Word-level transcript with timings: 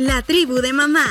La 0.00 0.22
tribu 0.22 0.62
de 0.62 0.72
mamá. 0.72 1.04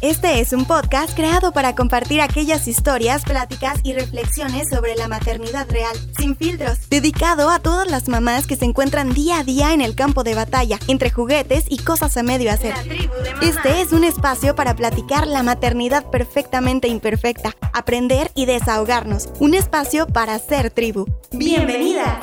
Este 0.00 0.40
es 0.40 0.54
un 0.54 0.64
podcast 0.64 1.14
creado 1.14 1.52
para 1.52 1.74
compartir 1.74 2.22
aquellas 2.22 2.66
historias, 2.66 3.24
pláticas 3.24 3.80
y 3.82 3.92
reflexiones 3.92 4.70
sobre 4.70 4.96
la 4.96 5.06
maternidad 5.06 5.68
real, 5.68 5.94
sin 6.18 6.34
filtros, 6.34 6.88
dedicado 6.88 7.50
a 7.50 7.58
todas 7.58 7.90
las 7.90 8.08
mamás 8.08 8.46
que 8.46 8.56
se 8.56 8.64
encuentran 8.64 9.12
día 9.12 9.40
a 9.40 9.44
día 9.44 9.74
en 9.74 9.82
el 9.82 9.94
campo 9.94 10.24
de 10.24 10.34
batalla, 10.34 10.78
entre 10.88 11.10
juguetes 11.10 11.66
y 11.68 11.76
cosas 11.76 12.16
a 12.16 12.22
medio 12.22 12.50
hacer. 12.50 12.74
Este 13.42 13.82
es 13.82 13.92
un 13.92 14.02
espacio 14.02 14.54
para 14.54 14.74
platicar 14.74 15.26
la 15.26 15.42
maternidad 15.42 16.08
perfectamente 16.08 16.88
imperfecta, 16.88 17.54
aprender 17.74 18.30
y 18.34 18.46
desahogarnos, 18.46 19.28
un 19.40 19.52
espacio 19.52 20.06
para 20.06 20.38
ser 20.38 20.70
tribu. 20.70 21.04
¡Bienvenida! 21.32 22.18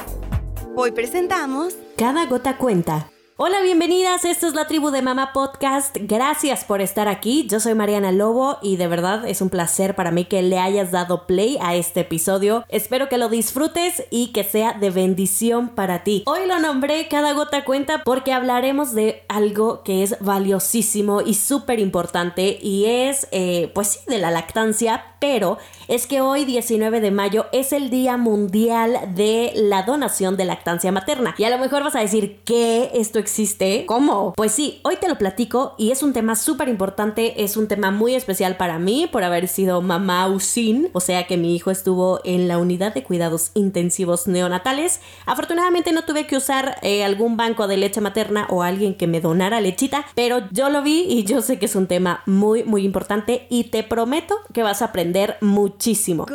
Hoy 0.76 0.90
presentamos 0.92 1.76
Cada 1.98 2.26
gota 2.26 2.58
cuenta. 2.58 3.12
Hola, 3.42 3.62
bienvenidas. 3.62 4.26
Esta 4.26 4.48
es 4.48 4.54
la 4.54 4.68
tribu 4.68 4.92
de 4.92 5.02
Mamá 5.02 5.32
Podcast. 5.32 5.96
Gracias 6.02 6.66
por 6.66 6.82
estar 6.82 7.08
aquí. 7.08 7.48
Yo 7.48 7.62
soy 7.62 7.74
Mariana 7.74 8.12
Lobo 8.12 8.58
y 8.62 8.76
de 8.76 8.88
verdad 8.88 9.26
es 9.26 9.40
un 9.40 9.50
placer 9.50 9.96
para 9.96 10.12
mí 10.12 10.26
que 10.26 10.42
le 10.42 10.60
hayas 10.60 10.92
dado 10.92 11.26
play 11.26 11.58
a 11.62 11.74
este 11.74 12.02
episodio. 12.02 12.66
Espero 12.68 13.08
que 13.08 13.18
lo 13.18 13.30
disfrutes 13.30 14.04
y 14.10 14.34
que 14.34 14.44
sea 14.44 14.74
de 14.74 14.90
bendición 14.90 15.70
para 15.70 16.04
ti. 16.04 16.24
Hoy 16.26 16.48
lo 16.48 16.60
nombré 16.60 17.08
Cada 17.08 17.32
gota 17.32 17.64
cuenta 17.64 18.04
porque 18.04 18.34
hablaremos 18.34 18.94
de 18.94 19.24
algo 19.30 19.84
que 19.84 20.04
es 20.04 20.18
valiosísimo 20.20 21.22
y 21.22 21.36
súper 21.36 21.80
importante 21.80 22.60
y 22.62 22.88
es, 22.88 23.30
eh, 23.32 23.72
pues 23.74 23.88
sí, 23.88 24.00
de 24.08 24.18
la 24.18 24.32
lactancia, 24.32 25.09
pero 25.20 25.58
es 25.88 26.08
que 26.08 26.22
hoy 26.22 26.46
19 26.46 27.02
de 27.02 27.12
mayo 27.12 27.48
es 27.52 27.74
el 27.74 27.90
Día 27.90 28.18
Mundial 28.18 29.14
de 29.16 29.52
la 29.56 29.84
Donación 29.84 30.38
de 30.38 30.46
Lactancia 30.46 30.92
Materna. 30.92 31.36
Y 31.38 31.44
a 31.44 31.50
lo 31.50 31.58
mejor 31.58 31.84
vas 31.84 31.96
a 31.96 32.00
decir 32.00 32.40
que 32.46 32.92
esto 32.94 33.20
existe. 33.20 33.86
¿Cómo? 33.88 34.34
Pues 34.36 34.52
sí, 34.52 34.80
hoy 34.84 34.98
te 34.98 35.08
lo 35.08 35.18
platico 35.18 35.76
y 35.78 35.92
es 35.92 36.04
un 36.04 36.14
tema 36.14 36.36
súper 36.36 36.70
importante, 36.70 37.44
es 37.44 37.58
un 37.58 37.68
tema 37.68 37.92
muy 37.92 38.16
especial 38.16 38.58
para 38.58 38.80
mí 38.80 39.08
por 39.12 39.24
haber 39.24 39.48
sido 39.48 39.82
mamá 39.82 40.28
USIN, 40.28 40.90
o 40.94 41.00
sea 41.00 41.28
que 41.28 41.38
mi 41.38 41.56
hijo 41.56 41.72
estuvo 41.72 42.20
en 42.24 42.48
la 42.48 42.58
unidad 42.58 42.94
de 42.94 43.04
cuidados 43.04 43.52
intensivos 43.56 44.28
neonatales. 44.28 45.02
Afortunadamente 45.26 45.92
no 45.92 46.04
tuve 46.04 46.28
que 46.28 46.38
usar 46.38 46.78
eh, 46.82 47.04
algún 47.04 47.36
banco 47.38 47.68
de 47.68 47.78
leche 47.78 48.02
materna 48.02 48.48
o 48.50 48.64
alguien 48.64 48.96
que 48.96 49.08
me 49.08 49.22
donara 49.22 49.62
lechita, 49.62 50.06
pero 50.16 50.44
yo 50.52 50.70
lo 50.70 50.82
vi 50.82 51.06
y 51.08 51.24
yo 51.24 51.42
sé 51.42 51.60
que 51.60 51.66
es 51.66 51.76
un 51.76 51.88
tema 51.88 52.22
muy, 52.26 52.64
muy 52.64 52.84
importante 52.86 53.48
y 53.50 53.66
te 53.66 53.84
prometo 53.84 54.36
que 54.54 54.64
vas 54.64 54.82
a 54.82 54.86
aprender 54.86 55.09
muchísimo. 55.42 56.26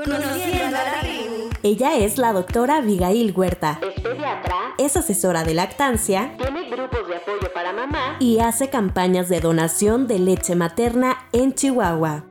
Ella 1.62 1.96
es 1.96 2.18
la 2.18 2.32
doctora 2.32 2.76
Abigail 2.76 3.32
Huerta. 3.34 3.80
Es 3.80 4.02
pediatra, 4.02 4.74
Es 4.76 4.96
asesora 4.96 5.44
de 5.44 5.54
lactancia 5.54 6.34
tiene 6.38 6.68
grupos 6.68 7.08
de 7.08 7.16
apoyo 7.16 7.52
para 7.54 7.72
mamá 7.72 8.16
y 8.20 8.40
hace 8.40 8.68
campañas 8.68 9.28
de 9.28 9.40
donación 9.40 10.06
de 10.06 10.18
leche 10.18 10.54
materna 10.54 11.16
en 11.32 11.54
Chihuahua. 11.54 12.24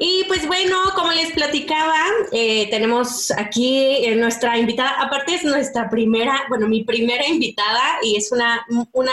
Y 0.00 0.24
pues 0.28 0.46
bueno, 0.46 0.76
como 0.94 1.10
les 1.10 1.32
platicaba, 1.32 1.96
eh, 2.30 2.70
tenemos 2.70 3.32
aquí 3.32 4.04
eh, 4.04 4.14
nuestra 4.14 4.56
invitada, 4.56 4.90
aparte 5.00 5.34
es 5.34 5.44
nuestra 5.44 5.90
primera, 5.90 6.44
bueno, 6.48 6.68
mi 6.68 6.84
primera 6.84 7.26
invitada 7.26 7.82
y 8.02 8.16
es 8.16 8.30
una, 8.30 8.64
una, 8.92 9.12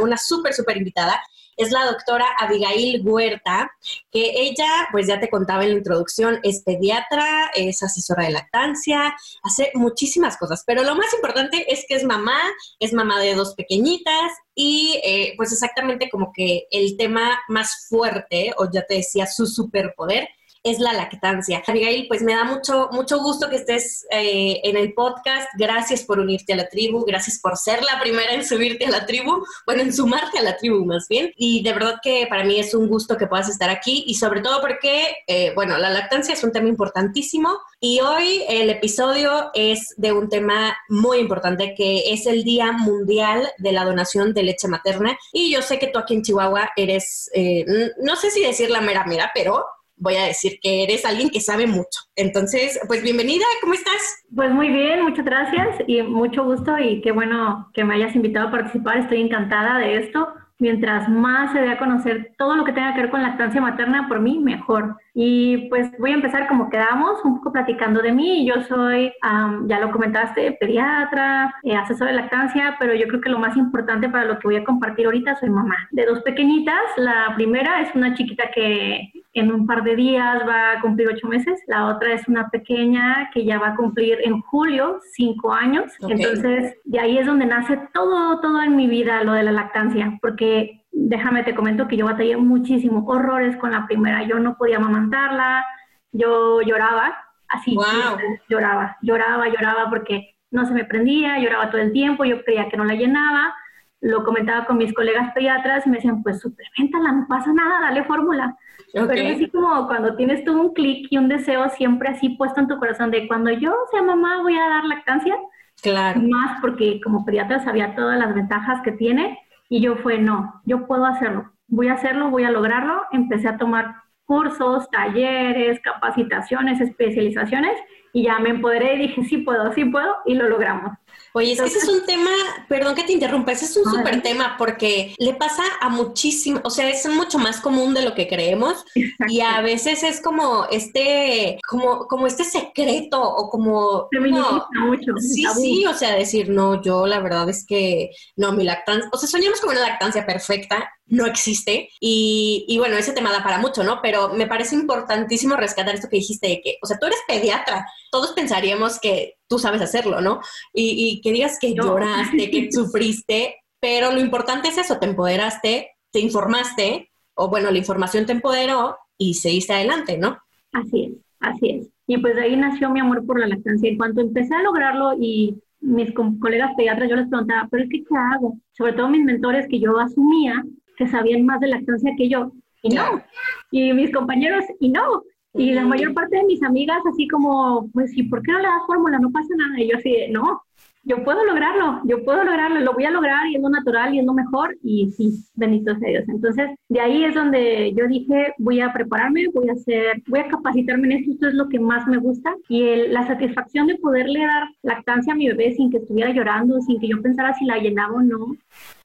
una 0.00 0.16
súper, 0.16 0.54
súper 0.54 0.78
invitada, 0.78 1.22
es 1.56 1.70
la 1.70 1.86
doctora 1.86 2.26
Abigail 2.38 3.02
Huerta, 3.04 3.70
que 4.10 4.42
ella, 4.42 4.88
pues 4.90 5.06
ya 5.06 5.20
te 5.20 5.30
contaba 5.30 5.64
en 5.64 5.70
la 5.70 5.78
introducción, 5.78 6.40
es 6.42 6.62
pediatra, 6.62 7.50
es 7.54 7.82
asesora 7.82 8.24
de 8.24 8.30
lactancia, 8.30 9.14
hace 9.42 9.70
muchísimas 9.74 10.36
cosas, 10.36 10.62
pero 10.66 10.82
lo 10.82 10.94
más 10.94 11.12
importante 11.14 11.72
es 11.72 11.84
que 11.88 11.94
es 11.94 12.04
mamá, 12.04 12.38
es 12.78 12.92
mamá 12.92 13.20
de 13.20 13.34
dos 13.34 13.54
pequeñitas 13.54 14.32
y 14.54 15.00
eh, 15.04 15.34
pues 15.36 15.52
exactamente 15.52 16.10
como 16.10 16.32
que 16.34 16.66
el 16.70 16.96
tema 16.96 17.38
más 17.48 17.86
fuerte, 17.88 18.52
o 18.58 18.70
ya 18.70 18.82
te 18.86 18.94
decía, 18.94 19.26
su 19.26 19.46
superpoder, 19.46 20.28
es 20.62 20.78
la 20.78 20.92
lactancia. 20.92 21.62
Abigail, 21.66 22.06
pues 22.06 22.22
me 22.22 22.34
da 22.34 22.44
mucho, 22.44 22.88
mucho 22.92 23.18
gusto 23.18 23.48
que 23.50 23.56
estés 23.56 24.06
eh, 24.10 24.60
en 24.62 24.76
el 24.76 24.94
podcast. 24.94 25.48
Gracias 25.58 26.04
por 26.04 26.20
unirte 26.20 26.52
a 26.52 26.56
la 26.56 26.68
tribu, 26.68 27.04
gracias 27.04 27.40
por 27.40 27.56
ser 27.56 27.82
la 27.82 28.00
primera 28.00 28.32
en 28.32 28.44
subirte 28.44 28.86
a 28.86 28.90
la 28.90 29.04
tribu, 29.04 29.44
bueno, 29.66 29.82
en 29.82 29.92
sumarte 29.92 30.38
a 30.38 30.42
la 30.42 30.56
tribu 30.56 30.84
más 30.84 31.08
bien. 31.08 31.32
Y 31.36 31.62
de 31.62 31.72
verdad 31.72 31.96
que 32.02 32.26
para 32.28 32.44
mí 32.44 32.60
es 32.60 32.74
un 32.74 32.88
gusto 32.88 33.16
que 33.16 33.26
puedas 33.26 33.48
estar 33.48 33.70
aquí 33.70 34.04
y 34.06 34.14
sobre 34.14 34.40
todo 34.40 34.60
porque, 34.60 35.16
eh, 35.26 35.52
bueno, 35.54 35.76
la 35.78 35.90
lactancia 35.90 36.34
es 36.34 36.44
un 36.44 36.52
tema 36.52 36.68
importantísimo 36.68 37.58
y 37.80 38.00
hoy 38.00 38.44
el 38.48 38.70
episodio 38.70 39.50
es 39.54 39.94
de 39.96 40.12
un 40.12 40.28
tema 40.28 40.76
muy 40.88 41.18
importante 41.18 41.74
que 41.76 42.12
es 42.12 42.26
el 42.26 42.44
Día 42.44 42.70
Mundial 42.70 43.50
de 43.58 43.72
la 43.72 43.84
Donación 43.84 44.32
de 44.32 44.44
Leche 44.44 44.68
Materna. 44.68 45.18
Y 45.32 45.52
yo 45.52 45.62
sé 45.62 45.80
que 45.80 45.88
tú 45.88 45.98
aquí 45.98 46.14
en 46.14 46.22
Chihuahua 46.22 46.70
eres, 46.76 47.28
eh, 47.34 47.64
no 48.00 48.14
sé 48.14 48.30
si 48.30 48.44
decir 48.44 48.70
la 48.70 48.80
mera 48.80 49.04
mera, 49.04 49.32
pero 49.34 49.64
voy 50.02 50.16
a 50.16 50.24
decir 50.24 50.58
que 50.60 50.82
eres 50.82 51.04
alguien 51.04 51.30
que 51.30 51.40
sabe 51.40 51.66
mucho. 51.66 52.00
Entonces, 52.16 52.78
pues 52.88 53.02
bienvenida, 53.02 53.44
¿cómo 53.60 53.74
estás? 53.74 54.24
Pues 54.34 54.50
muy 54.50 54.68
bien, 54.68 55.02
muchas 55.02 55.24
gracias 55.24 55.76
y 55.86 56.02
mucho 56.02 56.44
gusto 56.44 56.76
y 56.78 57.00
qué 57.00 57.12
bueno 57.12 57.70
que 57.72 57.84
me 57.84 57.94
hayas 57.94 58.14
invitado 58.16 58.48
a 58.48 58.50
participar. 58.50 58.98
Estoy 58.98 59.20
encantada 59.20 59.78
de 59.78 59.98
esto. 59.98 60.28
Mientras 60.58 61.08
más 61.08 61.52
se 61.52 61.60
dé 61.60 61.70
a 61.70 61.78
conocer 61.78 62.34
todo 62.38 62.54
lo 62.54 62.64
que 62.64 62.72
tenga 62.72 62.94
que 62.94 63.00
ver 63.00 63.10
con 63.10 63.20
lactancia 63.20 63.60
materna, 63.60 64.06
por 64.06 64.20
mí, 64.20 64.38
mejor. 64.38 64.96
Y 65.12 65.68
pues 65.68 65.90
voy 65.98 66.12
a 66.12 66.14
empezar 66.14 66.46
como 66.46 66.70
quedamos, 66.70 67.18
un 67.24 67.38
poco 67.38 67.52
platicando 67.52 68.00
de 68.00 68.12
mí. 68.12 68.46
Yo 68.46 68.62
soy, 68.62 69.12
um, 69.28 69.66
ya 69.66 69.80
lo 69.80 69.90
comentaste, 69.90 70.52
pediatra, 70.60 71.52
eh, 71.64 71.74
asesor 71.74 72.06
de 72.06 72.12
lactancia, 72.12 72.76
pero 72.78 72.94
yo 72.94 73.08
creo 73.08 73.20
que 73.20 73.28
lo 73.28 73.40
más 73.40 73.56
importante 73.56 74.08
para 74.08 74.24
lo 74.24 74.38
que 74.38 74.46
voy 74.46 74.56
a 74.56 74.64
compartir 74.64 75.06
ahorita, 75.06 75.36
soy 75.40 75.50
mamá 75.50 75.76
de 75.90 76.06
dos 76.06 76.20
pequeñitas. 76.20 76.80
La 76.96 77.32
primera 77.34 77.80
es 77.80 77.92
una 77.96 78.14
chiquita 78.14 78.48
que 78.54 79.10
en 79.34 79.52
un 79.52 79.66
par 79.66 79.82
de 79.82 79.96
días 79.96 80.42
va 80.46 80.72
a 80.72 80.80
cumplir 80.80 81.08
ocho 81.08 81.26
meses. 81.26 81.60
La 81.66 81.86
otra 81.86 82.12
es 82.12 82.28
una 82.28 82.50
pequeña 82.50 83.30
que 83.32 83.44
ya 83.44 83.58
va 83.58 83.68
a 83.68 83.76
cumplir 83.76 84.18
en 84.22 84.40
julio 84.42 85.00
cinco 85.12 85.52
años. 85.52 85.92
Okay. 86.00 86.16
Entonces, 86.16 86.76
de 86.84 87.00
ahí 87.00 87.18
es 87.18 87.26
donde 87.26 87.46
nace 87.46 87.78
todo, 87.94 88.40
todo 88.40 88.62
en 88.62 88.76
mi 88.76 88.86
vida 88.86 89.24
lo 89.24 89.32
de 89.32 89.42
la 89.42 89.52
lactancia, 89.52 90.18
porque 90.20 90.84
déjame 90.92 91.42
te 91.44 91.54
comento 91.54 91.88
que 91.88 91.96
yo 91.96 92.04
batallé 92.06 92.36
muchísimo, 92.36 93.04
horrores 93.06 93.56
con 93.56 93.70
la 93.70 93.86
primera. 93.86 94.22
Yo 94.24 94.38
no 94.38 94.56
podía 94.56 94.76
amamantarla, 94.76 95.64
yo 96.12 96.60
lloraba, 96.60 97.16
así, 97.48 97.74
Wow. 97.74 98.18
lloraba, 98.48 98.96
lloraba, 99.00 99.48
lloraba 99.48 99.88
porque 99.88 100.36
no 100.50 100.66
se 100.66 100.74
me 100.74 100.84
prendía, 100.84 101.38
lloraba 101.38 101.70
todo 101.70 101.80
el 101.80 101.92
tiempo, 101.92 102.24
yo 102.24 102.44
creía 102.44 102.68
que 102.68 102.76
no 102.76 102.84
la 102.84 102.94
llenaba. 102.94 103.54
Lo 104.02 104.24
comentaba 104.24 104.66
con 104.66 104.76
mis 104.76 104.92
colegas 104.92 105.32
pediatras 105.32 105.86
y 105.86 105.90
me 105.90 105.96
decían, 105.96 106.22
pues 106.22 106.40
suplementala, 106.40 107.12
no 107.12 107.26
pasa 107.28 107.52
nada, 107.52 107.80
dale 107.80 108.04
fórmula. 108.04 108.56
Ok. 108.94 109.06
Pero 109.08 109.22
es 109.22 109.36
así 109.36 109.48
como 109.48 109.86
cuando 109.86 110.16
tienes 110.16 110.44
tú 110.44 110.60
un 110.60 110.74
clic 110.74 111.06
y 111.10 111.16
un 111.16 111.28
deseo 111.28 111.70
siempre 111.70 112.10
así 112.10 112.30
puesto 112.30 112.60
en 112.60 112.68
tu 112.68 112.78
corazón 112.78 113.10
de 113.10 113.26
cuando 113.26 113.50
yo 113.50 113.72
sea 113.90 114.02
mamá 114.02 114.42
voy 114.42 114.58
a 114.58 114.68
dar 114.68 114.84
lactancia, 114.84 115.34
Claro. 115.82 116.20
más 116.20 116.60
porque 116.60 117.00
como 117.02 117.24
pediatra 117.24 117.60
sabía 117.64 117.94
todas 117.96 118.18
las 118.18 118.34
ventajas 118.34 118.82
que 118.82 118.92
tiene 118.92 119.38
y 119.70 119.80
yo 119.80 119.96
fue, 119.96 120.18
no, 120.18 120.60
yo 120.66 120.86
puedo 120.86 121.06
hacerlo, 121.06 121.50
voy 121.66 121.88
a 121.88 121.94
hacerlo, 121.94 122.28
voy 122.28 122.44
a 122.44 122.50
lograrlo. 122.50 123.02
Empecé 123.12 123.48
a 123.48 123.56
tomar 123.56 123.94
cursos, 124.26 124.88
talleres, 124.90 125.80
capacitaciones, 125.80 126.80
especializaciones 126.80 127.72
y 128.12 128.24
ya 128.24 128.38
me 128.38 128.50
empoderé 128.50 128.94
y 128.94 128.98
dije, 128.98 129.24
sí 129.24 129.38
puedo, 129.38 129.72
sí 129.72 129.84
puedo 129.86 130.16
y 130.26 130.34
lo 130.34 130.48
logramos. 130.48 130.92
Oye, 131.34 131.52
es 131.52 131.60
que 131.60 131.66
ese 131.66 131.78
es 131.78 131.88
un 131.88 132.04
tema, 132.04 132.30
perdón 132.68 132.94
que 132.94 133.04
te 133.04 133.12
interrumpa, 133.12 133.52
ese 133.52 133.64
es 133.64 133.76
un 133.76 133.90
súper 133.90 134.22
tema 134.22 134.56
porque 134.58 135.14
le 135.18 135.32
pasa 135.34 135.62
a 135.80 135.88
muchísimo, 135.88 136.60
o 136.62 136.70
sea, 136.70 136.88
es 136.90 137.08
mucho 137.08 137.38
más 137.38 137.60
común 137.60 137.94
de 137.94 138.02
lo 138.02 138.14
que 138.14 138.28
creemos 138.28 138.84
y 139.28 139.40
a 139.40 139.62
veces 139.62 140.02
es 140.02 140.20
como 140.20 140.66
este, 140.70 141.58
como, 141.66 142.06
como 142.06 142.26
este 142.26 142.44
secreto 142.44 143.22
o 143.22 143.48
como... 143.48 144.08
No, 144.12 144.66
mucho. 144.80 145.12
Sí, 145.18 145.42
tabú. 145.42 145.60
sí, 145.60 145.86
o 145.86 145.94
sea, 145.94 146.14
decir, 146.14 146.50
no, 146.50 146.82
yo 146.82 147.06
la 147.06 147.20
verdad 147.20 147.48
es 147.48 147.64
que 147.66 148.10
no, 148.36 148.52
mi 148.52 148.64
lactancia, 148.64 149.08
o 149.10 149.16
sea, 149.16 149.28
soñamos 149.28 149.60
con 149.60 149.70
una 149.70 149.80
lactancia 149.80 150.26
perfecta, 150.26 150.90
no 151.06 151.26
existe, 151.26 151.90
y, 152.00 152.64
y 152.68 152.78
bueno, 152.78 152.96
ese 152.96 153.12
tema 153.12 153.32
da 153.32 153.42
para 153.42 153.58
mucho, 153.58 153.82
¿no? 153.84 154.00
Pero 154.02 154.30
me 154.30 154.46
parece 154.46 154.74
importantísimo 154.74 155.56
rescatar 155.56 155.94
esto 155.94 156.08
que 156.08 156.16
dijiste 156.16 156.48
de 156.48 156.60
que, 156.62 156.76
o 156.82 156.86
sea, 156.86 156.98
tú 156.98 157.06
eres 157.06 157.18
pediatra, 157.26 157.86
todos 158.10 158.32
pensaríamos 158.32 158.98
que 159.00 159.36
tú 159.52 159.58
sabes 159.58 159.82
hacerlo, 159.82 160.22
¿no? 160.22 160.40
Y, 160.72 161.18
y 161.18 161.20
que 161.20 161.30
digas 161.30 161.58
que 161.60 161.74
Yo. 161.74 161.82
lloraste, 161.82 162.50
que 162.50 162.68
sufriste, 162.72 163.56
pero 163.80 164.10
lo 164.10 164.18
importante 164.18 164.68
es 164.68 164.78
eso, 164.78 164.98
te 164.98 165.04
empoderaste, 165.04 165.90
te 166.10 166.20
informaste, 166.20 167.10
o 167.34 167.50
bueno, 167.50 167.70
la 167.70 167.76
información 167.76 168.24
te 168.24 168.32
empoderó 168.32 168.96
y 169.18 169.34
seguiste 169.34 169.74
adelante, 169.74 170.16
¿no? 170.16 170.38
Así 170.72 171.04
es, 171.04 171.12
así 171.40 171.68
es. 171.68 171.88
Y 172.06 172.16
pues 172.16 172.34
de 172.34 172.44
ahí 172.44 172.56
nació 172.56 172.88
mi 172.88 173.00
amor 173.00 173.26
por 173.26 173.38
la 173.38 173.46
lactancia. 173.46 173.90
En 173.90 173.98
cuanto 173.98 174.22
empecé 174.22 174.54
a 174.54 174.62
lograrlo 174.62 175.12
y 175.20 175.60
mis 175.80 176.14
colegas 176.14 176.72
pediatras, 176.78 177.10
yo 177.10 177.16
les 177.16 177.28
preguntaba, 177.28 177.68
pero 177.70 177.84
es 177.84 177.90
que, 177.90 178.02
¿qué 178.04 178.16
hago? 178.34 178.56
Sobre 178.72 178.94
todo 178.94 179.10
mis 179.10 179.24
mentores 179.24 179.66
que 179.68 179.80
yo 179.80 179.98
asumía 179.98 180.64
que 180.96 181.06
sabían 181.08 181.44
más 181.44 181.60
de 181.60 181.68
lactancia 181.68 182.12
que 182.16 182.30
yo. 182.30 182.52
Y 182.82 182.94
no. 182.94 183.22
Y 183.70 183.92
mis 183.92 184.10
compañeros, 184.12 184.64
y 184.80 184.88
no. 184.88 185.24
Y 185.54 185.72
la 185.72 185.84
mayor 185.84 186.14
parte 186.14 186.36
de 186.36 186.44
mis 186.44 186.62
amigas 186.62 187.02
así 187.12 187.28
como, 187.28 187.90
pues, 187.92 188.16
¿y 188.16 188.22
por 188.22 188.42
qué 188.42 188.52
no 188.52 188.58
le 188.58 188.68
das 188.68 188.86
fórmula? 188.86 189.18
No 189.18 189.30
pasa 189.30 189.54
nada. 189.56 189.80
Y 189.80 189.90
yo 189.90 189.96
así, 189.98 190.10
de, 190.10 190.28
no, 190.28 190.62
yo 191.04 191.24
puedo 191.24 191.44
lograrlo, 191.44 192.00
yo 192.04 192.24
puedo 192.24 192.44
lograrlo, 192.44 192.80
lo 192.80 192.92
voy 192.92 193.04
a 193.04 193.10
lograr 193.10 193.48
y 193.48 193.56
es 193.56 193.62
lo 193.62 193.68
natural 193.68 194.14
y 194.14 194.20
es 194.20 194.24
lo 194.24 194.34
mejor 194.34 194.76
y 194.82 195.10
sí, 195.10 195.32
bendito 195.54 195.96
sea 195.96 196.10
Dios. 196.10 196.28
Entonces, 196.28 196.70
de 196.88 197.00
ahí 197.00 197.24
es 197.24 197.34
donde 197.34 197.92
yo 197.96 198.06
dije, 198.06 198.54
voy 198.58 198.80
a 198.80 198.92
prepararme, 198.92 199.48
voy 199.52 199.68
a 199.68 199.72
hacer, 199.72 200.22
voy 200.28 200.40
a 200.40 200.48
capacitarme 200.48 201.06
en 201.06 201.12
esto, 201.12 201.32
esto 201.32 201.48
es 201.48 201.54
lo 201.54 201.68
que 201.68 201.80
más 201.80 202.06
me 202.06 202.18
gusta 202.18 202.54
y 202.68 203.08
la 203.08 203.26
satisfacción 203.26 203.88
de 203.88 203.96
poderle 203.96 204.40
dar 204.40 204.68
lactancia 204.82 205.32
a 205.32 205.36
mi 205.36 205.48
bebé 205.48 205.74
sin 205.74 205.90
que 205.90 205.98
estuviera 205.98 206.30
llorando, 206.32 206.80
sin 206.80 207.00
que 207.00 207.08
yo 207.08 207.20
pensara 207.20 207.52
si 207.54 207.64
la 207.64 207.78
llenaba 207.78 208.14
o 208.14 208.22
no, 208.22 208.54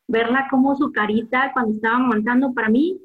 verla 0.07 0.47
como 0.51 0.75
su 0.75 0.91
carita 0.91 1.51
cuando 1.53 1.71
estaba 1.71 1.95
amamantando, 1.95 2.53
para 2.53 2.69
mí 2.69 2.99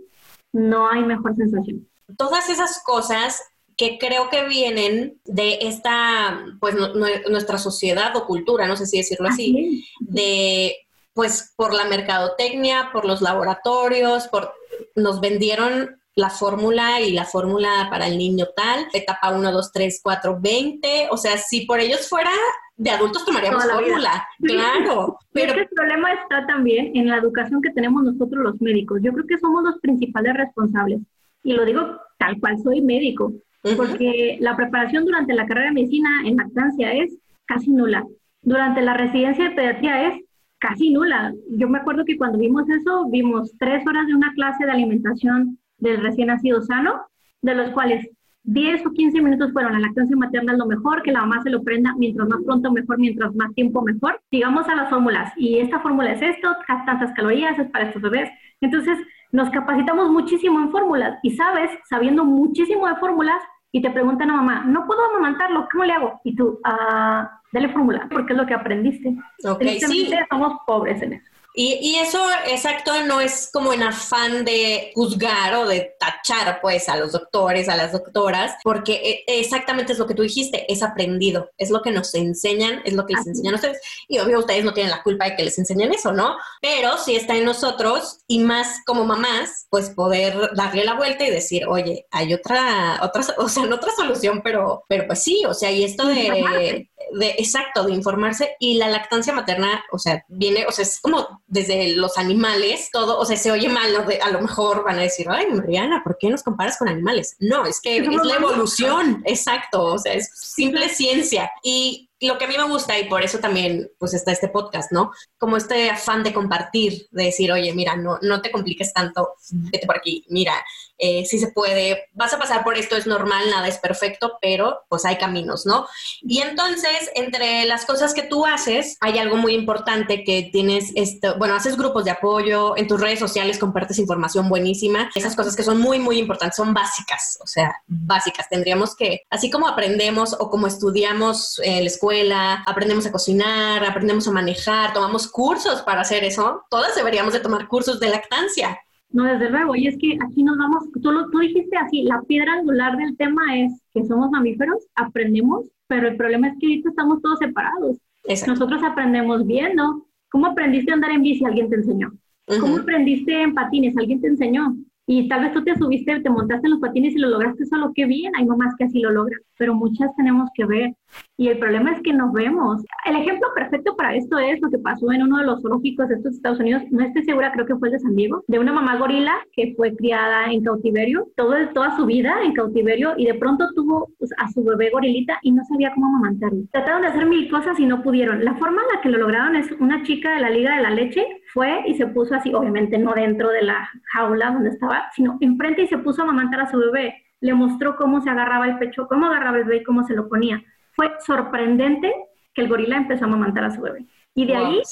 no 0.53 0.89
hay 0.91 1.03
mejor 1.05 1.35
sensación. 1.35 1.87
Todas 2.17 2.49
esas 2.49 2.83
cosas 2.83 3.43
que 3.77 3.99
creo 3.99 4.29
que 4.29 4.47
vienen 4.47 5.21
de 5.25 5.59
esta, 5.63 6.45
pues 6.61 6.75
nuestra 6.75 7.59
sociedad 7.59 8.15
o 8.17 8.27
cultura, 8.27 8.67
no 8.67 8.77
sé 8.77 8.87
si 8.87 8.99
decirlo 8.99 9.29
así, 9.29 9.85
de, 10.01 10.77
pues 11.15 11.53
por 11.57 11.75
la 11.75 11.85
mercadotecnia, 11.85 12.91
por 12.93 13.05
los 13.05 13.23
laboratorios, 13.23 14.29
por, 14.29 14.53
nos 14.95 15.21
vendieron 15.21 15.97
la 16.15 16.29
fórmula 16.29 17.01
y 17.01 17.13
la 17.13 17.25
fórmula 17.25 17.89
para 17.91 18.07
el 18.07 18.19
niño 18.19 18.47
tal, 18.55 18.87
etapa 18.93 19.31
1, 19.31 19.51
2, 19.51 19.73
3, 19.73 20.01
4, 20.03 20.39
20, 20.41 21.09
o 21.11 21.17
sea, 21.17 21.39
si 21.39 21.65
por 21.65 21.81
ellos 21.81 22.07
fuera 22.09 22.31
de 22.77 22.91
adultos 22.91 23.25
tomaríamos 23.25 23.65
fórmula, 23.65 24.27
claro. 24.43 25.19
Pero 25.33 25.55
el 25.55 25.69
problema 25.69 26.13
está 26.13 26.47
también 26.47 26.95
en 26.95 27.09
la 27.09 27.17
educación 27.17 27.63
que 27.63 27.71
tenemos 27.71 28.03
nosotros 28.03 28.43
los 28.43 28.61
médicos. 28.61 29.01
Yo 29.03 29.13
creo 29.13 29.27
que 29.27 29.39
somos 29.39 29.63
los 29.65 29.79
principales 29.81 30.35
responsables. 30.35 31.01
Y 31.43 31.53
lo 31.55 31.65
digo 31.65 32.01
tal 32.19 32.39
cual 32.41 32.59
soy 32.59 32.81
médico 32.81 33.33
porque 33.77 34.39
la 34.41 34.57
preparación 34.57 35.05
durante 35.05 35.35
la 35.35 35.47
carrera 35.47 35.69
de 35.69 35.75
medicina 35.75 36.09
en 36.25 36.37
lactancia 36.37 36.93
es 36.93 37.17
casi 37.47 37.71
nula. 37.71 38.05
Durante 38.43 38.83
la 38.83 38.95
residencia 38.95 39.49
de 39.49 39.55
pediatría 39.55 40.09
es 40.09 40.25
casi 40.59 40.91
nula. 40.91 41.33
Yo 41.51 41.69
me 41.69 41.79
acuerdo 41.79 42.05
que 42.05 42.17
cuando 42.17 42.39
vimos 42.39 42.69
eso, 42.69 43.09
vimos 43.09 43.53
tres 43.59 43.87
horas 43.87 44.07
de 44.07 44.15
una 44.15 44.33
clase 44.35 44.65
de 44.65 44.73
alimentación 44.73 45.59
del 45.79 46.01
recién 46.01 46.29
nacido 46.29 46.63
sano, 46.63 47.07
de 47.41 47.55
los 47.55 47.71
cuales 47.71 48.09
10 48.45 48.87
o 48.87 48.91
15 48.91 49.21
minutos 49.21 49.53
fueron 49.53 49.73
la 49.73 49.81
lactancia 49.81 50.17
materna 50.17 50.53
es 50.53 50.59
lo 50.59 50.67
mejor, 50.67 51.03
que 51.03 51.13
la 51.13 51.21
mamá 51.21 51.43
se 51.43 51.51
lo 51.51 51.63
prenda 51.63 51.95
mientras 51.97 52.29
más 52.29 52.41
pronto 52.45 52.73
mejor, 52.73 52.99
mientras 52.99 53.35
más 53.35 53.55
tiempo 53.55 53.83
mejor. 53.83 54.21
Sigamos 54.31 54.69
a 54.69 54.75
las 54.75 54.91
fórmulas 54.91 55.33
y 55.37 55.59
esta 55.59 55.81
fórmula 55.81 56.13
es 56.13 56.23
esto, 56.23 56.55
tantas 56.87 57.13
calorías, 57.15 57.59
es 57.59 57.71
para 57.71 57.87
estos 57.87 58.03
bebés. 58.03 58.31
Entonces 58.61 58.99
nos 59.31 59.51
capacitamos 59.51 60.11
muchísimo 60.11 60.61
en 60.61 60.71
fórmulas 60.71 61.19
y 61.23 61.31
sabes, 61.31 61.71
sabiendo 61.89 62.25
muchísimo 62.25 62.87
de 62.89 62.97
fórmulas, 62.97 63.43
y 63.75 63.81
te 63.81 63.91
preguntan 63.91 64.31
a 64.31 64.37
mamá, 64.37 64.65
no 64.67 64.87
puedo 64.87 65.03
amamantarlo, 65.07 65.67
¿cómo 65.73 65.85
le 65.85 65.95
hago? 65.95 66.21
Y 66.25 66.37
tú, 66.37 66.61
ah, 66.63 67.41
dale 67.53 67.71
fórmula, 67.71 68.07
porque 68.11 68.35
es 68.35 68.39
lo 68.39 68.47
que 68.47 68.53
aprendiste. 68.53 69.17
Ok, 69.45 69.63
sí. 69.79 70.11
somos 70.29 70.59
pobres 70.67 71.01
en 71.01 71.15
eso. 71.15 71.32
Y, 71.55 71.97
eso, 71.97 72.27
exacto, 72.47 73.03
no 73.05 73.21
es 73.21 73.51
como 73.53 73.73
en 73.73 73.83
afán 73.83 74.45
de 74.45 74.91
juzgar 74.95 75.55
o 75.55 75.69
de 75.69 75.95
tachar, 75.99 76.61
pues, 76.63 76.89
a 76.89 76.97
los 76.97 77.13
doctores, 77.13 77.69
a 77.69 77.77
las 77.77 77.93
doctoras, 77.93 78.55
porque 78.65 79.25
e, 79.27 79.41
exactamente 79.41 79.93
es 79.93 79.99
lo 79.99 80.07
que 80.07 80.15
tú 80.15 80.23
dijiste, 80.23 80.71
es 80.73 80.83
aprendido, 80.83 81.51
es 81.59 81.71
lo 81.71 81.83
que 81.83 81.91
nos 81.91 82.15
enseñan, 82.15 82.81
es 82.85 82.95
lo 82.95 83.05
que 83.05 83.15
les 83.15 83.27
enseñan 83.27 83.55
a 83.55 83.57
ustedes. 83.57 83.81
Y 84.09 84.19
obvio, 84.19 84.39
ustedes 84.39 84.65
no 84.65 84.73
tienen 84.73 84.91
la 84.91 85.03
culpa 85.03 85.27
de 85.27 85.37
que 85.37 85.45
les 85.45 85.59
enseñen 85.59 85.93
eso, 85.93 86.13
¿no? 86.13 86.37
Pero 86.63 86.97
sí 86.97 87.17
está 87.17 87.37
en 87.37 87.45
nosotros 87.45 88.21
y 88.27 88.39
más 88.39 88.81
como 88.87 89.05
mamás, 89.05 89.67
pues 89.69 89.91
poder 89.91 90.55
darle 90.55 90.85
la 90.85 90.95
vuelta 90.95 91.27
y 91.27 91.31
decir, 91.31 91.67
oye, 91.67 92.07
hay 92.11 92.33
otra, 92.33 93.01
otra, 93.03 93.23
o 93.37 93.49
sea, 93.49 93.67
no 93.67 93.77
otra 93.77 93.93
solución, 93.95 94.41
pero, 94.43 94.85
pero 94.89 95.07
pues 95.07 95.23
sí, 95.23 95.43
o 95.47 95.53
sea, 95.53 95.71
y 95.71 95.85
esto 95.85 96.07
de, 96.07 96.89
de, 97.13 97.31
exacto, 97.39 97.85
de 97.85 97.93
informarse 97.93 98.57
y 98.59 98.75
la 98.75 98.89
lactancia 98.89 99.33
materna, 99.33 99.85
o 99.93 99.99
sea, 99.99 100.25
viene, 100.29 100.67
o 100.67 100.73
sea, 100.73 100.85
es 100.85 101.01
como 101.01 101.43
desde 101.47 101.95
los 101.97 102.19
animales, 102.19 102.89
todo, 102.93 103.19
o 103.19 103.25
sea, 103.25 103.37
se 103.37 103.51
oye 103.51 103.69
mal, 103.69 103.95
a 104.23 104.31
lo 104.31 104.41
mejor 104.41 104.85
van 104.85 104.99
a 104.99 105.03
decir, 105.03 105.27
ay, 105.31 105.47
Mariana, 105.51 106.03
¿por 106.03 106.17
qué 106.19 106.29
nos 106.29 106.43
comparas 106.43 106.79
con 106.79 106.89
animales? 106.89 107.37
No, 107.39 107.67
es 107.67 107.81
que 107.81 107.99
es 107.99 108.07
la 108.07 108.37
evolución, 108.37 109.23
exacto, 109.27 109.85
o 109.85 109.99
sea, 109.99 110.15
es 110.15 110.31
simple 110.35 110.89
ciencia. 110.89 111.51
Y 111.63 112.09
lo 112.23 112.39
que 112.39 112.45
a 112.45 112.49
mí 112.49 112.57
me 112.57 112.69
gusta 112.69 112.99
y 112.99 113.09
por 113.09 113.23
eso 113.23 113.39
también 113.39 113.91
pues 113.99 114.15
está 114.15 114.33
este 114.33 114.49
podcast, 114.49 114.93
¿no? 114.93 115.11
Como 115.39 115.57
este 115.57 115.91
afán 115.91 116.23
de 116.23 116.33
compartir, 116.33 117.09
de 117.11 117.25
decir, 117.25 117.51
oye, 117.53 117.73
mira, 117.75 117.97
no, 117.97 118.19
no 118.23 118.41
te 118.41 118.51
compliques 118.51 118.93
tanto, 118.93 119.35
vete 119.51 119.87
por 119.87 119.97
aquí, 119.97 120.25
mira, 120.29 120.55
eh, 121.05 121.27
si 121.27 121.41
se 121.41 121.49
puede, 121.49 122.09
vas 122.13 122.33
a 122.33 122.39
pasar 122.39 122.63
por 122.63 122.79
esto, 122.79 122.97
es 122.97 123.09
normal, 123.09 123.51
nada 123.51 123.67
es 123.67 123.79
perfecto, 123.79 124.39
pero 124.41 124.83
pues 124.89 125.05
hay 125.05 125.17
caminos, 125.17 125.67
¿no? 125.67 125.89
Y 126.21 126.43
entonces, 126.43 127.11
entre 127.17 127.65
las 127.67 127.85
cosas 127.85 128.15
que 128.15 128.23
tú 128.23 128.47
haces, 128.47 128.99
hay 129.01 129.19
algo 129.19 129.37
muy 129.37 129.53
importante 129.55 130.23
que 130.23 130.49
tienes, 130.53 130.93
esto, 130.95 131.37
bueno, 131.39 131.57
haces 131.57 131.77
grupos 131.77 132.05
de 132.05 132.13
apoyo, 132.13 132.77
en 132.77 132.87
tus 132.87 133.01
redes 133.01 133.19
sociales 133.19 133.59
compartes 133.59 133.99
información 133.99 134.49
buenísima, 134.49 135.11
esas 135.17 135.35
cosas 135.35 135.57
que 135.57 135.65
son 135.65 135.79
muy, 135.79 135.99
muy 135.99 136.21
importantes, 136.21 136.55
son 136.55 136.73
básicas, 136.73 137.37
o 137.43 137.49
sea, 137.49 137.75
básicas, 137.89 138.49
tendríamos 138.49 138.95
que, 138.95 139.23
así 139.29 139.51
como 139.51 139.67
aprendemos 139.67 140.37
o 140.39 140.51
como 140.51 140.69
estudiamos 140.69 141.61
en 141.65 141.81
la 141.81 141.91
escuela, 141.91 142.63
aprendemos 142.65 143.07
a 143.07 143.11
cocinar, 143.11 143.85
aprendemos 143.85 144.29
a 144.29 144.31
manejar, 144.31 144.93
tomamos 144.93 145.27
cursos 145.27 145.83
para 145.83 146.03
hacer 146.03 146.23
eso, 146.23 146.63
todas 146.71 146.95
deberíamos 146.95 147.33
de 147.33 147.41
tomar 147.41 147.67
cursos 147.67 147.99
de 147.99 148.09
lactancia. 148.09 148.79
No, 149.13 149.25
desde 149.25 149.51
luego. 149.51 149.77
Y 149.77 149.87
es 149.87 149.97
que 149.99 150.19
aquí 150.25 150.43
nos 150.43 150.57
vamos, 150.57 150.91
tú, 150.93 151.31
tú 151.31 151.39
dijiste 151.39 151.77
así, 151.77 152.03
la 152.03 152.23
piedra 152.23 152.55
angular 152.55 152.97
del 152.97 153.17
tema 153.17 153.59
es 153.59 153.73
que 153.93 154.05
somos 154.05 154.31
mamíferos, 154.31 154.87
aprendemos, 154.95 155.71
pero 155.87 156.09
el 156.09 156.17
problema 156.17 156.49
es 156.49 156.55
que 156.59 156.67
ahorita 156.67 156.89
estamos 156.91 157.21
todos 157.21 157.39
separados. 157.39 157.99
Nosotros 158.47 158.83
aprendemos 158.83 159.47
viendo. 159.47 160.07
¿Cómo 160.31 160.47
aprendiste 160.47 160.91
a 160.91 160.95
andar 160.95 161.11
en 161.11 161.23
bici? 161.23 161.45
Alguien 161.45 161.69
te 161.69 161.77
enseñó. 161.77 162.13
¿Cómo 162.61 162.79
aprendiste 162.79 163.43
en 163.43 163.55
patines? 163.55 163.97
Alguien 163.97 164.21
te 164.21 164.29
enseñó. 164.29 164.75
Y 165.07 165.29
tal 165.29 165.43
vez 165.43 165.53
tú 165.53 165.63
te 165.65 165.77
subiste, 165.77 166.21
te 166.21 166.31
montaste 166.31 166.67
en 166.67 166.73
los 166.73 166.81
patines 166.81 167.15
y 167.15 167.19
lo 167.19 167.29
lograste 167.29 167.67
solo, 167.67 167.93
qué 167.95 168.07
bien, 168.07 168.33
hay 168.37 168.47
mamás 168.47 168.75
que 168.79 168.85
así 168.85 169.01
lo 169.01 169.11
logran, 169.11 169.41
pero 169.59 169.75
muchas 169.75 170.15
tenemos 170.17 170.49
que 170.55 170.65
ver. 170.65 170.95
Y 171.37 171.49
el 171.49 171.59
problema 171.59 171.93
es 171.93 172.01
que 172.03 172.13
nos 172.13 172.33
vemos. 172.33 172.85
El 173.05 173.17
ejemplo 173.17 173.49
perfecto 173.55 173.97
para 173.97 174.15
esto 174.15 174.39
es 174.39 174.61
lo 174.61 174.71
que 174.71 174.79
pasó 174.79 175.11
en 175.13 175.23
uno 175.23 175.39
de 175.39 175.45
los 175.45 175.61
zoológicos 175.61 176.09
de 176.09 176.17
estos 176.17 176.35
Estados 176.35 176.61
Unidos, 176.61 176.83
no 176.91 177.05
estoy 177.05 177.25
segura, 177.25 177.53
creo 177.53 177.67
que 177.67 177.77
fue 177.77 177.89
el 177.89 177.95
de 177.95 178.01
San 178.01 178.15
Diego, 178.15 178.45
de 178.47 178.59
una 178.59 178.73
mamá 178.73 178.97
gorila 178.97 179.35
que 179.53 179.75
fue 179.77 179.95
criada 179.97 180.53
en 180.53 180.63
cautiverio, 180.63 181.29
todo, 181.37 181.55
toda 181.75 181.97
su 181.97 182.07
vida 182.07 182.37
en 182.45 182.53
cautiverio, 182.53 183.15
y 183.17 183.27
de 183.27 183.35
pronto 183.35 183.67
tuvo 183.75 184.11
pues, 184.19 184.31
a 184.39 184.49
su 184.51 184.63
bebé 184.63 184.91
gorilita 184.91 185.39
y 185.43 185.53
no 185.53 185.65
sabía 185.65 185.93
cómo 185.95 186.07
amamantarlo. 186.07 186.63
Trataron 186.71 187.03
de 187.03 187.09
hacer 187.09 187.27
mil 187.27 187.51
cosas 187.51 187.79
y 187.81 187.87
no 187.87 188.03
pudieron. 188.03 188.45
La 188.45 188.55
forma 188.55 188.83
en 188.83 188.97
la 188.97 189.03
que 189.03 189.09
lo 189.09 189.19
lograron 189.19 189.57
es 189.57 189.71
una 189.81 190.03
chica 190.03 190.35
de 190.35 190.41
la 190.41 190.51
Liga 190.51 190.77
de 190.77 190.83
la 190.83 190.91
Leche 190.91 191.27
fue 191.53 191.83
y 191.87 191.95
se 191.95 192.07
puso 192.07 192.35
así, 192.35 192.53
obviamente 192.55 192.99
no 192.99 193.15
dentro 193.15 193.49
de 193.49 193.63
la 193.63 193.89
jaula 194.13 194.53
donde 194.53 194.71
estaba, 194.71 195.11
sino 195.15 195.39
enfrente 195.41 195.83
y 195.83 195.87
se 195.89 195.99
puso 195.99 196.23
a 196.23 196.25
amamantar 196.25 196.61
a 196.61 196.71
su 196.71 196.79
bebé. 196.79 197.15
Le 197.41 197.55
mostró 197.55 197.97
cómo 197.97 198.21
se 198.21 198.31
agarraba 198.31 198.67
el 198.67 198.79
pecho, 198.79 199.09
cómo 199.09 199.27
agarraba 199.27 199.59
el 199.59 199.65
bebé 199.65 199.79
y 199.79 199.85
cómo 199.85 200.05
se 200.05 200.15
lo 200.15 200.29
ponía. 200.29 200.63
Fue 200.93 201.11
sorprendente 201.25 202.15
que 202.55 202.63
el 202.63 202.69
gorila 202.69 202.97
empezó 202.97 203.25
a 203.25 203.29
amamantar 203.29 203.65
a 203.65 203.71
su 203.71 203.81
bebé. 203.81 204.07
Y 204.35 204.47
de 204.47 204.57
ahí 204.57 204.83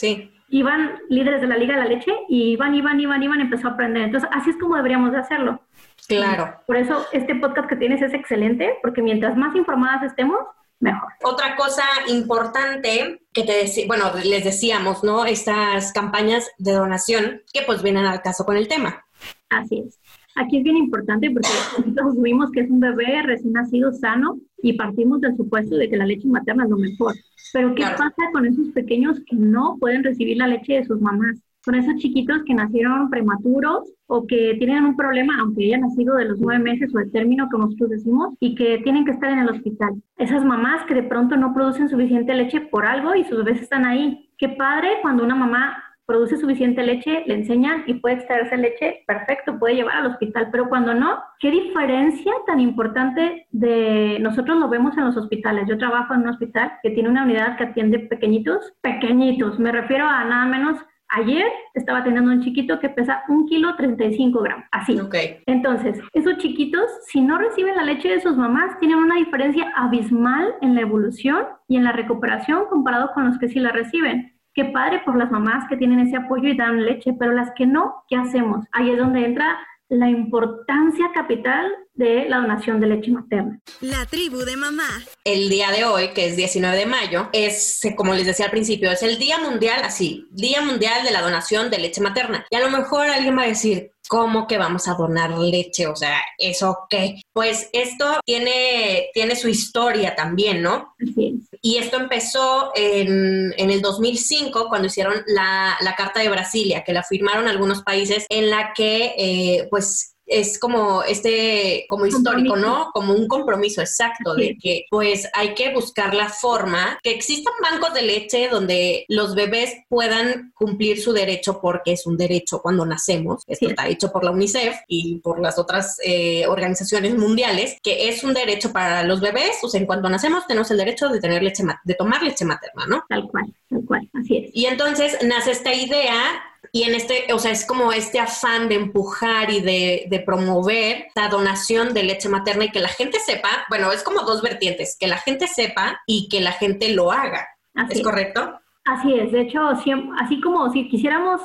iban 0.49 0.99
líderes 1.09 1.41
de 1.41 1.47
la 1.47 1.57
Liga 1.57 1.77
de 1.77 1.83
la 1.85 1.89
Leche 1.89 2.13
y 2.29 2.53
iban, 2.53 2.75
iban, 2.75 3.01
iban, 3.01 3.23
iban, 3.23 3.41
empezó 3.41 3.69
a 3.69 3.73
aprender. 3.73 4.03
Entonces, 4.03 4.29
así 4.33 4.51
es 4.51 4.57
como 4.59 4.77
deberíamos 4.77 5.13
de 5.13 5.19
hacerlo. 5.19 5.61
Claro. 6.09 6.61
Por 6.67 6.77
eso 6.77 7.07
este 7.13 7.37
podcast 7.37 7.69
que 7.69 7.77
tienes 7.77 8.03
es 8.03 8.13
excelente, 8.13 8.79
porque 8.83 9.01
mientras 9.01 9.37
más 9.37 9.55
informadas 9.55 10.03
estemos, 10.03 10.39
mejor. 10.81 11.13
Otra 11.23 11.55
cosa 11.57 11.85
importante 12.09 13.23
que 13.33 13.45
te 13.45 13.53
decía, 13.53 13.85
bueno, 13.87 14.11
les 14.25 14.45
decíamos, 14.45 15.05
¿no? 15.05 15.25
Estas 15.25 15.93
campañas 15.93 16.51
de 16.59 16.73
donación 16.73 17.43
que 17.53 17.63
pues 17.63 17.83
vienen 17.83 18.07
al 18.07 18.23
caso 18.23 18.45
con 18.45 18.57
el 18.57 18.67
tema. 18.67 19.05
Así 19.51 19.85
es. 19.87 20.01
Aquí 20.41 20.57
es 20.57 20.65
bien 20.65 20.79
importante 20.79 21.31
porque 21.31 21.49
nosotros 21.77 22.13
asumimos 22.13 22.51
que 22.51 22.61
es 22.61 22.71
un 22.71 22.81
bebé 22.81 23.21
recién 23.23 23.53
nacido 23.53 23.93
sano 23.93 24.39
y 24.63 24.73
partimos 24.73 25.21
del 25.21 25.37
supuesto 25.37 25.77
de 25.77 25.91
que 25.91 25.99
la 25.99 26.07
leche 26.07 26.27
materna 26.29 26.65
es 26.65 26.71
lo 26.71 26.79
mejor. 26.79 27.15
Pero 27.53 27.75
¿qué 27.75 27.83
pasa 27.83 28.23
con 28.33 28.47
esos 28.47 28.69
pequeños 28.71 29.21
que 29.27 29.37
no 29.37 29.77
pueden 29.79 30.03
recibir 30.03 30.39
la 30.39 30.47
leche 30.47 30.75
de 30.75 30.85
sus 30.85 30.99
mamás? 30.99 31.43
Con 31.63 31.75
esos 31.75 31.95
chiquitos 31.97 32.43
que 32.47 32.55
nacieron 32.55 33.11
prematuros 33.11 33.93
o 34.07 34.27
que 34.27 34.55
tienen 34.59 34.87
un 34.87 34.97
problema, 34.97 35.35
aunque 35.41 35.67
hayan 35.67 35.83
nacido 35.83 36.15
de 36.17 36.25
los 36.25 36.41
nueve 36.41 36.65
meses 36.65 36.91
o 36.95 37.01
el 37.01 37.13
término 37.13 37.51
que 37.51 37.59
nosotros 37.59 37.91
decimos, 37.91 38.35
y 38.41 38.55
que 38.55 38.79
tienen 38.83 39.05
que 39.05 39.11
estar 39.11 39.31
en 39.31 39.41
el 39.41 39.51
hospital. 39.51 39.91
Esas 40.17 40.43
mamás 40.43 40.87
que 40.87 40.95
de 40.95 41.03
pronto 41.03 41.37
no 41.37 41.53
producen 41.53 41.91
suficiente 41.91 42.33
leche 42.33 42.63
por 42.63 42.87
algo 42.87 43.15
y 43.15 43.25
sus 43.25 43.45
bebés 43.45 43.61
están 43.61 43.85
ahí. 43.85 44.31
Qué 44.39 44.49
padre 44.49 44.89
cuando 45.03 45.23
una 45.23 45.35
mamá 45.35 45.90
produce 46.11 46.39
suficiente 46.39 46.83
leche, 46.83 47.23
le 47.25 47.35
enseñan 47.35 47.85
y 47.87 47.95
puede 47.95 48.17
extraerse 48.17 48.57
leche, 48.57 49.05
perfecto, 49.07 49.61
puede 49.61 49.77
llevar 49.77 49.99
al 49.99 50.07
hospital, 50.07 50.49
pero 50.51 50.69
cuando 50.69 50.93
no, 50.93 51.21
¿qué 51.39 51.53
diferencia 51.53 52.33
tan 52.49 52.59
importante 52.59 53.47
de 53.53 54.19
nosotros 54.21 54.59
lo 54.59 54.69
vemos 54.69 54.99
en 54.99 55.05
los 55.05 55.17
hospitales? 55.17 55.69
Yo 55.69 55.79
trabajo 55.79 56.13
en 56.13 56.23
un 56.23 56.31
hospital 56.31 56.73
que 56.83 56.91
tiene 56.91 57.09
una 57.09 57.23
unidad 57.23 57.57
que 57.57 57.63
atiende 57.63 58.01
pequeñitos, 58.01 58.73
pequeñitos, 58.81 59.61
me 59.61 59.71
refiero 59.71 60.05
a 60.05 60.25
nada 60.25 60.47
menos 60.47 60.79
Ayer 61.13 61.45
estaba 61.75 62.05
teniendo 62.05 62.31
un 62.31 62.41
chiquito 62.41 62.79
que 62.79 62.89
pesa 62.89 63.25
un 63.29 63.49
kilo 63.49 63.75
35 63.75 64.43
gramos, 64.43 64.65
así. 64.71 64.97
Ok. 65.01 65.17
Entonces, 65.47 65.99
esos 66.13 66.39
chiquitos, 66.39 66.85
si 67.09 67.21
no 67.21 67.37
reciben 67.37 67.75
la 67.75 67.83
leche 67.83 68.09
de 68.09 68.21
sus 68.21 68.37
mamás, 68.37 68.79
tienen 68.79 68.99
una 68.99 69.17
diferencia 69.17 69.73
abismal 69.77 70.55
en 70.61 70.77
la 70.77 70.83
evolución 70.83 71.47
y 71.67 71.77
en 71.77 71.83
la 71.83 71.91
recuperación 71.91 72.67
comparado 72.71 73.11
con 73.13 73.27
los 73.27 73.39
que 73.41 73.49
sí 73.49 73.59
la 73.59 73.73
reciben. 73.73 74.40
Qué 74.61 74.67
padre 74.67 75.01
por 75.07 75.17
las 75.17 75.31
mamás 75.31 75.65
que 75.71 75.77
tienen 75.79 76.01
ese 76.01 76.19
apoyo 76.19 76.47
y 76.47 76.55
dan 76.55 76.85
leche, 76.85 77.15
pero 77.19 77.33
las 77.33 77.49
que 77.57 77.65
no, 77.65 78.05
¿qué 78.11 78.17
hacemos? 78.17 78.67
Ahí 78.73 78.91
es 78.91 78.99
donde 78.99 79.25
entra 79.25 79.59
la 79.89 80.11
importancia 80.11 81.11
capital 81.15 81.67
de 81.95 82.29
la 82.29 82.41
donación 82.41 82.79
de 82.79 82.89
leche 82.89 83.11
materna. 83.11 83.59
La 83.81 84.05
tribu 84.05 84.41
de 84.41 84.59
mamá. 84.59 84.87
El 85.25 85.49
día 85.49 85.71
de 85.71 85.85
hoy, 85.85 86.09
que 86.09 86.27
es 86.27 86.37
19 86.37 86.77
de 86.77 86.85
mayo, 86.85 87.31
es, 87.33 87.81
como 87.97 88.13
les 88.13 88.27
decía 88.27 88.45
al 88.45 88.51
principio, 88.51 88.91
es 88.91 89.03
el 89.03 89.19
Día 89.19 89.39
Mundial, 89.39 89.81
así, 89.83 90.29
Día 90.31 90.61
Mundial 90.61 91.05
de 91.07 91.11
la 91.11 91.23
Donación 91.23 91.71
de 91.71 91.79
Leche 91.79 92.03
Materna. 92.03 92.45
Y 92.51 92.57
a 92.57 92.61
lo 92.61 92.69
mejor 92.69 93.07
alguien 93.07 93.39
va 93.39 93.45
a 93.45 93.49
decir, 93.49 93.93
¿cómo 94.11 94.49
que 94.49 94.59
vamos 94.59 94.89
a 94.89 94.95
donar 94.95 95.39
leche? 95.39 95.87
O 95.87 95.95
sea, 95.95 96.21
¿eso 96.37 96.89
qué? 96.91 97.23
Pues 97.33 97.71
esto 97.73 98.19
tiene, 98.25 99.09
tiene 99.15 99.37
su 99.37 99.47
historia 99.47 100.17
también, 100.17 100.63
¿no? 100.63 100.97
Es. 100.99 101.49
Y 101.63 101.77
esto 101.77 101.97
empezó 101.97 102.73
en, 102.75 103.55
en 103.57 103.71
el 103.71 103.81
2005, 103.81 104.69
cuando 104.69 104.89
hicieron 104.89 105.23
la, 105.29 105.77
la, 105.81 105.95
Carta 105.95 106.19
de 106.19 106.29
Brasilia, 106.29 106.83
que 106.83 106.93
la 106.93 107.05
firmaron 107.05 107.47
algunos 107.47 107.83
países, 107.83 108.27
en 108.31 108.51
la 108.51 108.73
que, 108.75 109.15
eh, 109.17 109.69
pues, 109.71 110.17
es 110.31 110.59
como 110.59 111.03
este, 111.03 111.87
como 111.89 112.07
histórico, 112.07 112.57
¿no? 112.57 112.91
Como 112.95 113.13
un 113.15 113.27
compromiso 113.27 113.81
exacto 113.81 114.35
de 114.35 114.57
que 114.57 114.87
pues 114.89 115.29
hay 115.35 115.55
que 115.55 115.75
buscar 115.75 116.15
la 116.15 116.29
forma, 116.29 116.99
que 117.03 117.11
existan 117.11 117.53
bancos 117.61 117.93
de 117.93 118.03
leche 118.03 118.49
donde 118.49 119.05
los 119.09 119.35
bebés 119.35 119.75
puedan 119.89 120.53
cumplir 120.55 121.01
su 121.01 121.13
derecho 121.13 121.61
porque 121.61 121.93
es 121.93 122.07
un 122.07 122.17
derecho 122.17 122.63
cuando 122.63 122.87
nacemos. 122.87 123.43
Esto 123.47 123.69
está 123.69 123.89
hecho 123.89 124.13
por 124.13 124.25
la 124.25 124.31
UNICEF 124.31 124.77
y 124.87 125.19
por 125.19 125.41
las 125.41 125.59
otras 125.59 125.99
eh, 126.05 126.47
organizaciones 126.47 127.17
mundiales, 127.17 127.77
que 127.83 128.09
es 128.09 128.23
un 128.23 128.33
derecho 128.33 128.73
para 128.73 129.03
los 129.03 129.21
bebés, 129.21 129.59
o 129.63 129.69
sea, 129.69 129.81
en 129.81 129.87
cuanto 129.87 130.09
nacemos 130.09 130.47
tenemos 130.47 130.71
el 130.71 130.79
derecho 130.79 131.09
de 131.09 131.21
tener 131.21 131.43
leche, 131.43 131.65
de 131.83 131.95
tomar 131.95 132.23
leche 132.23 132.45
materna, 132.45 132.87
¿no? 132.87 133.05
Tal 133.09 133.29
cual, 133.29 133.53
tal 133.69 133.85
cual, 133.85 134.09
así 134.15 134.37
es. 134.37 134.51
Y 134.55 134.67
entonces 134.67 135.19
nace 135.25 135.51
esta 135.51 135.75
idea 135.75 136.41
y 136.73 136.85
en 136.85 136.95
este, 136.95 137.33
o 137.33 137.39
sea, 137.39 137.51
es 137.51 137.67
como 137.67 137.93
este 137.93 138.21
afán 138.21 138.69
de 138.69 138.77
empujar 138.77 139.51
y 139.51 139.61
de, 139.61 140.07
de, 140.09 140.21
promover 140.21 141.07
la 141.15 141.29
donación 141.29 141.95
de 141.95 142.05
leche 142.05 142.29
materna 142.29 142.67
y 142.67 142.71
que 142.71 142.81
la 142.81 142.89
gente 142.89 143.19
sepa, 143.19 143.49
bueno, 143.69 143.91
es 143.93 144.03
como 144.03 144.21
dos 144.23 144.43
vertientes, 144.43 144.97
que 144.99 145.09
la 145.09 145.19
gente 145.19 145.49
sepa 145.49 146.01
y 146.07 146.29
que 146.29 146.41
la 146.41 146.53
gente 146.53 146.95
lo 146.95 147.11
haga. 147.11 147.49
Así 147.75 147.99
¿Es 147.99 148.03
correcto? 148.03 148.61
Así 148.85 149.15
es, 149.15 149.33
de 149.33 149.43
hecho, 149.43 149.69
así 149.69 150.41
como 150.41 150.71
si 150.73 150.89
quisiéramos 150.89 151.41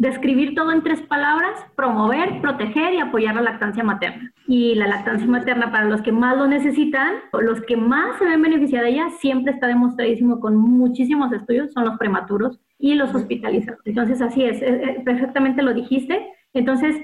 describir 0.00 0.54
todo 0.54 0.72
en 0.72 0.82
tres 0.82 1.02
palabras, 1.02 1.60
promover, 1.76 2.40
proteger 2.40 2.94
y 2.94 3.00
apoyar 3.00 3.34
la 3.34 3.42
lactancia 3.42 3.84
materna. 3.84 4.32
Y 4.46 4.74
la 4.74 4.86
lactancia 4.86 5.26
materna 5.26 5.70
para 5.70 5.84
los 5.84 6.00
que 6.00 6.10
más 6.10 6.38
lo 6.38 6.46
necesitan, 6.46 7.16
o 7.32 7.40
los 7.42 7.60
que 7.60 7.76
más 7.76 8.18
se 8.18 8.24
ven 8.24 8.40
beneficiados 8.40 8.86
de 8.86 8.92
ella, 8.94 9.10
siempre 9.20 9.52
está 9.52 9.66
demostradísimo 9.66 10.40
con 10.40 10.56
muchísimos 10.56 11.30
estudios, 11.32 11.72
son 11.74 11.84
los 11.84 11.98
prematuros 11.98 12.58
y 12.80 12.94
los 12.94 13.14
hospitalizados. 13.14 13.80
Entonces, 13.84 14.20
así 14.22 14.44
es, 14.44 14.60
perfectamente 15.04 15.62
lo 15.62 15.74
dijiste. 15.74 16.26
Entonces, 16.52 16.96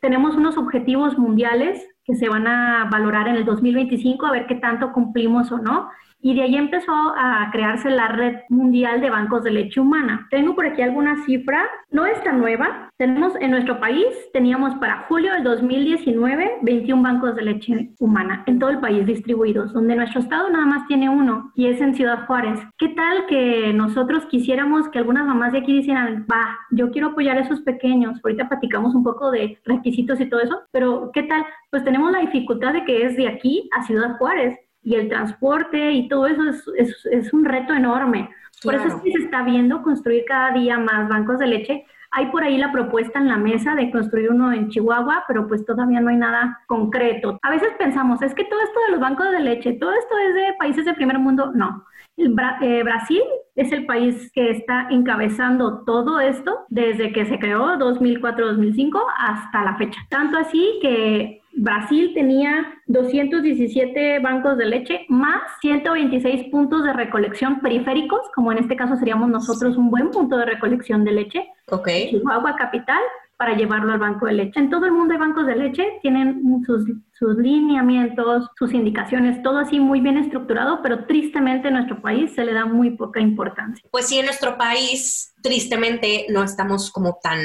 tenemos 0.00 0.36
unos 0.36 0.56
objetivos 0.56 1.18
mundiales 1.18 1.86
que 2.04 2.16
se 2.16 2.28
van 2.28 2.46
a 2.46 2.88
valorar 2.90 3.28
en 3.28 3.36
el 3.36 3.44
2025, 3.44 4.26
a 4.26 4.32
ver 4.32 4.46
qué 4.46 4.54
tanto 4.54 4.92
cumplimos 4.92 5.52
o 5.52 5.58
no 5.58 5.88
y 6.20 6.34
de 6.34 6.42
ahí 6.42 6.56
empezó 6.56 6.92
a 6.92 7.48
crearse 7.52 7.90
la 7.90 8.08
red 8.08 8.36
mundial 8.48 9.00
de 9.00 9.10
bancos 9.10 9.44
de 9.44 9.50
leche 9.50 9.80
humana. 9.80 10.26
Tengo 10.30 10.54
por 10.54 10.66
aquí 10.66 10.82
alguna 10.82 11.24
cifra, 11.24 11.64
no 11.90 12.06
es 12.06 12.22
tan 12.24 12.40
nueva. 12.40 12.90
Tenemos 12.96 13.34
en 13.40 13.52
nuestro 13.52 13.78
país, 13.80 14.06
teníamos 14.32 14.74
para 14.76 15.04
julio 15.08 15.32
del 15.32 15.44
2019 15.44 16.58
21 16.62 17.02
bancos 17.02 17.36
de 17.36 17.42
leche 17.42 17.90
humana 17.98 18.42
en 18.46 18.58
todo 18.58 18.70
el 18.70 18.80
país 18.80 19.06
distribuidos, 19.06 19.72
donde 19.72 19.96
nuestro 19.96 20.20
estado 20.20 20.50
nada 20.50 20.66
más 20.66 20.86
tiene 20.88 21.08
uno 21.08 21.52
y 21.54 21.66
es 21.66 21.80
en 21.80 21.94
Ciudad 21.94 22.26
Juárez. 22.26 22.60
¿Qué 22.78 22.88
tal 22.88 23.26
que 23.26 23.72
nosotros 23.72 24.26
quisiéramos 24.26 24.88
que 24.88 24.98
algunas 24.98 25.26
mamás 25.26 25.52
de 25.52 25.58
aquí 25.58 25.72
dijeran, 25.72 26.26
va, 26.30 26.58
yo 26.70 26.90
quiero 26.90 27.08
apoyar 27.08 27.38
a 27.38 27.42
esos 27.42 27.60
pequeños? 27.60 28.20
Ahorita 28.24 28.48
platicamos 28.48 28.94
un 28.94 29.04
poco 29.04 29.30
de 29.30 29.58
requisitos 29.64 30.20
y 30.20 30.28
todo 30.28 30.40
eso, 30.40 30.60
pero 30.72 31.10
¿qué 31.12 31.22
tal? 31.22 31.44
Pues 31.70 31.84
tenemos 31.84 32.10
la 32.10 32.20
dificultad 32.20 32.72
de 32.72 32.84
que 32.84 33.04
es 33.04 33.16
de 33.16 33.28
aquí 33.28 33.68
a 33.76 33.84
Ciudad 33.84 34.16
Juárez 34.18 34.58
y 34.88 34.94
el 34.94 35.08
transporte 35.10 35.92
y 35.92 36.08
todo 36.08 36.26
eso 36.26 36.48
es, 36.48 36.64
es, 36.78 37.06
es 37.12 37.32
un 37.34 37.44
reto 37.44 37.74
enorme. 37.74 38.30
Por 38.62 38.74
eso 38.74 38.86
es 38.88 38.94
que 39.02 39.12
se 39.12 39.18
está 39.18 39.42
viendo 39.42 39.82
construir 39.82 40.24
cada 40.26 40.52
día 40.52 40.78
más 40.78 41.08
bancos 41.10 41.38
de 41.38 41.46
leche. 41.46 41.84
Hay 42.10 42.26
por 42.30 42.42
ahí 42.42 42.56
la 42.56 42.72
propuesta 42.72 43.18
en 43.18 43.28
la 43.28 43.36
mesa 43.36 43.74
de 43.74 43.90
construir 43.90 44.30
uno 44.30 44.50
en 44.50 44.70
Chihuahua, 44.70 45.24
pero 45.28 45.46
pues 45.46 45.66
todavía 45.66 46.00
no 46.00 46.08
hay 46.08 46.16
nada 46.16 46.60
concreto. 46.66 47.38
A 47.42 47.50
veces 47.50 47.68
pensamos, 47.78 48.22
es 48.22 48.34
que 48.34 48.44
todo 48.44 48.60
esto 48.62 48.80
de 48.86 48.92
los 48.92 49.00
bancos 49.00 49.30
de 49.30 49.40
leche, 49.40 49.74
todo 49.74 49.92
esto 49.92 50.14
es 50.26 50.34
de 50.34 50.54
países 50.58 50.86
del 50.86 50.94
primer 50.94 51.18
mundo. 51.18 51.52
No. 51.54 51.84
El 52.16 52.34
eh, 52.62 52.82
Brasil 52.82 53.22
es 53.54 53.70
el 53.72 53.84
país 53.84 54.32
que 54.32 54.50
está 54.50 54.88
encabezando 54.90 55.84
todo 55.84 56.18
esto 56.18 56.64
desde 56.70 57.12
que 57.12 57.26
se 57.26 57.38
creó 57.38 57.76
2004-2005 57.76 59.00
hasta 59.18 59.64
la 59.64 59.76
fecha. 59.76 60.00
Tanto 60.08 60.38
así 60.38 60.78
que 60.80 61.37
Brasil 61.52 62.12
tenía 62.14 62.74
217 62.86 64.20
bancos 64.20 64.56
de 64.58 64.66
leche 64.66 65.06
más 65.08 65.42
126 65.60 66.50
puntos 66.50 66.84
de 66.84 66.92
recolección 66.92 67.60
periféricos, 67.60 68.20
como 68.34 68.52
en 68.52 68.58
este 68.58 68.76
caso 68.76 68.96
seríamos 68.96 69.28
nosotros 69.28 69.76
un 69.76 69.90
buen 69.90 70.10
punto 70.10 70.36
de 70.36 70.44
recolección 70.44 71.04
de 71.04 71.12
leche. 71.12 71.48
Ok. 71.70 71.88
Chihuahua 72.10 72.56
capital 72.56 73.00
para 73.38 73.56
llevarlo 73.56 73.92
al 73.92 74.00
banco 74.00 74.26
de 74.26 74.32
leche. 74.32 74.58
En 74.58 74.68
todo 74.68 74.84
el 74.86 74.92
mundo 74.92 75.14
hay 75.14 75.20
bancos 75.20 75.46
de 75.46 75.54
leche, 75.54 75.84
tienen 76.02 76.42
sus, 76.66 76.84
sus 77.16 77.36
lineamientos, 77.36 78.48
sus 78.58 78.74
indicaciones, 78.74 79.40
todo 79.44 79.58
así 79.58 79.78
muy 79.78 80.00
bien 80.00 80.18
estructurado, 80.18 80.80
pero 80.82 81.06
tristemente 81.06 81.68
en 81.68 81.74
nuestro 81.74 82.02
país 82.02 82.34
se 82.34 82.44
le 82.44 82.52
da 82.52 82.66
muy 82.66 82.96
poca 82.96 83.20
importancia. 83.20 83.88
Pues 83.92 84.08
sí, 84.08 84.18
en 84.18 84.26
nuestro 84.26 84.58
país 84.58 85.32
tristemente 85.40 86.26
no 86.30 86.42
estamos 86.42 86.90
como 86.90 87.20
tan 87.22 87.38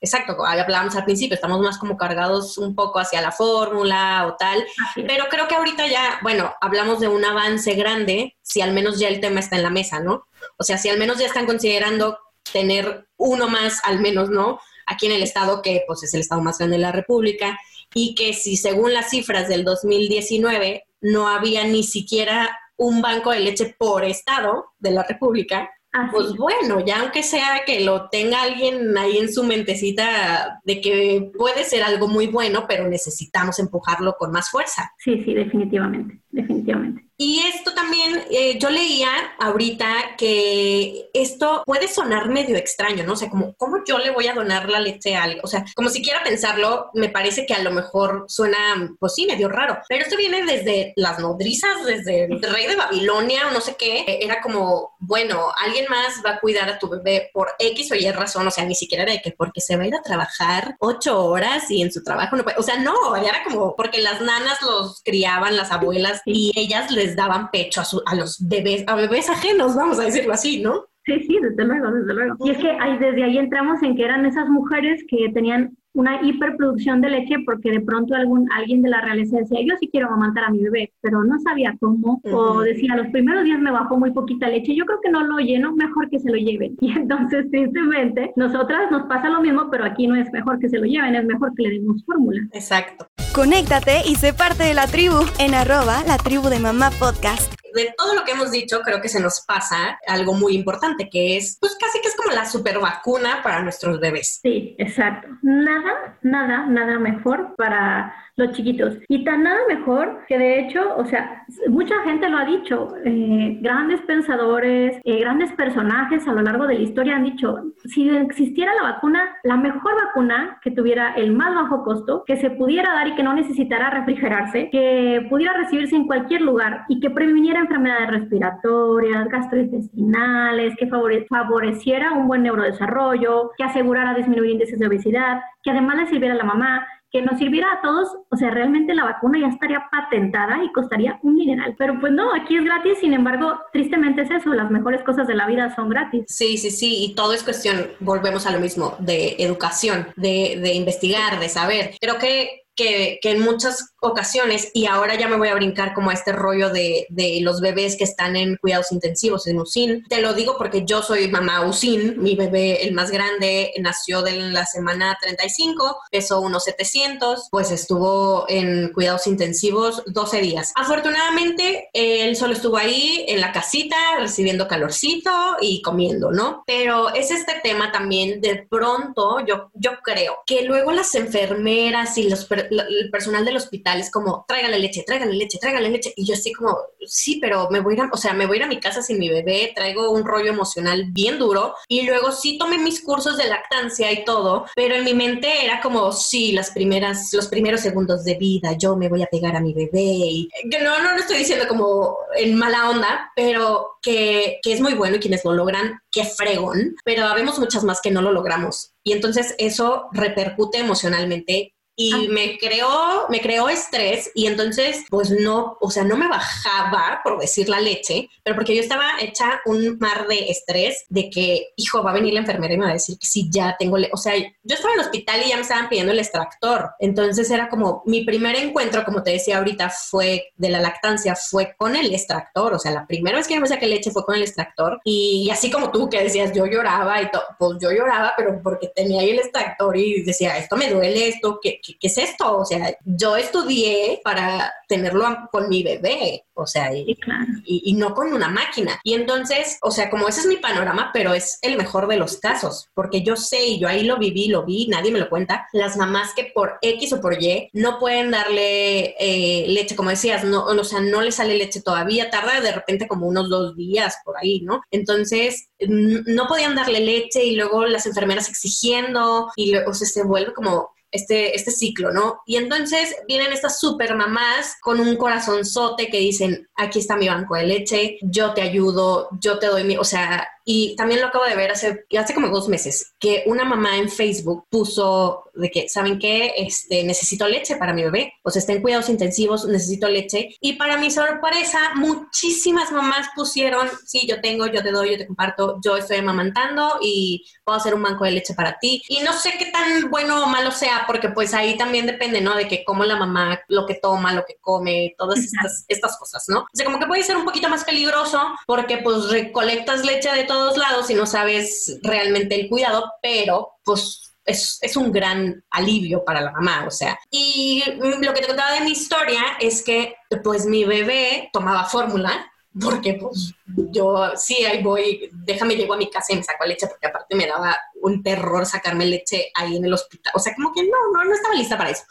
exacto, 0.00 0.36
hablábamos 0.44 0.94
al 0.96 1.04
principio, 1.04 1.34
estamos 1.34 1.60
más 1.60 1.78
como 1.78 1.96
cargados 1.96 2.58
un 2.58 2.74
poco 2.74 3.00
hacia 3.00 3.20
la 3.20 3.32
fórmula 3.32 4.26
o 4.26 4.36
tal, 4.36 4.64
pero 4.94 5.26
creo 5.28 5.46
que 5.48 5.54
ahorita 5.54 5.86
ya, 5.86 6.18
bueno, 6.22 6.52
hablamos 6.60 7.00
de 7.00 7.08
un 7.08 7.24
avance 7.24 7.74
grande, 7.74 8.36
si 8.42 8.60
al 8.60 8.72
menos 8.72 8.98
ya 8.98 9.08
el 9.08 9.20
tema 9.20 9.40
está 9.40 9.56
en 9.56 9.62
la 9.62 9.70
mesa, 9.70 10.00
¿no? 10.00 10.26
O 10.56 10.64
sea, 10.64 10.78
si 10.78 10.88
al 10.88 10.98
menos 10.98 11.18
ya 11.18 11.26
están 11.26 11.46
considerando 11.46 12.18
tener 12.52 13.06
uno 13.16 13.48
más, 13.48 13.80
al 13.84 14.00
menos, 14.00 14.28
¿no? 14.28 14.60
Aquí 14.92 15.06
en 15.06 15.12
el 15.12 15.22
estado, 15.22 15.62
que 15.62 15.82
pues 15.86 16.02
es 16.02 16.14
el 16.14 16.20
estado 16.20 16.42
más 16.42 16.58
grande 16.58 16.76
de 16.76 16.82
la 16.82 16.92
República, 16.92 17.58
y 17.94 18.14
que 18.14 18.32
si 18.32 18.56
según 18.56 18.92
las 18.92 19.10
cifras 19.10 19.48
del 19.48 19.64
2019 19.64 20.84
no 21.00 21.28
había 21.28 21.64
ni 21.64 21.82
siquiera 21.82 22.58
un 22.76 23.02
banco 23.02 23.30
de 23.30 23.40
leche 23.40 23.74
por 23.78 24.04
estado 24.04 24.72
de 24.78 24.90
la 24.92 25.02
República, 25.02 25.70
pues 26.10 26.34
bueno, 26.36 26.84
ya 26.84 27.00
aunque 27.00 27.22
sea 27.22 27.62
que 27.66 27.80
lo 27.80 28.08
tenga 28.08 28.42
alguien 28.42 28.96
ahí 28.96 29.18
en 29.18 29.30
su 29.30 29.44
mentecita 29.44 30.60
de 30.64 30.80
que 30.80 31.30
puede 31.36 31.64
ser 31.64 31.82
algo 31.82 32.08
muy 32.08 32.28
bueno, 32.28 32.64
pero 32.66 32.88
necesitamos 32.88 33.58
empujarlo 33.58 34.16
con 34.18 34.32
más 34.32 34.50
fuerza. 34.50 34.90
Sí, 34.96 35.22
sí, 35.22 35.34
definitivamente, 35.34 36.18
definitivamente. 36.30 37.04
Y 37.24 37.38
esto 37.38 37.72
también, 37.72 38.24
eh, 38.32 38.58
yo 38.58 38.68
leía 38.68 39.08
ahorita 39.38 40.16
que 40.18 41.08
esto 41.14 41.62
puede 41.64 41.86
sonar 41.86 42.28
medio 42.28 42.56
extraño, 42.56 43.04
¿no? 43.04 43.12
O 43.12 43.16
sea, 43.16 43.30
como, 43.30 43.54
¿cómo 43.54 43.84
yo 43.86 43.98
le 43.98 44.10
voy 44.10 44.26
a 44.26 44.34
donar 44.34 44.68
la 44.68 44.80
leche 44.80 45.14
a 45.14 45.22
alguien? 45.22 45.40
O 45.44 45.46
sea, 45.46 45.64
como 45.76 45.88
si 45.88 46.02
quiera 46.02 46.24
pensarlo, 46.24 46.90
me 46.94 47.10
parece 47.10 47.46
que 47.46 47.54
a 47.54 47.62
lo 47.62 47.70
mejor 47.70 48.24
suena, 48.26 48.92
pues 48.98 49.14
sí, 49.14 49.26
medio 49.26 49.48
raro. 49.48 49.78
Pero 49.88 50.02
esto 50.02 50.16
viene 50.16 50.44
desde 50.44 50.94
las 50.96 51.20
nodrizas, 51.20 51.84
desde 51.86 52.24
el 52.24 52.42
rey 52.42 52.66
de 52.66 52.74
Babilonia 52.74 53.46
o 53.46 53.52
no 53.52 53.60
sé 53.60 53.76
qué. 53.78 54.04
Era 54.20 54.40
como, 54.40 54.96
bueno, 54.98 55.52
alguien 55.64 55.86
más 55.88 56.22
va 56.26 56.30
a 56.30 56.40
cuidar 56.40 56.68
a 56.70 56.80
tu 56.80 56.88
bebé 56.88 57.30
por 57.32 57.52
X 57.60 57.92
o 57.92 57.94
Y 57.94 58.10
razón. 58.10 58.48
O 58.48 58.50
sea, 58.50 58.64
ni 58.64 58.74
siquiera 58.74 59.04
era 59.04 59.12
de 59.12 59.22
que 59.22 59.30
porque 59.30 59.60
se 59.60 59.76
va 59.76 59.84
a 59.84 59.86
ir 59.86 59.94
a 59.94 60.02
trabajar 60.02 60.74
ocho 60.80 61.24
horas 61.24 61.70
y 61.70 61.82
en 61.82 61.92
su 61.92 62.02
trabajo 62.02 62.34
no 62.34 62.42
puede. 62.42 62.58
O 62.58 62.64
sea, 62.64 62.78
no, 62.78 63.14
era 63.14 63.44
como 63.44 63.76
porque 63.76 64.02
las 64.02 64.20
nanas 64.20 64.60
los 64.62 65.02
criaban, 65.04 65.56
las 65.56 65.70
abuelas, 65.70 66.20
y 66.24 66.50
ellas 66.56 66.90
les 66.90 67.11
daban 67.16 67.50
pecho 67.50 67.80
a, 67.80 67.84
a 68.06 68.14
los 68.14 68.46
bebés, 68.48 68.84
a 68.86 68.94
bebés 68.94 69.28
ajenos, 69.28 69.74
vamos 69.74 69.98
a 69.98 70.04
decirlo 70.04 70.32
así, 70.32 70.62
¿no? 70.62 70.86
Sí, 71.04 71.20
sí, 71.26 71.38
desde 71.40 71.64
luego, 71.64 71.90
desde 71.90 72.14
luego. 72.14 72.36
Y 72.46 72.50
es 72.50 72.58
que 72.58 72.70
ahí, 72.70 72.96
desde 72.98 73.24
ahí 73.24 73.38
entramos 73.38 73.82
en 73.82 73.96
que 73.96 74.04
eran 74.04 74.24
esas 74.24 74.48
mujeres 74.48 75.04
que 75.08 75.30
tenían 75.34 75.76
una 75.94 76.22
hiperproducción 76.22 77.00
de 77.00 77.10
leche 77.10 77.36
porque 77.44 77.70
de 77.70 77.80
pronto 77.80 78.14
algún, 78.14 78.50
alguien 78.52 78.82
de 78.82 78.90
la 78.90 79.00
realeza 79.00 79.38
decía, 79.38 79.60
yo 79.60 79.74
sí 79.78 79.88
quiero 79.90 80.08
amamantar 80.08 80.44
a 80.44 80.50
mi 80.50 80.62
bebé, 80.62 80.92
pero 81.00 81.24
no 81.24 81.38
sabía 81.40 81.76
cómo, 81.80 82.20
o 82.24 82.60
decía, 82.60 82.96
los 82.96 83.08
primeros 83.08 83.44
días 83.44 83.60
me 83.60 83.70
bajó 83.70 83.98
muy 83.98 84.10
poquita 84.12 84.48
leche, 84.48 84.74
yo 84.74 84.84
creo 84.86 85.00
que 85.02 85.10
no 85.10 85.22
lo 85.22 85.38
lleno, 85.38 85.74
mejor 85.74 86.08
que 86.10 86.18
se 86.18 86.30
lo 86.30 86.36
lleven. 86.36 86.76
Y 86.82 86.90
entonces, 86.90 87.48
tristemente, 87.50 88.32
nosotras 88.36 88.90
nos 88.90 89.04
pasa 89.04 89.28
lo 89.28 89.40
mismo, 89.40 89.68
pero 89.70 89.84
aquí 89.84 90.06
no 90.06 90.16
es 90.16 90.30
mejor 90.32 90.58
que 90.58 90.68
se 90.68 90.78
lo 90.78 90.84
lleven, 90.84 91.14
es 91.14 91.24
mejor 91.24 91.54
que 91.54 91.62
le 91.62 91.70
demos 91.70 92.04
fórmula. 92.04 92.40
Exacto. 92.52 93.06
Conéctate 93.34 94.00
y 94.06 94.16
sé 94.16 94.32
parte 94.32 94.64
de 94.64 94.74
la 94.74 94.86
tribu 94.86 95.16
en 95.38 95.54
arroba 95.54 96.02
la 96.06 96.18
tribu 96.18 96.48
de 96.48 96.58
mamá 96.58 96.90
podcast. 96.98 97.61
De 97.74 97.94
todo 97.96 98.14
lo 98.14 98.24
que 98.24 98.32
hemos 98.32 98.50
dicho, 98.50 98.80
creo 98.82 99.00
que 99.00 99.08
se 99.08 99.20
nos 99.20 99.44
pasa 99.46 99.98
algo 100.06 100.34
muy 100.34 100.54
importante, 100.54 101.08
que 101.10 101.36
es, 101.36 101.58
pues 101.60 101.76
casi 101.78 102.00
que 102.00 102.08
es 102.08 102.16
como 102.16 102.32
la 102.32 102.44
super 102.44 102.78
vacuna 102.78 103.40
para 103.42 103.62
nuestros 103.62 104.00
bebés. 104.00 104.40
Sí, 104.42 104.74
exacto. 104.78 105.28
Nada, 105.42 106.18
nada, 106.22 106.66
nada 106.66 106.98
mejor 106.98 107.54
para 107.56 108.14
los 108.36 108.52
chiquitos. 108.52 108.96
Y 109.08 109.24
tan 109.24 109.42
nada 109.42 109.60
mejor 109.68 110.24
que 110.26 110.38
de 110.38 110.60
hecho, 110.60 110.96
o 110.96 111.04
sea, 111.04 111.44
mucha 111.68 112.02
gente 112.04 112.28
lo 112.28 112.38
ha 112.38 112.44
dicho, 112.44 112.94
eh, 113.04 113.58
grandes 113.60 114.00
pensadores, 114.02 115.00
eh, 115.04 115.20
grandes 115.20 115.52
personajes 115.52 116.26
a 116.26 116.32
lo 116.32 116.42
largo 116.42 116.66
de 116.66 116.74
la 116.74 116.80
historia 116.80 117.16
han 117.16 117.24
dicho, 117.24 117.56
si 117.84 118.08
existiera 118.08 118.74
la 118.74 118.92
vacuna, 118.92 119.36
la 119.42 119.56
mejor 119.56 119.94
vacuna 120.06 120.58
que 120.62 120.70
tuviera 120.70 121.14
el 121.14 121.32
más 121.32 121.54
bajo 121.54 121.84
costo, 121.84 122.24
que 122.26 122.36
se 122.36 122.50
pudiera 122.50 122.94
dar 122.94 123.08
y 123.08 123.14
que 123.14 123.22
no 123.22 123.34
necesitara 123.34 123.90
refrigerarse, 123.90 124.70
que 124.70 125.26
pudiera 125.28 125.52
recibirse 125.54 125.96
en 125.96 126.06
cualquier 126.06 126.40
lugar 126.40 126.84
y 126.88 127.00
que 127.00 127.10
previniera 127.10 127.60
enfermedades 127.62 128.10
respiratorias, 128.10 129.28
gastrointestinales, 129.28 130.74
que 130.76 130.86
favoreciera 130.86 132.12
un 132.12 132.28
buen 132.28 132.42
neurodesarrollo, 132.42 133.50
que 133.56 133.64
asegurara 133.64 134.14
disminuir 134.14 134.50
índices 134.50 134.78
de 134.78 134.86
obesidad, 134.86 135.40
que 135.62 135.70
además 135.70 135.96
le 135.96 136.06
sirviera 136.08 136.34
a 136.34 136.38
la 136.38 136.44
mamá, 136.44 136.86
que 137.12 137.20
nos 137.20 137.38
sirviera 137.38 137.72
a 137.72 137.82
todos, 137.82 138.08
o 138.30 138.36
sea, 138.36 138.50
realmente 138.50 138.94
la 138.94 139.04
vacuna 139.04 139.38
ya 139.38 139.48
estaría 139.48 139.86
patentada 139.90 140.64
y 140.64 140.72
costaría 140.72 141.18
un 141.22 141.34
mineral. 141.34 141.74
Pero 141.78 142.00
pues 142.00 142.10
no, 142.12 142.34
aquí 142.34 142.56
es 142.56 142.64
gratis, 142.64 142.98
sin 143.00 143.12
embargo, 143.12 143.60
tristemente 143.70 144.22
es 144.22 144.30
eso, 144.30 144.54
las 144.54 144.70
mejores 144.70 145.02
cosas 145.02 145.26
de 145.26 145.34
la 145.34 145.46
vida 145.46 145.74
son 145.76 145.90
gratis. 145.90 146.24
Sí, 146.28 146.56
sí, 146.56 146.70
sí, 146.70 147.04
y 147.04 147.14
todo 147.14 147.34
es 147.34 147.44
cuestión, 147.44 147.86
volvemos 148.00 148.46
a 148.46 148.52
lo 148.52 148.60
mismo, 148.60 148.96
de 148.98 149.36
educación, 149.38 150.08
de, 150.16 150.58
de 150.62 150.72
investigar, 150.72 151.38
de 151.38 151.50
saber. 151.50 151.90
Creo 152.00 152.18
que 152.18 152.62
que, 152.74 153.18
que, 153.20 153.32
en 153.32 153.40
muchas 153.40 153.91
ocasiones, 154.02 154.70
y 154.74 154.86
ahora 154.86 155.18
ya 155.18 155.28
me 155.28 155.36
voy 155.36 155.48
a 155.48 155.54
brincar 155.54 155.94
como 155.94 156.10
a 156.10 156.14
este 156.14 156.32
rollo 156.32 156.70
de, 156.70 157.06
de, 157.08 157.40
los 157.40 157.60
bebés 157.60 157.96
que 157.96 158.04
están 158.04 158.36
en 158.36 158.56
cuidados 158.56 158.92
intensivos, 158.92 159.46
en 159.46 159.58
USIN. 159.58 160.04
Te 160.08 160.20
lo 160.20 160.34
digo 160.34 160.56
porque 160.58 160.84
yo 160.84 161.02
soy 161.02 161.28
mamá 161.28 161.64
USIN, 161.64 162.20
mi 162.20 162.34
bebé, 162.34 162.84
el 162.84 162.94
más 162.94 163.10
grande, 163.10 163.72
nació 163.80 164.22
de 164.22 164.32
la 164.32 164.66
semana 164.66 165.16
35, 165.20 166.00
pesó 166.10 166.40
unos 166.40 166.64
700, 166.64 167.48
pues 167.50 167.70
estuvo 167.70 168.44
en 168.48 168.92
cuidados 168.92 169.26
intensivos 169.26 170.02
12 170.06 170.40
días. 170.40 170.72
Afortunadamente, 170.74 171.88
él 171.92 172.34
solo 172.36 172.54
estuvo 172.54 172.76
ahí 172.76 173.24
en 173.28 173.40
la 173.40 173.52
casita, 173.52 173.96
recibiendo 174.18 174.66
calorcito 174.66 175.30
y 175.60 175.80
comiendo, 175.82 176.32
¿no? 176.32 176.64
Pero 176.66 177.14
es 177.14 177.30
este 177.30 177.60
tema 177.62 177.92
también, 177.92 178.40
de 178.40 178.66
pronto, 178.68 179.44
yo, 179.46 179.70
yo 179.74 179.92
creo 180.02 180.38
que 180.44 180.62
luego 180.62 180.90
las 180.90 181.14
enfermeras 181.14 182.18
y 182.18 182.28
los 182.28 182.48
el 182.50 183.10
personal 183.10 183.44
del 183.44 183.56
hospital 183.56 183.91
es 184.00 184.10
como, 184.10 184.44
tráigale 184.46 184.78
leche, 184.78 185.04
tráigale 185.06 185.34
leche, 185.34 185.58
tráigale 185.58 185.90
leche. 185.90 186.12
Y 186.16 186.26
yo 186.26 186.34
así 186.34 186.52
como, 186.52 186.76
sí, 187.06 187.38
pero 187.40 187.68
me 187.70 187.80
voy 187.80 187.94
a 187.94 188.04
ir 188.04 188.10
o 188.12 188.16
sea, 188.16 188.32
me 188.32 188.46
voy 188.46 188.56
a 188.56 188.58
ir 188.58 188.64
a 188.64 188.68
mi 188.68 188.80
casa 188.80 189.02
sin 189.02 189.18
mi 189.18 189.28
bebé, 189.28 189.72
traigo 189.74 190.10
un 190.10 190.24
rollo 190.24 190.50
emocional 190.50 191.06
bien 191.10 191.38
duro. 191.38 191.74
Y 191.88 192.02
luego 192.02 192.32
sí 192.32 192.58
tomé 192.58 192.78
mis 192.78 193.02
cursos 193.02 193.36
de 193.36 193.48
lactancia 193.48 194.12
y 194.12 194.24
todo, 194.24 194.66
pero 194.74 194.94
en 194.94 195.04
mi 195.04 195.14
mente 195.14 195.64
era 195.64 195.80
como, 195.80 196.12
sí, 196.12 196.52
las 196.52 196.70
primeras, 196.70 197.32
los 197.32 197.48
primeros 197.48 197.80
segundos 197.80 198.24
de 198.24 198.34
vida, 198.34 198.76
yo 198.76 198.96
me 198.96 199.08
voy 199.08 199.22
a 199.22 199.26
pegar 199.26 199.56
a 199.56 199.60
mi 199.60 199.72
bebé. 199.72 200.00
Y, 200.00 200.48
no, 200.82 201.02
no 201.02 201.12
lo 201.12 201.18
estoy 201.18 201.38
diciendo 201.38 201.66
como 201.68 202.16
en 202.36 202.56
mala 202.56 202.90
onda, 202.90 203.32
pero 203.36 203.98
que, 204.02 204.58
que 204.62 204.72
es 204.72 204.80
muy 204.80 204.94
bueno 204.94 205.16
y 205.16 205.20
quienes 205.20 205.44
lo 205.44 205.52
logran, 205.52 206.00
qué 206.10 206.24
fregón, 206.24 206.96
pero 207.04 207.26
habemos 207.26 207.58
muchas 207.58 207.84
más 207.84 208.00
que 208.00 208.10
no 208.10 208.22
lo 208.22 208.32
logramos. 208.32 208.92
Y 209.04 209.12
entonces 209.12 209.54
eso 209.58 210.08
repercute 210.12 210.78
emocionalmente 210.78 211.71
y 211.96 212.12
ah. 212.12 212.18
me 212.30 212.58
creó, 212.58 213.26
me 213.28 213.40
creó 213.40 213.68
estrés 213.68 214.30
y 214.34 214.46
entonces 214.46 215.04
pues 215.10 215.30
no, 215.30 215.76
o 215.80 215.90
sea, 215.90 216.04
no 216.04 216.16
me 216.16 216.28
bajaba 216.28 217.20
por 217.22 217.38
decir 217.38 217.68
la 217.68 217.80
leche, 217.80 218.28
pero 218.42 218.56
porque 218.56 218.74
yo 218.74 218.82
estaba 218.82 219.20
hecha 219.20 219.60
un 219.66 219.98
mar 219.98 220.26
de 220.26 220.50
estrés 220.50 221.04
de 221.08 221.28
que, 221.30 221.68
hijo, 221.76 222.02
va 222.02 222.10
a 222.10 222.14
venir 222.14 222.34
la 222.34 222.40
enfermera 222.40 222.74
y 222.74 222.78
me 222.78 222.84
va 222.84 222.90
a 222.90 222.94
decir 222.94 223.18
que 223.18 223.26
sí, 223.26 223.48
ya 223.50 223.76
tengo, 223.78 223.98
o 224.12 224.16
sea, 224.16 224.36
yo 224.36 224.74
estaba 224.74 224.94
en 224.94 225.00
el 225.00 225.06
hospital 225.06 225.42
y 225.44 225.50
ya 225.50 225.56
me 225.56 225.62
estaban 225.62 225.88
pidiendo 225.88 226.12
el 226.12 226.18
extractor, 226.18 226.90
entonces 226.98 227.50
era 227.50 227.68
como 227.68 228.02
mi 228.06 228.24
primer 228.24 228.56
encuentro, 228.56 229.04
como 229.04 229.22
te 229.22 229.32
decía 229.32 229.58
ahorita, 229.58 229.90
fue 229.90 230.52
de 230.56 230.68
la 230.70 230.80
lactancia, 230.80 231.36
fue 231.36 231.74
con 231.76 231.94
el 231.96 232.12
extractor, 232.12 232.74
o 232.74 232.78
sea, 232.78 232.92
la 232.92 233.06
primera 233.06 233.36
vez 233.36 233.46
que 233.46 233.60
me 233.60 233.66
saqué 233.66 233.86
leche 233.86 234.10
fue 234.10 234.24
con 234.24 234.34
el 234.34 234.42
extractor 234.42 235.00
y 235.04 235.50
así 235.50 235.70
como 235.70 235.90
tú 235.90 236.08
que 236.08 236.22
decías, 236.22 236.52
yo 236.54 236.66
lloraba 236.66 237.20
y 237.20 237.30
todo, 237.30 237.44
pues 237.58 237.78
yo 237.80 237.90
lloraba, 237.92 238.32
pero 238.36 238.60
porque 238.62 238.88
tenía 238.94 239.20
ahí 239.20 239.30
el 239.30 239.38
extractor 239.38 239.96
y 239.96 240.22
decía, 240.22 240.56
esto 240.56 240.76
me 240.76 240.90
duele, 240.90 241.28
esto, 241.28 241.58
que 241.62 241.80
¿qué, 241.82 241.96
es 242.00 242.18
esto? 242.18 242.58
O 242.58 242.64
sea, 242.64 242.96
yo 243.04 243.36
estudié 243.36 244.20
para 244.24 244.72
tenerlo 244.88 245.26
con 245.50 245.68
mi 245.68 245.82
bebé, 245.82 246.44
o 246.54 246.66
sea, 246.66 246.94
y, 246.94 247.16
y, 247.64 247.94
no 247.94 248.14
con 248.14 248.32
una 248.32 248.48
máquina. 248.48 249.00
Y 249.04 249.14
entonces, 249.14 249.78
o 249.82 249.90
sea, 249.90 250.10
como 250.10 250.28
ese 250.28 250.40
es 250.40 250.46
mi 250.46 250.56
panorama, 250.56 251.10
pero 251.12 251.34
es 251.34 251.58
el 251.62 251.76
mejor 251.76 252.06
de 252.08 252.16
los 252.16 252.36
casos, 252.38 252.88
porque 252.94 253.22
yo 253.22 253.36
sé, 253.36 253.64
y 253.64 253.80
yo 253.80 253.88
ahí 253.88 254.04
lo 254.04 254.18
viví, 254.18 254.48
lo 254.48 254.64
vi, 254.64 254.86
nadie 254.88 255.10
me 255.10 255.18
lo 255.18 255.28
cuenta, 255.28 255.66
las 255.72 255.96
mamás 255.96 256.34
que 256.34 256.52
por 256.54 256.78
X 256.82 257.12
o 257.14 257.20
por 257.20 257.42
Y 257.42 257.70
no 257.72 257.98
pueden 257.98 258.30
darle 258.30 259.14
eh, 259.18 259.66
leche, 259.68 259.96
como 259.96 260.10
decías, 260.10 260.44
no, 260.44 260.64
o 260.64 260.84
sea, 260.84 261.00
no 261.00 261.22
le 261.22 261.32
sale 261.32 261.56
leche 261.56 261.80
todavía, 261.80 262.30
tarda 262.30 262.60
de 262.60 262.72
repente 262.72 263.08
como 263.08 263.26
unos 263.26 263.48
dos 263.48 263.76
días 263.76 264.18
por 264.24 264.36
ahí, 264.36 264.60
¿no? 264.60 264.82
Entonces, 264.90 265.70
no 265.78 266.46
podían 266.46 266.74
darle 266.74 267.00
leche 267.00 267.44
y 267.44 267.56
luego 267.56 267.86
las 267.86 268.06
enfermeras 268.06 268.48
exigiendo 268.48 269.50
y 269.56 269.74
o 269.74 269.94
sea, 269.94 270.06
se 270.06 270.24
vuelve 270.24 270.52
como 270.52 270.91
este, 271.12 271.54
este 271.54 271.70
ciclo, 271.70 272.10
¿no? 272.10 272.40
Y 272.46 272.56
entonces 272.56 273.14
vienen 273.28 273.52
estas 273.52 273.78
super 273.78 274.16
mamás 274.16 274.76
con 274.80 274.98
un 274.98 275.16
corazonzote 275.16 276.08
que 276.08 276.18
dicen, 276.18 276.68
aquí 276.74 276.98
está 276.98 277.16
mi 277.16 277.28
banco 277.28 277.54
de 277.54 277.66
leche, 277.66 278.18
yo 278.22 278.54
te 278.54 278.62
ayudo, 278.62 279.28
yo 279.40 279.58
te 279.58 279.66
doy 279.66 279.84
mi, 279.84 279.96
o 279.96 280.04
sea, 280.04 280.48
y 280.64 280.94
también 280.96 281.20
lo 281.20 281.28
acabo 281.28 281.44
de 281.44 281.56
ver 281.56 281.72
hace, 281.72 282.04
hace 282.18 282.34
como 282.34 282.48
dos 282.48 282.68
meses, 282.68 283.14
que 283.18 283.42
una 283.46 283.64
mamá 283.64 283.96
en 283.96 284.08
Facebook 284.08 284.66
puso 284.70 285.44
de 285.54 285.70
que, 285.70 285.88
¿saben 285.88 286.18
qué? 286.18 286.54
Este, 286.56 287.02
necesito 287.04 287.46
leche 287.48 287.76
para 287.76 287.92
mi 287.92 288.02
bebé. 288.04 288.34
O 288.42 288.50
sea, 288.50 288.60
está 288.60 288.80
cuidados 288.80 289.08
intensivos, 289.08 289.66
necesito 289.66 290.08
leche. 290.08 290.56
Y 290.60 290.74
para 290.74 290.96
mi 290.96 291.10
sorpresa, 291.10 291.92
muchísimas 291.96 292.92
mamás 292.92 293.28
pusieron, 293.34 293.88
sí, 294.06 294.26
yo 294.26 294.40
tengo, 294.40 294.66
yo 294.66 294.82
te 294.82 294.92
doy, 294.92 295.12
yo 295.12 295.18
te 295.18 295.26
comparto, 295.26 295.78
yo 295.84 295.96
estoy 295.96 296.18
amamantando 296.18 296.98
y 297.02 297.44
puedo 297.64 297.78
hacer 297.78 297.94
un 297.94 298.02
banco 298.02 298.24
de 298.24 298.32
leche 298.32 298.54
para 298.54 298.78
ti. 298.78 299.02
Y 299.08 299.20
no 299.20 299.32
sé 299.32 299.54
qué 299.58 299.66
tan 299.66 300.10
bueno 300.10 300.44
o 300.44 300.46
malo 300.46 300.70
sea, 300.70 301.01
porque 301.06 301.28
pues 301.30 301.54
ahí 301.54 301.76
también 301.76 302.06
depende, 302.06 302.40
¿no? 302.40 302.54
De 302.54 302.68
que 302.68 302.84
cómo 302.84 303.04
la 303.04 303.16
mamá, 303.16 303.60
lo 303.68 303.86
que 303.86 303.94
toma, 303.94 304.32
lo 304.32 304.44
que 304.44 304.56
come, 304.60 305.14
todas 305.18 305.40
estas, 305.40 305.84
estas 305.88 306.18
cosas, 306.18 306.44
¿no? 306.48 306.60
O 306.60 306.68
sea, 306.72 306.86
como 306.86 306.98
que 306.98 307.06
puede 307.06 307.22
ser 307.22 307.36
un 307.36 307.44
poquito 307.44 307.68
más 307.68 307.84
peligroso 307.84 308.40
porque 308.66 308.98
pues 308.98 309.30
recolectas 309.30 310.04
leche 310.04 310.30
de 310.32 310.44
todos 310.44 310.76
lados 310.76 311.10
y 311.10 311.14
no 311.14 311.26
sabes 311.26 311.98
realmente 312.02 312.54
el 312.54 312.68
cuidado, 312.68 313.12
pero 313.22 313.72
pues 313.84 314.34
es, 314.44 314.78
es, 314.82 314.96
un 314.96 315.12
gran 315.12 315.64
alivio 315.70 316.24
para 316.24 316.40
la 316.40 316.50
mamá, 316.52 316.84
o 316.86 316.90
sea. 316.90 317.18
Y 317.30 317.82
lo 317.96 318.34
que 318.34 318.40
te 318.40 318.48
contaba 318.48 318.72
de 318.72 318.80
mi 318.80 318.90
historia 318.90 319.40
es 319.60 319.82
que 319.82 320.16
pues 320.42 320.66
mi 320.66 320.84
bebé 320.84 321.50
tomaba 321.52 321.84
fórmula 321.84 322.48
porque 322.80 323.14
pues 323.14 323.52
yo 323.90 324.32
sí, 324.36 324.64
ahí 324.64 324.82
voy, 324.82 325.28
déjame 325.32 325.76
llego 325.76 325.94
a 325.94 325.98
mi 325.98 326.08
casa 326.10 326.32
y 326.32 326.36
me 326.36 326.42
saco 326.42 326.64
leche, 326.64 326.86
porque 326.86 327.06
aparte 327.06 327.36
me 327.36 327.46
daba 327.46 327.76
un 328.02 328.22
terror 328.22 328.66
sacarme 328.66 329.06
leche 329.06 329.50
ahí 329.54 329.76
en 329.76 329.84
el 329.84 329.94
hospital, 329.94 330.32
o 330.34 330.38
sea, 330.38 330.54
como 330.54 330.72
que 330.72 330.82
no, 330.82 330.96
no, 331.12 331.24
no 331.24 331.34
estaba 331.34 331.54
lista 331.54 331.78
para 331.78 331.90
eso. 331.90 332.02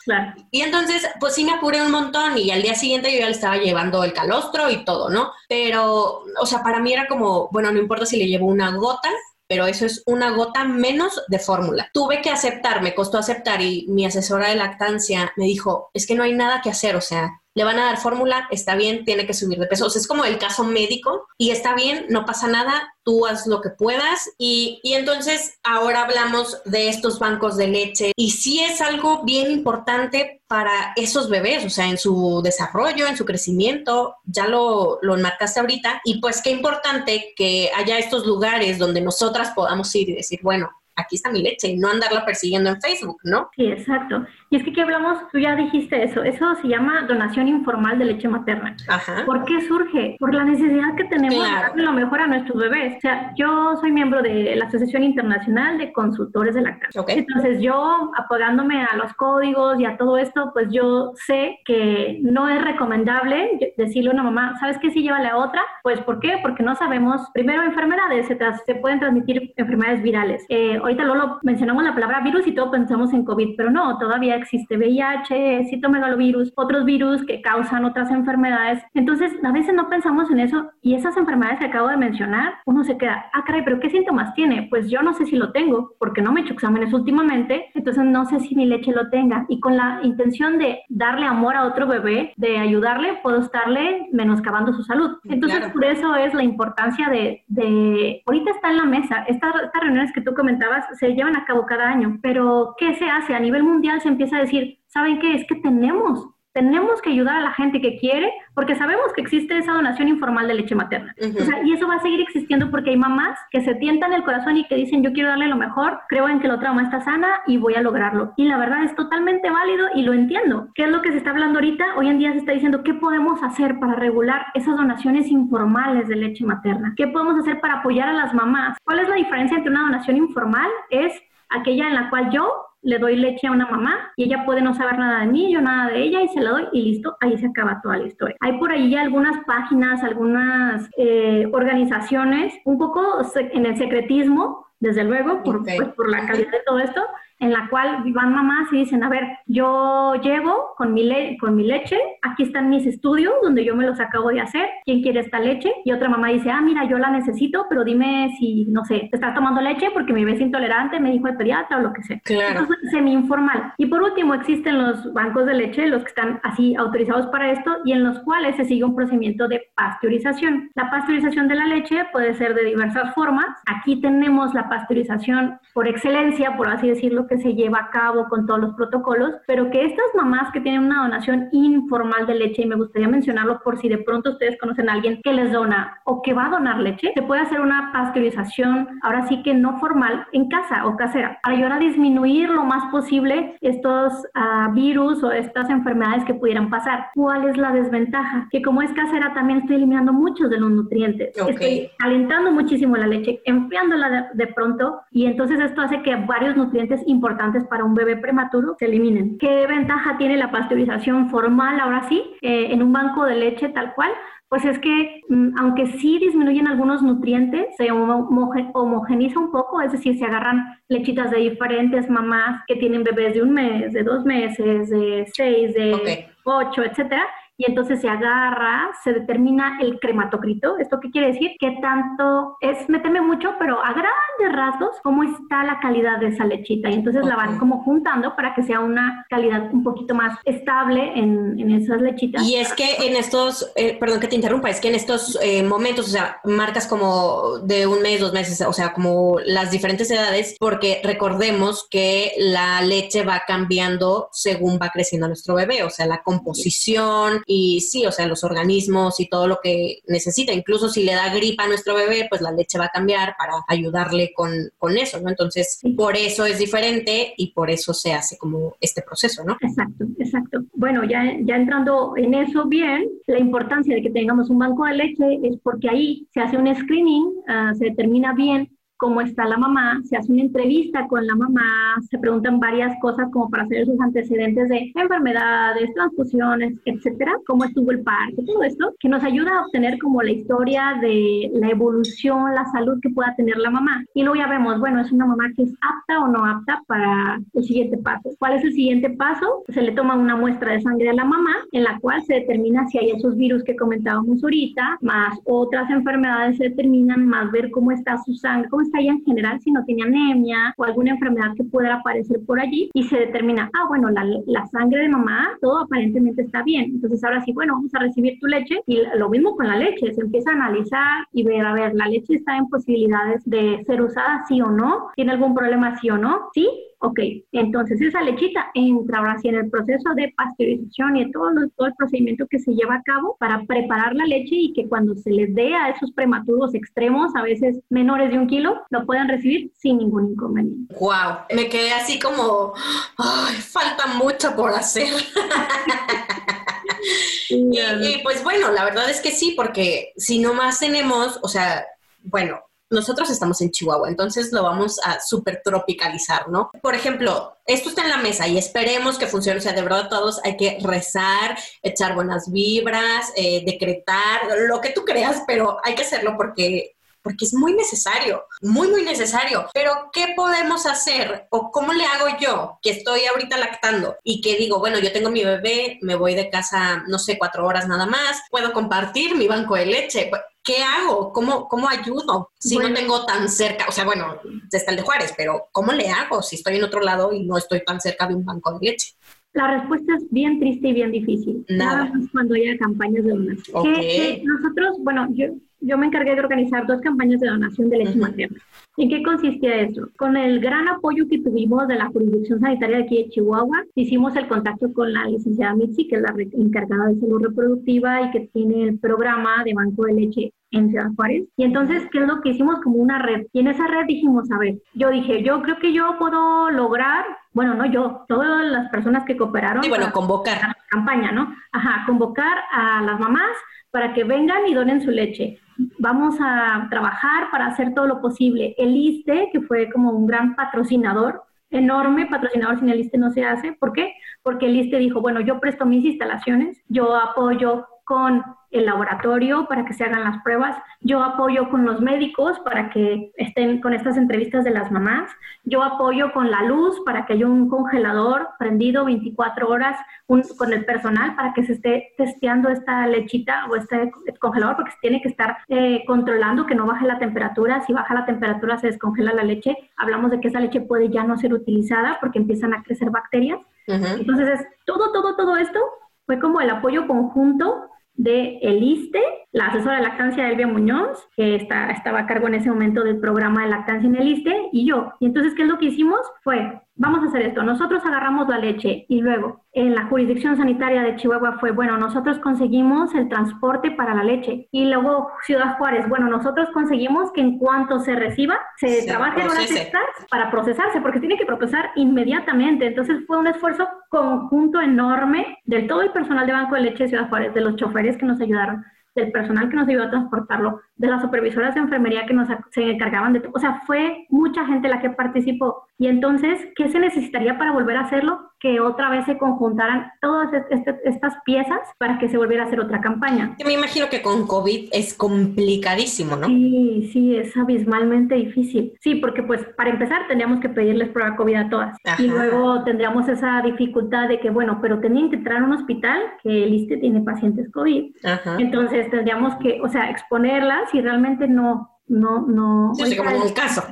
Y 0.49 0.61
entonces, 0.61 1.07
pues 1.19 1.35
sí 1.35 1.43
me 1.43 1.53
apuré 1.53 1.81
un 1.81 1.91
montón 1.91 2.37
y 2.37 2.51
al 2.51 2.61
día 2.61 2.75
siguiente 2.75 3.11
yo 3.11 3.19
ya 3.19 3.25
le 3.27 3.33
estaba 3.33 3.57
llevando 3.57 4.03
el 4.03 4.13
calostro 4.13 4.69
y 4.69 4.83
todo, 4.85 5.09
¿no? 5.09 5.31
Pero, 5.47 6.23
o 6.39 6.45
sea, 6.45 6.63
para 6.63 6.79
mí 6.79 6.93
era 6.93 7.07
como, 7.07 7.49
bueno, 7.51 7.71
no 7.71 7.79
importa 7.79 8.05
si 8.05 8.17
le 8.17 8.27
llevo 8.27 8.47
una 8.47 8.71
gota, 8.75 9.09
pero 9.47 9.67
eso 9.67 9.85
es 9.85 10.01
una 10.05 10.31
gota 10.31 10.63
menos 10.63 11.21
de 11.27 11.37
fórmula. 11.37 11.89
Tuve 11.93 12.21
que 12.21 12.29
aceptar, 12.29 12.81
me 12.81 12.95
costó 12.95 13.17
aceptar 13.17 13.61
y 13.61 13.85
mi 13.89 14.05
asesora 14.05 14.47
de 14.47 14.55
lactancia 14.55 15.33
me 15.35 15.43
dijo, 15.43 15.89
es 15.93 16.07
que 16.07 16.15
no 16.15 16.23
hay 16.23 16.33
nada 16.33 16.61
que 16.61 16.69
hacer, 16.69 16.95
o 16.95 17.01
sea, 17.01 17.40
le 17.53 17.63
van 17.63 17.79
a 17.79 17.85
dar 17.85 17.97
fórmula, 17.97 18.47
está 18.51 18.75
bien, 18.75 19.03
tiene 19.03 19.25
que 19.25 19.33
subir 19.33 19.59
de 19.59 19.67
peso. 19.67 19.85
O 19.85 19.89
sea, 19.89 19.99
es 19.99 20.07
como 20.07 20.25
el 20.25 20.37
caso 20.37 20.63
médico 20.63 21.27
y 21.37 21.51
está 21.51 21.75
bien, 21.75 22.05
no 22.09 22.25
pasa 22.25 22.47
nada, 22.47 22.93
tú 23.03 23.25
haz 23.25 23.47
lo 23.47 23.61
que 23.61 23.69
puedas. 23.69 24.29
Y, 24.37 24.79
y, 24.83 24.93
entonces 24.93 25.59
ahora 25.63 26.03
hablamos 26.03 26.61
de 26.65 26.89
estos 26.89 27.19
bancos 27.19 27.57
de 27.57 27.67
leche 27.67 28.11
y 28.15 28.31
sí 28.31 28.61
es 28.61 28.81
algo 28.81 29.23
bien 29.23 29.51
importante 29.51 30.41
para 30.47 30.93
esos 30.95 31.29
bebés, 31.29 31.65
o 31.65 31.69
sea, 31.69 31.87
en 31.87 31.97
su 31.97 32.41
desarrollo, 32.43 33.07
en 33.07 33.17
su 33.17 33.25
crecimiento, 33.25 34.15
ya 34.25 34.47
lo, 34.47 34.99
lo 35.01 35.15
enmarcaste 35.15 35.59
ahorita. 35.59 36.01
Y 36.03 36.19
pues 36.19 36.41
qué 36.41 36.51
importante 36.51 37.33
que 37.35 37.69
haya 37.75 37.97
estos 37.97 38.25
lugares 38.25 38.77
donde 38.77 39.01
nosotras 39.01 39.51
podamos 39.55 39.93
ir 39.95 40.09
y 40.09 40.15
decir, 40.15 40.39
bueno, 40.43 40.69
aquí 40.95 41.15
está 41.15 41.31
mi 41.31 41.41
leche 41.41 41.69
y 41.69 41.77
no 41.77 41.89
andarla 41.89 42.25
persiguiendo 42.25 42.69
en 42.69 42.81
Facebook, 42.81 43.17
¿no? 43.23 43.49
Sí, 43.55 43.65
exacto. 43.65 44.25
Y 44.51 44.57
es 44.57 44.63
que 44.65 44.71
aquí 44.71 44.81
hablamos, 44.81 45.17
tú 45.31 45.39
ya 45.39 45.55
dijiste 45.55 46.03
eso, 46.03 46.23
eso 46.23 46.55
se 46.55 46.67
llama 46.67 47.03
donación 47.07 47.47
informal 47.47 47.97
de 47.97 48.03
leche 48.03 48.27
materna. 48.27 48.75
Ajá. 48.89 49.23
¿Por 49.25 49.45
qué 49.45 49.61
surge? 49.61 50.17
Por 50.19 50.35
la 50.35 50.43
necesidad 50.43 50.93
que 50.97 51.05
tenemos 51.05 51.41
de 51.41 51.49
darle 51.49 51.83
lo 51.83 51.93
mejor 51.93 52.19
a 52.19 52.27
nuestros 52.27 52.61
bebés. 52.61 52.97
O 52.97 52.99
sea, 52.99 53.31
yo 53.37 53.77
soy 53.77 53.93
miembro 53.93 54.21
de 54.21 54.53
la 54.57 54.65
Asociación 54.65 55.03
Internacional 55.03 55.77
de 55.77 55.93
Consultores 55.93 56.53
de 56.53 56.63
Lactancia. 56.63 56.99
Okay. 56.99 57.19
Entonces 57.19 57.61
yo, 57.61 58.11
apagándome 58.17 58.83
a 58.83 58.97
los 58.97 59.13
códigos 59.13 59.79
y 59.79 59.85
a 59.85 59.95
todo 59.95 60.17
esto, 60.17 60.51
pues 60.51 60.67
yo 60.69 61.13
sé 61.15 61.59
que 61.63 62.19
no 62.21 62.49
es 62.49 62.61
recomendable 62.61 63.73
decirle 63.77 64.09
a 64.09 64.13
una 64.15 64.23
mamá, 64.23 64.57
¿sabes 64.59 64.77
qué? 64.79 64.91
Si 64.91 65.01
llévale 65.01 65.29
a 65.29 65.37
otra. 65.37 65.61
Pues 65.81 66.01
¿por 66.01 66.19
qué? 66.19 66.39
Porque 66.41 66.61
no 66.61 66.75
sabemos, 66.75 67.21
primero 67.33 67.63
enfermedades, 67.63 68.27
se, 68.27 68.37
se 68.65 68.75
pueden 68.75 68.99
transmitir 68.99 69.53
enfermedades 69.55 70.01
virales. 70.03 70.45
Eh, 70.49 70.75
ahorita 70.75 71.05
luego 71.05 71.39
mencionamos 71.41 71.85
la 71.85 71.93
palabra 71.93 72.19
virus 72.19 72.45
y 72.47 72.51
todos 72.51 72.69
pensamos 72.69 73.13
en 73.13 73.23
COVID, 73.23 73.55
pero 73.55 73.71
no, 73.71 73.97
todavía 73.97 74.40
existe 74.41 74.77
VIH, 74.77 75.65
citomegalovirus, 75.69 76.51
otros 76.55 76.85
virus 76.85 77.23
que 77.25 77.41
causan 77.41 77.85
otras 77.85 78.11
enfermedades. 78.11 78.83
Entonces, 78.93 79.31
a 79.43 79.51
veces 79.51 79.73
no 79.73 79.89
pensamos 79.89 80.29
en 80.31 80.39
eso 80.39 80.69
y 80.81 80.95
esas 80.95 81.17
enfermedades 81.17 81.59
que 81.59 81.65
acabo 81.65 81.87
de 81.87 81.97
mencionar, 81.97 82.55
uno 82.65 82.83
se 82.83 82.97
queda, 82.97 83.25
ah, 83.33 83.43
caray, 83.45 83.63
pero 83.63 83.79
¿qué 83.79 83.89
síntomas 83.89 84.33
tiene? 84.33 84.67
Pues 84.69 84.89
yo 84.89 85.01
no 85.01 85.13
sé 85.13 85.25
si 85.25 85.35
lo 85.35 85.51
tengo 85.51 85.93
porque 85.99 86.21
no 86.21 86.31
me 86.31 86.41
he 86.41 86.43
hecho 86.43 86.53
exámenes 86.53 86.93
últimamente, 86.93 87.69
entonces 87.73 88.03
no 88.03 88.25
sé 88.25 88.39
si 88.39 88.55
mi 88.55 88.65
leche 88.65 88.91
lo 88.91 89.09
tenga. 89.09 89.45
Y 89.47 89.59
con 89.59 89.77
la 89.77 89.99
intención 90.03 90.57
de 90.57 90.79
darle 90.89 91.25
amor 91.25 91.55
a 91.55 91.65
otro 91.65 91.87
bebé, 91.87 92.33
de 92.37 92.57
ayudarle, 92.57 93.19
puedo 93.21 93.39
estarle 93.39 94.07
menoscabando 94.11 94.73
su 94.73 94.83
salud. 94.83 95.17
Entonces, 95.25 95.71
por 95.71 95.85
eso 95.85 96.15
es 96.15 96.33
la 96.33 96.43
importancia 96.43 97.09
de, 97.09 97.43
de, 97.47 98.21
ahorita 98.25 98.51
está 98.51 98.71
en 98.71 98.77
la 98.77 98.85
mesa, 98.85 99.23
estas, 99.27 99.53
estas 99.63 99.81
reuniones 99.81 100.11
que 100.13 100.21
tú 100.21 100.33
comentabas 100.33 100.85
se 100.97 101.13
llevan 101.13 101.35
a 101.35 101.45
cabo 101.45 101.65
cada 101.65 101.89
año, 101.89 102.19
pero 102.21 102.75
¿qué 102.77 102.95
se 102.95 103.09
hace? 103.09 103.35
A 103.35 103.39
nivel 103.39 103.63
mundial 103.63 104.01
se 104.01 104.09
empieza 104.09 104.30
a 104.33 104.39
decir, 104.39 104.79
¿saben 104.87 105.19
qué? 105.19 105.35
Es 105.35 105.45
que 105.47 105.55
tenemos 105.55 106.27
tenemos 106.53 107.01
que 107.01 107.09
ayudar 107.09 107.37
a 107.37 107.41
la 107.41 107.53
gente 107.53 107.79
que 107.79 107.97
quiere, 107.97 108.31
porque 108.53 108.75
sabemos 108.75 109.13
que 109.13 109.21
existe 109.21 109.57
esa 109.57 109.73
donación 109.73 110.07
informal 110.09 110.47
de 110.47 110.55
leche 110.55 110.75
materna. 110.75 111.15
o 111.17 111.43
sea, 111.43 111.63
y 111.63 111.73
eso 111.73 111.87
va 111.87 111.95
a 111.95 112.01
seguir 112.01 112.21
existiendo 112.21 112.69
porque 112.69 112.89
hay 112.89 112.97
mamás 112.97 113.39
que 113.51 113.61
se 113.61 113.75
tientan 113.75 114.13
el 114.13 114.23
corazón 114.23 114.57
y 114.57 114.67
que 114.67 114.75
dicen, 114.75 115.03
yo 115.03 115.13
quiero 115.13 115.29
darle 115.29 115.47
lo 115.47 115.55
mejor, 115.55 116.01
creo 116.09 116.27
en 116.27 116.39
que 116.39 116.47
la 116.47 116.55
otra 116.55 116.69
mamá 116.69 116.83
está 116.83 117.01
sana 117.01 117.27
y 117.47 117.57
voy 117.57 117.75
a 117.75 117.81
lograrlo. 117.81 118.33
Y 118.35 118.45
la 118.45 118.57
verdad 118.57 118.83
es 118.83 118.95
totalmente 118.95 119.49
válido 119.49 119.87
y 119.95 120.03
lo 120.03 120.13
entiendo. 120.13 120.69
¿Qué 120.75 120.83
es 120.83 120.89
lo 120.89 121.01
que 121.01 121.11
se 121.11 121.17
está 121.17 121.29
hablando 121.29 121.59
ahorita? 121.59 121.95
Hoy 121.95 122.09
en 122.09 122.19
día 122.19 122.31
se 122.33 122.39
está 122.39 122.51
diciendo, 122.51 122.83
¿qué 122.83 122.93
podemos 122.93 123.41
hacer 123.43 123.79
para 123.79 123.95
regular 123.95 124.47
esas 124.53 124.75
donaciones 124.75 125.27
informales 125.27 126.07
de 126.07 126.17
leche 126.17 126.45
materna? 126.45 126.93
¿Qué 126.97 127.07
podemos 127.07 127.39
hacer 127.39 127.61
para 127.61 127.75
apoyar 127.75 128.09
a 128.09 128.13
las 128.13 128.33
mamás? 128.33 128.77
¿Cuál 128.83 128.99
es 128.99 129.09
la 129.09 129.15
diferencia 129.15 129.57
entre 129.57 129.71
una 129.71 129.83
donación 129.83 130.17
informal? 130.17 130.69
Es 130.89 131.13
aquella 131.49 131.87
en 131.87 131.95
la 131.95 132.09
cual 132.09 132.29
yo 132.29 132.70
le 132.81 132.97
doy 132.97 133.15
leche 133.15 133.47
a 133.47 133.51
una 133.51 133.67
mamá 133.67 134.11
y 134.15 134.23
ella 134.23 134.43
puede 134.45 134.61
no 134.61 134.73
saber 134.73 134.97
nada 134.97 135.21
de 135.21 135.27
mí, 135.27 135.51
yo 135.51 135.61
nada 135.61 135.91
de 135.91 136.01
ella 136.01 136.21
y 136.21 136.27
se 136.29 136.41
la 136.41 136.51
doy 136.51 136.67
y 136.73 136.81
listo, 136.81 137.15
ahí 137.19 137.37
se 137.37 137.47
acaba 137.47 137.79
toda 137.81 137.97
la 137.97 138.07
historia. 138.07 138.35
Hay 138.39 138.57
por 138.57 138.71
ahí 138.71 138.95
algunas 138.95 139.43
páginas, 139.45 140.03
algunas 140.03 140.89
eh, 140.97 141.47
organizaciones, 141.51 142.53
un 142.65 142.77
poco 142.77 143.21
en 143.35 143.65
el 143.65 143.77
secretismo, 143.77 144.65
desde 144.79 145.03
luego, 145.03 145.43
por, 145.43 145.63
pues, 145.63 145.89
por 145.89 146.09
la 146.09 146.25
calidad 146.25 146.51
de 146.51 146.61
todo 146.65 146.79
esto, 146.79 147.01
en 147.41 147.51
la 147.51 147.67
cual 147.69 148.03
van 148.13 148.33
mamás 148.33 148.71
y 148.71 148.77
dicen, 148.77 149.03
a 149.03 149.09
ver, 149.09 149.27
yo 149.47 150.13
llego 150.21 150.73
con 150.77 150.93
mi, 150.93 151.03
le 151.03 151.37
con 151.39 151.55
mi 151.55 151.63
leche, 151.63 151.97
aquí 152.21 152.43
están 152.43 152.69
mis 152.69 152.85
estudios 152.85 153.33
donde 153.41 153.65
yo 153.65 153.75
me 153.75 153.85
los 153.85 153.99
acabo 153.99 154.29
de 154.29 154.41
hacer, 154.41 154.69
¿quién 154.85 155.01
quiere 155.01 155.21
esta 155.21 155.39
leche? 155.39 155.73
Y 155.83 155.91
otra 155.91 156.07
mamá 156.07 156.29
dice, 156.29 156.51
ah, 156.51 156.61
mira, 156.61 156.87
yo 156.87 156.99
la 156.99 157.09
necesito, 157.09 157.65
pero 157.67 157.83
dime 157.83 158.31
si, 158.37 158.65
no 158.69 158.85
sé, 158.85 159.07
te 159.09 159.17
estás 159.17 159.33
tomando 159.33 159.59
leche 159.59 159.89
porque 159.91 160.13
mi 160.13 160.23
bebé 160.23 160.37
es 160.37 160.41
intolerante, 160.41 160.99
me 160.99 161.11
dijo 161.11 161.27
el 161.27 161.35
pediatra 161.35 161.77
o 161.77 161.81
lo 161.81 161.93
que 161.93 162.03
sea. 162.03 162.19
Claro. 162.23 162.59
Entonces, 162.59 162.91
semi-informal. 162.91 163.73
Y 163.77 163.87
por 163.87 164.03
último, 164.03 164.35
existen 164.35 164.77
los 164.77 165.11
bancos 165.11 165.47
de 165.47 165.55
leche, 165.55 165.87
los 165.87 166.03
que 166.03 166.09
están 166.09 166.39
así 166.43 166.75
autorizados 166.75 167.25
para 167.27 167.51
esto 167.51 167.77
y 167.85 167.93
en 167.93 168.03
los 168.03 168.19
cuales 168.19 168.55
se 168.55 168.65
sigue 168.65 168.83
un 168.83 168.95
procedimiento 168.95 169.47
de 169.47 169.63
pasteurización. 169.75 170.69
La 170.75 170.91
pasteurización 170.91 171.47
de 171.47 171.55
la 171.55 171.65
leche 171.65 172.05
puede 172.11 172.35
ser 172.35 172.53
de 172.53 172.65
diversas 172.65 173.15
formas. 173.15 173.47
Aquí 173.65 173.99
tenemos 173.99 174.53
la 174.53 174.69
pasteurización 174.69 175.57
por 175.73 175.87
excelencia, 175.87 176.55
por 176.55 176.69
así 176.69 176.87
decirlo, 176.87 177.27
que 177.31 177.37
se 177.37 177.55
lleva 177.55 177.79
a 177.79 177.89
cabo 177.91 178.27
con 178.27 178.45
todos 178.45 178.59
los 178.59 178.73
protocolos, 178.73 179.35
pero 179.47 179.71
que 179.71 179.85
estas 179.85 180.05
mamás 180.15 180.51
que 180.51 180.59
tienen 180.59 180.83
una 180.83 181.03
donación 181.03 181.47
informal 181.53 182.27
de 182.27 182.35
leche, 182.35 182.63
y 182.63 182.65
me 182.65 182.75
gustaría 182.75 183.07
mencionarlo 183.07 183.61
por 183.63 183.77
si 183.79 183.87
de 183.87 183.99
pronto 183.99 184.31
ustedes 184.31 184.59
conocen 184.59 184.89
a 184.89 184.93
alguien 184.93 185.21
que 185.23 185.31
les 185.31 185.53
dona 185.53 186.01
o 186.03 186.21
que 186.21 186.33
va 186.33 186.47
a 186.47 186.49
donar 186.49 186.81
leche, 186.81 187.13
se 187.15 187.21
puede 187.21 187.41
hacer 187.41 187.61
una 187.61 187.91
pasteurización, 187.93 188.99
ahora 189.01 189.27
sí 189.29 189.41
que 189.43 189.53
no 189.53 189.79
formal, 189.79 190.27
en 190.33 190.49
casa 190.49 190.85
o 190.85 190.97
casera, 190.97 191.39
para 191.41 191.55
ayudar 191.55 191.71
a 191.71 191.79
disminuir 191.79 192.49
lo 192.49 192.65
más 192.65 192.91
posible 192.91 193.55
estos 193.61 194.11
uh, 194.35 194.73
virus 194.73 195.23
o 195.23 195.31
estas 195.31 195.69
enfermedades 195.69 196.25
que 196.25 196.33
pudieran 196.33 196.69
pasar. 196.69 197.11
¿Cuál 197.15 197.47
es 197.47 197.55
la 197.55 197.71
desventaja? 197.71 198.49
Que 198.51 198.61
como 198.61 198.81
es 198.81 198.91
casera 198.91 199.33
también 199.33 199.59
estoy 199.59 199.77
eliminando 199.77 200.11
muchos 200.11 200.49
de 200.49 200.57
los 200.57 200.69
nutrientes. 200.69 201.29
Okay. 201.41 201.53
Estoy 201.53 201.91
calentando 201.97 202.51
muchísimo 202.51 202.97
la 202.97 203.07
leche, 203.07 203.41
enfriándola 203.45 204.09
de, 204.09 204.23
de 204.33 204.47
pronto 204.47 204.99
y 205.11 205.27
entonces 205.27 205.61
esto 205.61 205.79
hace 205.79 206.01
que 206.01 206.13
varios 206.17 206.57
nutrientes 206.57 207.01
importantes 207.07 207.20
para 207.69 207.83
un 207.83 207.93
bebé 207.93 208.17
prematuro 208.17 208.75
se 208.77 208.85
eliminen. 208.85 209.37
¿Qué 209.37 209.67
ventaja 209.67 210.17
tiene 210.17 210.37
la 210.37 210.51
pasteurización 210.51 211.29
formal 211.29 211.79
ahora 211.79 212.07
sí 212.09 212.23
eh, 212.41 212.67
en 212.71 212.81
un 212.81 212.91
banco 212.91 213.25
de 213.25 213.35
leche 213.35 213.69
tal 213.69 213.93
cual? 213.93 214.11
Pues 214.49 214.65
es 214.65 214.79
que 214.79 215.21
mm, 215.29 215.57
aunque 215.57 215.87
sí 215.87 216.19
disminuyen 216.19 216.67
algunos 216.67 217.01
nutrientes, 217.01 217.67
se 217.77 217.89
homogeniza 217.89 219.39
un 219.39 219.49
poco, 219.49 219.81
es 219.81 219.93
decir, 219.93 220.17
se 220.17 220.25
agarran 220.25 220.77
lechitas 220.89 221.31
de 221.31 221.37
diferentes 221.37 222.09
mamás 222.09 222.61
que 222.67 222.75
tienen 222.75 223.03
bebés 223.03 223.33
de 223.33 223.43
un 223.43 223.51
mes, 223.53 223.93
de 223.93 224.03
dos 224.03 224.25
meses, 224.25 224.89
de 224.89 225.25
seis, 225.33 225.73
de 225.73 225.93
okay. 225.93 226.25
ocho, 226.43 226.83
etcétera, 226.83 227.23
y 227.61 227.65
entonces 227.69 228.01
se 228.01 228.09
agarra, 228.09 228.89
se 229.03 229.13
determina 229.13 229.77
el 229.79 229.99
crematocrito. 229.99 230.79
¿Esto 230.79 230.99
qué 230.99 231.11
quiere 231.11 231.27
decir? 231.27 231.51
Que 231.59 231.77
tanto 231.79 232.57
es, 232.59 232.89
me 232.89 232.99
teme 232.99 233.21
mucho, 233.21 233.53
pero 233.59 233.83
a 233.83 233.91
grandes 233.91 234.57
rasgos, 234.57 234.95
cómo 235.03 235.21
está 235.21 235.63
la 235.63 235.79
calidad 235.79 236.19
de 236.19 236.29
esa 236.29 236.43
lechita. 236.45 236.89
Y 236.89 236.95
entonces 236.95 237.21
okay. 237.21 237.29
la 237.29 237.35
van 237.35 237.59
como 237.59 237.83
juntando 237.83 238.35
para 238.35 238.55
que 238.55 238.63
sea 238.63 238.79
una 238.79 239.27
calidad 239.29 239.71
un 239.71 239.83
poquito 239.83 240.15
más 240.15 240.39
estable 240.43 241.11
en, 241.15 241.59
en 241.59 241.69
esas 241.69 242.01
lechitas. 242.01 242.41
Y 242.41 242.55
es 242.55 242.73
que 242.73 242.95
en 243.07 243.15
estos, 243.15 243.71
eh, 243.75 243.95
perdón 243.99 244.19
que 244.19 244.27
te 244.27 244.35
interrumpa, 244.35 244.71
es 244.71 244.81
que 244.81 244.87
en 244.87 244.95
estos 244.95 245.37
eh, 245.43 245.61
momentos, 245.61 246.07
o 246.07 246.11
sea, 246.11 246.39
marcas 246.43 246.87
como 246.87 247.59
de 247.59 247.85
un 247.85 248.01
mes, 248.01 248.21
dos 248.21 248.33
meses, 248.33 248.59
o 248.61 248.73
sea, 248.73 248.91
como 248.91 249.37
las 249.45 249.69
diferentes 249.69 250.09
edades, 250.09 250.55
porque 250.59 250.99
recordemos 251.03 251.87
que 251.91 252.33
la 252.39 252.81
leche 252.81 253.23
va 253.23 253.43
cambiando 253.45 254.29
según 254.31 254.79
va 254.81 254.89
creciendo 254.89 255.27
nuestro 255.27 255.53
bebé, 255.53 255.83
o 255.83 255.91
sea, 255.91 256.07
la 256.07 256.23
composición 256.23 257.43
y 257.53 257.81
sí, 257.81 258.05
o 258.05 258.13
sea, 258.13 258.27
los 258.27 258.45
organismos 258.45 259.19
y 259.19 259.27
todo 259.27 259.45
lo 259.45 259.59
que 259.61 259.99
necesita. 260.07 260.53
Incluso 260.53 260.87
si 260.87 261.03
le 261.03 261.13
da 261.13 261.33
gripa 261.33 261.65
a 261.65 261.67
nuestro 261.67 261.95
bebé, 261.95 262.25
pues 262.29 262.41
la 262.41 262.53
leche 262.53 262.79
va 262.79 262.85
a 262.85 262.89
cambiar 262.89 263.35
para 263.37 263.55
ayudarle 263.67 264.31
con, 264.33 264.51
con 264.77 264.97
eso, 264.97 265.19
¿no? 265.19 265.29
Entonces, 265.29 265.81
por 265.97 266.15
eso 266.15 266.45
es 266.45 266.59
diferente 266.59 267.33
y 267.35 267.51
por 267.51 267.69
eso 267.69 267.93
se 267.93 268.13
hace 268.13 268.37
como 268.37 268.77
este 268.79 269.01
proceso, 269.01 269.43
¿no? 269.43 269.57
Exacto, 269.59 270.05
exacto. 270.17 270.59
Bueno, 270.75 271.03
ya, 271.03 271.25
ya 271.41 271.57
entrando 271.57 272.13
en 272.15 272.35
eso 272.35 272.65
bien, 272.67 273.09
la 273.27 273.39
importancia 273.39 273.95
de 273.95 274.01
que 274.01 274.11
tengamos 274.11 274.49
un 274.49 274.59
banco 274.59 274.85
de 274.85 274.95
leche 274.95 275.39
es 275.43 275.57
porque 275.61 275.89
ahí 275.89 276.27
se 276.33 276.39
hace 276.39 276.55
un 276.55 276.73
screening, 276.73 277.25
uh, 277.49 277.75
se 277.75 277.85
determina 277.85 278.33
bien 278.33 278.69
cómo 279.01 279.19
está 279.19 279.45
la 279.45 279.57
mamá, 279.57 279.99
se 280.03 280.15
hace 280.15 280.31
una 280.31 280.43
entrevista 280.43 281.07
con 281.07 281.25
la 281.25 281.35
mamá, 281.35 281.95
se 282.07 282.19
preguntan 282.19 282.59
varias 282.59 282.93
cosas 283.01 283.29
como 283.31 283.49
para 283.49 283.63
saber 283.63 283.87
sus 283.87 283.99
antecedentes 283.99 284.69
de 284.69 284.91
enfermedades, 284.93 285.91
transfusiones, 285.95 286.75
etcétera, 286.85 287.33
cómo 287.47 287.63
estuvo 287.63 287.89
el 287.89 288.03
parto, 288.03 288.43
todo 288.45 288.61
esto, 288.61 288.93
que 288.99 289.09
nos 289.09 289.23
ayuda 289.23 289.57
a 289.57 289.65
obtener 289.65 289.97
como 289.97 290.21
la 290.21 290.29
historia 290.29 290.99
de 291.01 291.49
la 291.51 291.69
evolución, 291.69 292.53
la 292.53 292.63
salud 292.65 292.99
que 293.01 293.09
pueda 293.09 293.33
tener 293.35 293.57
la 293.57 293.71
mamá. 293.71 294.03
Y 294.13 294.21
luego 294.21 294.35
ya 294.35 294.47
vemos, 294.47 294.79
bueno, 294.79 295.01
es 295.01 295.11
una 295.11 295.25
mamá 295.25 295.49
que 295.55 295.63
es 295.63 295.73
apta 295.81 296.23
o 296.23 296.27
no 296.27 296.45
apta 296.45 296.83
para 296.85 297.41
el 297.55 297.63
siguiente 297.63 297.97
paso. 297.97 298.29
¿Cuál 298.37 298.53
es 298.53 298.63
el 298.63 298.73
siguiente 298.73 299.09
paso? 299.09 299.63
Se 299.69 299.81
le 299.81 299.93
toma 299.93 300.15
una 300.15 300.35
muestra 300.35 300.73
de 300.73 300.81
sangre 300.81 301.09
a 301.09 301.13
la 301.13 301.25
mamá, 301.25 301.55
en 301.71 301.85
la 301.85 301.97
cual 301.99 302.21
se 302.21 302.35
determina 302.35 302.87
si 302.89 302.99
hay 302.99 303.09
esos 303.09 303.35
virus 303.35 303.63
que 303.63 303.75
comentábamos 303.75 304.43
ahorita, 304.43 304.99
más 305.01 305.39
otras 305.45 305.89
enfermedades 305.89 306.57
se 306.57 306.65
determinan, 306.65 307.25
más 307.25 307.51
ver 307.51 307.71
cómo 307.71 307.91
está 307.91 308.19
su 308.19 308.35
sangre, 308.35 308.69
cómo 308.69 308.83
está 308.83 308.90
ella 308.99 309.11
en 309.11 309.23
general, 309.23 309.59
si 309.61 309.71
no 309.71 309.83
tiene 309.85 310.03
anemia 310.03 310.73
o 310.77 310.83
alguna 310.83 311.11
enfermedad 311.11 311.53
que 311.55 311.63
pueda 311.63 311.95
aparecer 311.95 312.39
por 312.45 312.59
allí 312.59 312.89
y 312.93 313.03
se 313.03 313.17
determina, 313.17 313.69
ah, 313.73 313.85
bueno, 313.87 314.09
la, 314.09 314.25
la, 314.45 314.65
sangre 314.67 315.01
de 315.01 315.09
mamá, 315.09 315.57
todo 315.61 315.79
aparentemente 315.79 316.41
está 316.43 316.63
bien. 316.63 316.85
Entonces 316.85 317.23
ahora 317.23 317.43
sí, 317.43 317.53
bueno, 317.53 317.73
vamos 317.73 317.93
a 317.95 317.99
recibir 317.99 318.39
tu 318.39 318.47
leche 318.47 318.81
y 318.87 319.01
lo 319.15 319.29
mismo 319.29 319.55
con 319.55 319.67
la 319.67 319.77
leche, 319.77 320.13
se 320.13 320.21
empieza 320.21 320.51
a 320.51 320.53
analizar 320.53 321.25
y 321.33 321.43
ver, 321.43 321.65
a 321.65 321.73
ver, 321.73 321.93
la 321.95 322.07
leche 322.07 322.35
está 322.35 322.57
en 322.57 322.67
posibilidades 322.67 323.43
de 323.45 323.83
ser 323.85 324.01
usada 324.01 324.43
sí 324.47 324.61
o 324.61 324.67
no, 324.67 325.09
tiene 325.15 325.31
algún 325.31 325.53
problema 325.53 325.97
sí 325.99 326.09
o 326.09 326.17
no, 326.17 326.49
sí, 326.53 326.67
Ok, 327.03 327.19
entonces 327.51 327.99
esa 327.99 328.21
lechita 328.21 328.69
entra 328.75 329.17
ahora 329.17 329.39
sí 329.39 329.47
en 329.47 329.55
el 329.55 329.71
proceso 329.71 330.13
de 330.15 330.31
pasteurización 330.37 331.17
y 331.17 331.31
todo, 331.31 331.49
todo 331.75 331.87
el 331.87 331.95
procedimiento 331.95 332.45
que 332.47 332.59
se 332.59 332.73
lleva 332.73 332.95
a 332.95 333.01
cabo 333.01 333.37
para 333.39 333.65
preparar 333.65 334.13
la 334.13 334.25
leche 334.25 334.53
y 334.53 334.73
que 334.73 334.87
cuando 334.87 335.15
se 335.15 335.31
les 335.31 335.53
dé 335.55 335.73
a 335.73 335.89
esos 335.89 336.11
prematuros 336.11 336.75
extremos, 336.75 337.35
a 337.35 337.41
veces 337.41 337.79
menores 337.89 338.29
de 338.29 338.37
un 338.37 338.45
kilo, 338.45 338.83
lo 338.91 339.07
puedan 339.07 339.29
recibir 339.29 339.71
sin 339.75 339.97
ningún 339.97 340.33
inconveniente. 340.33 340.93
Wow, 340.99 341.39
me 341.55 341.69
quedé 341.69 341.91
así 341.91 342.19
como, 342.19 342.73
ay, 343.17 343.55
falta 343.55 344.05
mucho 344.05 344.55
por 344.55 344.69
hacer. 344.69 345.07
y, 347.49 347.79
y 347.79 348.21
pues 348.21 348.43
bueno, 348.43 348.71
la 348.71 348.85
verdad 348.85 349.09
es 349.09 349.21
que 349.21 349.31
sí, 349.31 349.55
porque 349.57 350.13
si 350.17 350.37
nomás 350.37 350.79
tenemos, 350.79 351.39
o 351.41 351.47
sea, 351.47 351.83
bueno, 352.21 352.61
nosotros 352.91 353.29
estamos 353.29 353.61
en 353.61 353.71
Chihuahua, 353.71 354.09
entonces 354.09 354.51
lo 354.51 354.63
vamos 354.63 354.99
a 355.03 355.19
super 355.19 355.61
tropicalizar, 355.63 356.49
¿no? 356.49 356.69
Por 356.81 356.93
ejemplo, 356.93 357.57
esto 357.65 357.89
está 357.89 358.03
en 358.03 358.09
la 358.09 358.17
mesa 358.17 358.47
y 358.47 358.57
esperemos 358.57 359.17
que 359.17 359.27
funcione. 359.27 359.59
O 359.59 359.61
sea, 359.61 359.73
de 359.73 359.81
verdad 359.81 360.09
todos 360.09 360.39
hay 360.43 360.57
que 360.57 360.77
rezar, 360.83 361.57
echar 361.81 362.15
buenas 362.15 362.51
vibras, 362.51 363.31
eh, 363.35 363.63
decretar, 363.65 364.41
lo 364.67 364.81
que 364.81 364.89
tú 364.89 365.05
creas, 365.05 365.43
pero 365.47 365.77
hay 365.83 365.95
que 365.95 366.03
hacerlo 366.03 366.35
porque 366.37 366.95
porque 367.21 367.45
es 367.45 367.53
muy 367.53 367.73
necesario, 367.73 368.43
muy, 368.61 368.89
muy 368.89 369.03
necesario. 369.03 369.67
Pero, 369.73 370.09
¿qué 370.13 370.33
podemos 370.35 370.85
hacer 370.85 371.47
o 371.49 371.71
cómo 371.71 371.93
le 371.93 372.05
hago 372.05 372.37
yo 372.39 372.79
que 372.81 372.91
estoy 372.91 373.21
ahorita 373.25 373.57
lactando 373.57 374.17
y 374.23 374.41
que 374.41 374.57
digo, 374.57 374.79
bueno, 374.79 374.99
yo 374.99 375.11
tengo 375.11 375.29
mi 375.29 375.43
bebé, 375.43 375.99
me 376.01 376.15
voy 376.15 376.35
de 376.35 376.49
casa, 376.49 377.03
no 377.07 377.19
sé, 377.19 377.37
cuatro 377.37 377.65
horas 377.65 377.87
nada 377.87 378.05
más, 378.05 378.41
puedo 378.49 378.73
compartir 378.73 379.35
mi 379.35 379.47
banco 379.47 379.75
de 379.75 379.85
leche? 379.85 380.31
¿qué 380.63 380.75
hago? 380.83 381.33
¿Cómo, 381.33 381.67
cómo 381.67 381.89
ayudo 381.89 382.51
si 382.59 382.77
no 382.77 382.93
tengo 382.93 383.25
tan 383.25 383.49
cerca? 383.49 383.85
O 383.87 383.91
sea, 383.91 384.05
bueno, 384.05 384.37
está 384.71 384.91
el 384.91 384.97
de 384.97 385.03
Juárez, 385.03 385.33
pero 385.35 385.67
¿cómo 385.71 385.91
le 385.91 386.09
hago 386.09 386.41
si 386.41 386.55
estoy 386.55 386.75
en 386.75 386.83
otro 386.83 387.01
lado 387.01 387.33
y 387.33 387.43
no 387.43 387.57
estoy 387.57 387.83
tan 387.83 387.99
cerca 387.99 388.27
de 388.27 388.35
un 388.35 388.45
banco 388.45 388.77
de 388.77 388.91
leche? 388.91 389.13
La 389.53 389.79
respuesta 389.79 390.13
es 390.15 390.23
bien 390.31 390.59
triste 390.59 390.87
y 390.87 390.93
bien 390.93 391.11
difícil. 391.11 391.65
Nada, 391.67 392.05
más 392.05 392.29
cuando 392.31 392.55
haya 392.55 392.77
campañas 392.77 393.25
de 393.25 393.31
donación. 393.31 394.45
nosotros, 394.45 394.97
bueno, 394.99 395.27
yo, 395.31 395.47
yo 395.81 395.97
me 395.97 396.07
encargué 396.07 396.35
de 396.35 396.41
organizar 396.41 396.85
dos 396.87 397.01
campañas 397.01 397.41
de 397.41 397.49
donación 397.49 397.89
de 397.89 397.97
leche 397.97 398.17
materna. 398.17 398.57
¿En 398.97 399.09
qué 399.09 399.23
consistía 399.23 399.81
eso? 399.81 400.07
Con 400.17 400.37
el 400.37 400.59
gran 400.59 400.87
apoyo 400.87 401.27
que 401.27 401.39
tuvimos 401.39 401.87
de 401.87 401.95
la 401.95 402.07
jurisdicción 402.07 402.59
sanitaria 402.59 402.97
de 402.97 403.03
aquí 403.03 403.23
de 403.23 403.29
Chihuahua, 403.29 403.83
hicimos 403.95 404.35
el 404.35 404.47
contacto 404.47 404.93
con 404.93 405.11
la 405.11 405.25
licenciada 405.25 405.75
Mitzi, 405.75 406.07
que 406.07 406.17
es 406.17 406.21
la 406.21 406.35
encargada 406.53 407.07
de 407.07 407.19
salud 407.19 407.41
reproductiva 407.41 408.21
y 408.21 408.31
que 408.31 408.49
tiene 408.53 408.83
el 408.83 408.99
programa 408.99 409.63
de 409.63 409.73
banco 409.73 410.05
de 410.05 410.13
leche 410.13 410.53
en 410.71 410.89
Ciudad 410.89 411.09
Juárez. 411.15 411.45
Y 411.57 411.63
entonces, 411.63 412.03
¿qué 412.11 412.19
es 412.19 412.27
lo 412.27 412.41
que 412.41 412.49
hicimos? 412.49 412.79
Como 412.81 412.97
una 412.97 413.19
red. 413.19 413.45
Y 413.53 413.59
en 413.59 413.67
esa 413.67 413.87
red 413.87 414.05
dijimos, 414.07 414.49
a 414.51 414.57
ver, 414.57 414.75
yo 414.93 415.09
dije, 415.09 415.43
yo 415.43 415.61
creo 415.61 415.77
que 415.79 415.93
yo 415.93 416.15
puedo 416.17 416.69
lograr, 416.71 417.25
bueno, 417.53 417.73
no 417.73 417.85
yo, 417.85 418.25
todas 418.27 418.65
las 418.69 418.89
personas 418.89 419.25
que 419.25 419.37
cooperaron. 419.37 419.83
Y 419.83 419.89
bueno, 419.89 420.11
convocar. 420.11 420.59
La 420.61 420.77
campaña, 420.89 421.31
¿no? 421.31 421.53
Ajá, 421.71 422.03
convocar 422.05 422.57
a 422.71 423.01
las 423.01 423.19
mamás 423.19 423.51
para 423.91 424.13
que 424.13 424.23
vengan 424.23 424.65
y 424.67 424.73
donen 424.73 425.01
su 425.01 425.11
leche. 425.11 425.59
Vamos 425.99 426.35
a 426.39 426.87
trabajar 426.89 427.49
para 427.51 427.67
hacer 427.67 427.93
todo 427.93 428.07
lo 428.07 428.21
posible. 428.21 428.75
El 428.77 428.95
ISTE, 428.95 429.49
que 429.51 429.61
fue 429.61 429.89
como 429.89 430.11
un 430.11 430.27
gran 430.27 430.55
patrocinador, 430.55 431.43
enorme 431.69 432.27
patrocinador, 432.27 432.79
sin 432.79 432.89
el 432.89 432.99
ISTE 432.99 433.17
no 433.17 433.31
se 433.31 433.45
hace. 433.45 433.73
¿Por 433.73 433.93
qué? 433.93 434.13
Porque 434.43 434.65
el 434.65 434.75
ISTE 434.75 434.97
dijo, 434.97 435.21
bueno, 435.21 435.39
yo 435.39 435.59
presto 435.59 435.85
mis 435.85 436.03
instalaciones, 436.05 436.81
yo 436.87 437.15
apoyo 437.15 437.85
con 438.11 438.43
el 438.71 438.85
laboratorio 438.85 439.67
para 439.69 439.85
que 439.85 439.93
se 439.93 440.03
hagan 440.03 440.25
las 440.25 440.43
pruebas, 440.43 440.75
yo 440.99 441.23
apoyo 441.23 441.69
con 441.69 441.85
los 441.85 442.01
médicos 442.01 442.59
para 442.59 442.89
que 442.89 443.31
estén 443.37 443.79
con 443.79 443.93
estas 443.93 444.17
entrevistas 444.17 444.65
de 444.65 444.71
las 444.71 444.91
mamás, 444.91 445.31
yo 445.63 445.81
apoyo 445.81 446.33
con 446.33 446.51
la 446.51 446.63
luz 446.63 446.99
para 447.05 447.25
que 447.25 447.33
haya 447.33 447.47
un 447.47 447.69
congelador 447.69 448.49
prendido 448.59 449.05
24 449.05 449.69
horas 449.69 449.97
con 450.27 450.73
el 450.73 450.83
personal 450.83 451.37
para 451.37 451.53
que 451.53 451.63
se 451.63 451.71
esté 451.71 452.13
testeando 452.17 452.67
esta 452.67 453.07
lechita 453.07 453.65
o 453.69 453.77
este 453.77 454.11
congelador 454.41 454.75
porque 454.75 454.91
se 454.91 454.99
tiene 454.99 455.21
que 455.21 455.29
estar 455.29 455.59
eh, 455.69 456.03
controlando 456.05 456.65
que 456.65 456.75
no 456.75 456.85
baje 456.85 457.05
la 457.05 457.17
temperatura, 457.17 457.79
si 457.85 457.93
baja 457.93 458.13
la 458.13 458.25
temperatura 458.25 458.77
se 458.77 458.87
descongela 458.87 459.33
la 459.33 459.45
leche, 459.45 459.77
hablamos 459.95 460.31
de 460.31 460.41
que 460.41 460.49
esa 460.49 460.59
leche 460.59 460.81
puede 460.81 461.09
ya 461.09 461.23
no 461.23 461.37
ser 461.37 461.53
utilizada 461.53 462.17
porque 462.19 462.39
empiezan 462.39 462.73
a 462.73 462.83
crecer 462.83 463.09
bacterias. 463.09 463.61
Entonces, 463.87 464.65
todo, 464.85 465.13
todo, 465.13 465.35
todo 465.37 465.55
esto 465.55 465.79
fue 466.25 466.39
como 466.39 466.61
el 466.61 466.69
apoyo 466.69 467.07
conjunto 467.07 467.90
de 468.13 468.59
el 468.61 468.83
ISTE, 468.83 469.21
la 469.51 469.67
asesora 469.67 469.97
de 469.97 470.03
lactancia 470.03 470.49
Elvia 470.49 470.67
Muñoz, 470.67 471.27
que 471.35 471.55
está, 471.55 471.89
estaba 471.91 472.19
a 472.19 472.27
cargo 472.27 472.47
en 472.47 472.55
ese 472.55 472.69
momento 472.69 473.03
del 473.03 473.19
programa 473.19 473.63
de 473.63 473.69
lactancia 473.69 474.07
en 474.07 474.15
el 474.15 474.27
ISTE, 474.27 474.69
y 474.71 474.87
yo. 474.87 475.13
Y 475.19 475.25
entonces, 475.25 475.53
¿qué 475.55 475.63
es 475.63 475.67
lo 475.67 475.77
que 475.77 475.85
hicimos? 475.85 476.19
Fue, 476.43 476.81
vamos 477.01 477.23
a 477.23 477.27
hacer 477.29 477.41
esto, 477.41 477.63
nosotros 477.63 478.05
agarramos 478.05 478.47
la 478.47 478.59
leche 478.59 479.05
y 479.09 479.21
luego 479.21 479.65
en 479.73 479.95
la 479.95 480.05
jurisdicción 480.05 480.55
sanitaria 480.55 481.01
de 481.01 481.15
Chihuahua 481.15 481.57
fue, 481.59 481.71
bueno, 481.71 481.97
nosotros 481.97 482.37
conseguimos 482.37 483.15
el 483.15 483.27
transporte 483.27 483.89
para 483.89 484.13
la 484.13 484.23
leche. 484.23 484.67
Y 484.71 484.85
luego 484.85 485.31
Ciudad 485.43 485.77
Juárez, 485.77 486.07
bueno, 486.07 486.27
nosotros 486.27 486.69
conseguimos 486.73 487.31
que 487.31 487.41
en 487.41 487.57
cuanto 487.57 487.99
se 487.99 488.15
reciba, 488.15 488.59
se, 488.77 489.03
trabaje 489.07 489.41
en 489.41 489.49
horas 489.49 489.71
extras 489.71 490.03
para 490.29 490.51
procesarse, 490.51 491.01
porque 491.01 491.19
tiene 491.19 491.37
que 491.37 491.45
procesar 491.45 491.89
inmediatamente. 491.95 492.85
Entonces 492.85 493.25
fue 493.25 493.39
un 493.39 493.47
esfuerzo 493.47 493.87
conjunto 494.09 494.79
enorme 494.79 495.57
del 495.65 495.87
todo 495.87 496.03
el 496.03 496.11
personal 496.11 496.45
de 496.45 496.53
Banco 496.53 496.75
de 496.75 496.81
Leche 496.81 497.05
de 497.05 497.09
Ciudad 497.09 497.29
Juárez, 497.29 497.53
de 497.55 497.61
los 497.61 497.77
choferes 497.77 498.17
que 498.17 498.27
nos 498.27 498.39
ayudaron, 498.39 498.85
del 499.15 499.31
personal 499.31 499.69
que 499.69 499.75
nos 499.75 499.87
ayudó 499.87 500.03
a 500.03 500.11
transportarlo, 500.11 500.81
de 501.01 501.07
las 501.07 501.21
supervisoras 501.21 501.73
de 501.73 501.81
enfermería 501.81 502.27
que 502.27 502.33
nos 502.33 502.47
se 502.69 502.91
encargaban 502.91 503.33
de 503.33 503.39
todo. 503.39 503.51
O 503.55 503.59
sea, 503.59 503.81
fue 503.87 504.27
mucha 504.29 504.65
gente 504.67 504.87
la 504.87 505.01
que 505.01 505.09
participó. 505.09 505.87
Y 505.97 506.07
entonces, 506.07 506.59
¿qué 506.75 506.89
se 506.89 506.99
necesitaría 506.99 507.57
para 507.57 507.71
volver 507.71 507.97
a 507.97 508.01
hacerlo? 508.01 508.51
Que 508.59 508.79
otra 508.79 509.09
vez 509.09 509.25
se 509.25 509.37
conjuntaran 509.37 510.11
todas 510.21 510.49
este, 510.69 510.95
estas 511.05 511.33
piezas 511.43 511.79
para 511.97 512.19
que 512.19 512.29
se 512.29 512.37
volviera 512.37 512.63
a 512.63 512.67
hacer 512.67 512.79
otra 512.79 513.01
campaña. 513.01 513.55
Yo 513.57 513.65
me 513.65 513.73
imagino 513.73 514.09
que 514.09 514.21
con 514.21 514.45
COVID 514.45 514.89
es 514.91 515.15
complicadísimo, 515.15 516.35
¿no? 516.35 516.47
Sí, 516.47 517.09
sí, 517.11 517.35
es 517.35 517.57
abismalmente 517.57 518.35
difícil. 518.35 518.93
Sí, 518.99 519.15
porque 519.15 519.41
pues 519.41 519.65
para 519.75 519.89
empezar 519.89 520.27
tendríamos 520.27 520.59
que 520.59 520.69
pedirles 520.69 521.09
prueba 521.09 521.35
COVID 521.35 521.55
a 521.55 521.69
todas. 521.69 521.97
Y 522.19 522.27
luego 522.27 522.83
tendríamos 522.83 523.27
esa 523.27 523.61
dificultad 523.63 524.27
de 524.27 524.39
que, 524.39 524.51
bueno, 524.51 524.79
pero 524.81 524.99
tenían 524.99 525.31
que 525.31 525.37
entrar 525.37 525.63
a 525.63 525.65
un 525.65 525.73
hospital 525.73 526.19
que 526.43 526.63
el 526.63 526.73
ISTE 526.73 526.97
tiene 526.97 527.21
pacientes 527.21 527.71
COVID. 527.71 528.15
Entonces 528.59 529.09
tendríamos 529.09 529.55
que, 529.55 529.79
o 529.81 529.87
sea, 529.87 530.11
exponerlas 530.11 530.90
si 530.91 531.01
realmente 531.01 531.47
no, 531.47 531.99
no, 532.07 532.41
no. 532.41 532.93
Sí, 532.95 533.15
como 533.15 533.43
un 533.43 533.53
caso. 533.53 533.83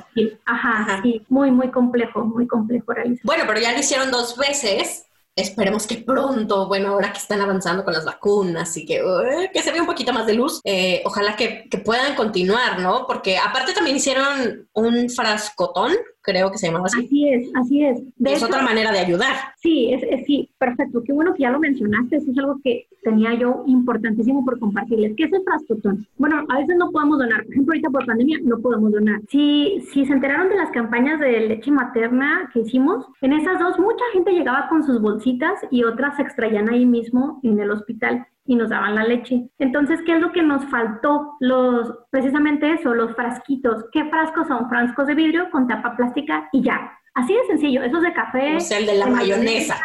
Ajá, 0.44 1.00
sí, 1.02 1.24
muy, 1.28 1.50
muy 1.50 1.70
complejo, 1.70 2.24
muy 2.24 2.46
complejo 2.46 2.92
realizar. 2.92 3.24
Bueno, 3.24 3.44
pero 3.46 3.60
ya 3.60 3.72
lo 3.72 3.78
hicieron 3.78 4.10
dos 4.10 4.36
veces. 4.36 5.06
Esperemos 5.36 5.86
que 5.86 5.96
pronto, 5.96 6.66
bueno, 6.66 6.88
ahora 6.88 7.12
que 7.12 7.18
están 7.18 7.40
avanzando 7.40 7.84
con 7.84 7.94
las 7.94 8.04
vacunas 8.04 8.76
y 8.76 8.84
que, 8.84 9.00
que 9.52 9.62
se 9.62 9.72
vea 9.72 9.80
un 9.80 9.86
poquito 9.86 10.12
más 10.12 10.26
de 10.26 10.34
luz, 10.34 10.60
eh, 10.64 11.02
ojalá 11.06 11.36
que, 11.36 11.66
que, 11.70 11.78
puedan 11.78 12.14
continuar, 12.14 12.80
¿no? 12.80 13.06
Porque 13.06 13.38
aparte 13.38 13.72
también 13.72 13.96
hicieron 13.96 14.68
un 14.74 15.08
frascotón 15.08 15.92
creo 16.22 16.50
que 16.50 16.58
se 16.58 16.66
llamaba 16.66 16.86
así. 16.86 17.04
Así 17.04 17.28
es, 17.28 17.50
así 17.54 17.84
es. 17.84 18.02
es 18.24 18.42
otra 18.42 18.62
manera 18.62 18.92
de 18.92 18.98
ayudar. 18.98 19.36
Sí, 19.60 19.92
es, 19.92 20.26
sí, 20.26 20.50
perfecto. 20.58 21.02
Qué 21.04 21.12
bueno 21.12 21.34
que 21.34 21.42
ya 21.42 21.50
lo 21.50 21.58
mencionaste. 21.58 22.16
Eso 22.16 22.30
es 22.30 22.38
algo 22.38 22.60
que 22.62 22.86
tenía 23.02 23.34
yo 23.34 23.64
importantísimo 23.66 24.44
por 24.44 24.58
compartirles. 24.58 25.14
¿Qué 25.16 25.24
es 25.24 25.32
el 25.32 25.42
frascotón? 25.42 26.06
Bueno, 26.18 26.44
a 26.48 26.58
veces 26.58 26.76
no 26.76 26.90
podemos 26.90 27.18
donar. 27.18 27.44
Por 27.44 27.52
ejemplo, 27.52 27.72
ahorita 27.72 27.90
por 27.90 28.06
pandemia 28.06 28.38
no 28.42 28.58
podemos 28.58 28.92
donar. 28.92 29.20
Si, 29.28 29.82
si 29.92 30.04
se 30.04 30.12
enteraron 30.12 30.48
de 30.48 30.56
las 30.56 30.70
campañas 30.70 31.20
de 31.20 31.40
leche 31.40 31.70
materna 31.70 32.50
que 32.52 32.60
hicimos, 32.60 33.06
en 33.20 33.32
esas 33.32 33.58
dos 33.58 33.78
mucha 33.78 34.04
gente 34.12 34.32
llegaba 34.32 34.68
con 34.68 34.84
sus 34.84 35.00
bolsitas 35.00 35.54
y 35.70 35.84
otras 35.84 36.16
se 36.16 36.22
extraían 36.22 36.68
ahí 36.68 36.86
mismo 36.86 37.40
en 37.42 37.60
el 37.60 37.70
hospital 37.70 38.26
y 38.50 38.56
nos 38.56 38.68
daban 38.68 38.96
la 38.96 39.04
leche. 39.04 39.48
Entonces, 39.60 40.00
¿qué 40.04 40.16
es 40.16 40.20
lo 40.20 40.32
que 40.32 40.42
nos 40.42 40.64
faltó? 40.64 41.36
Los, 41.38 41.94
precisamente 42.10 42.72
eso, 42.72 42.92
los 42.92 43.14
frasquitos. 43.14 43.84
¿Qué 43.92 44.04
frascos 44.10 44.48
son? 44.48 44.68
Frascos 44.68 45.06
de 45.06 45.14
vidrio 45.14 45.48
con 45.52 45.68
tapa 45.68 45.96
plástica 45.96 46.48
y 46.50 46.60
ya. 46.60 46.90
Así 47.14 47.32
de 47.32 47.44
sencillo, 47.46 47.80
esos 47.84 48.02
de 48.02 48.12
café. 48.12 48.56
Es 48.56 48.72
el 48.72 48.86
de 48.86 48.96
la 48.96 49.06
mayonesa. 49.06 49.76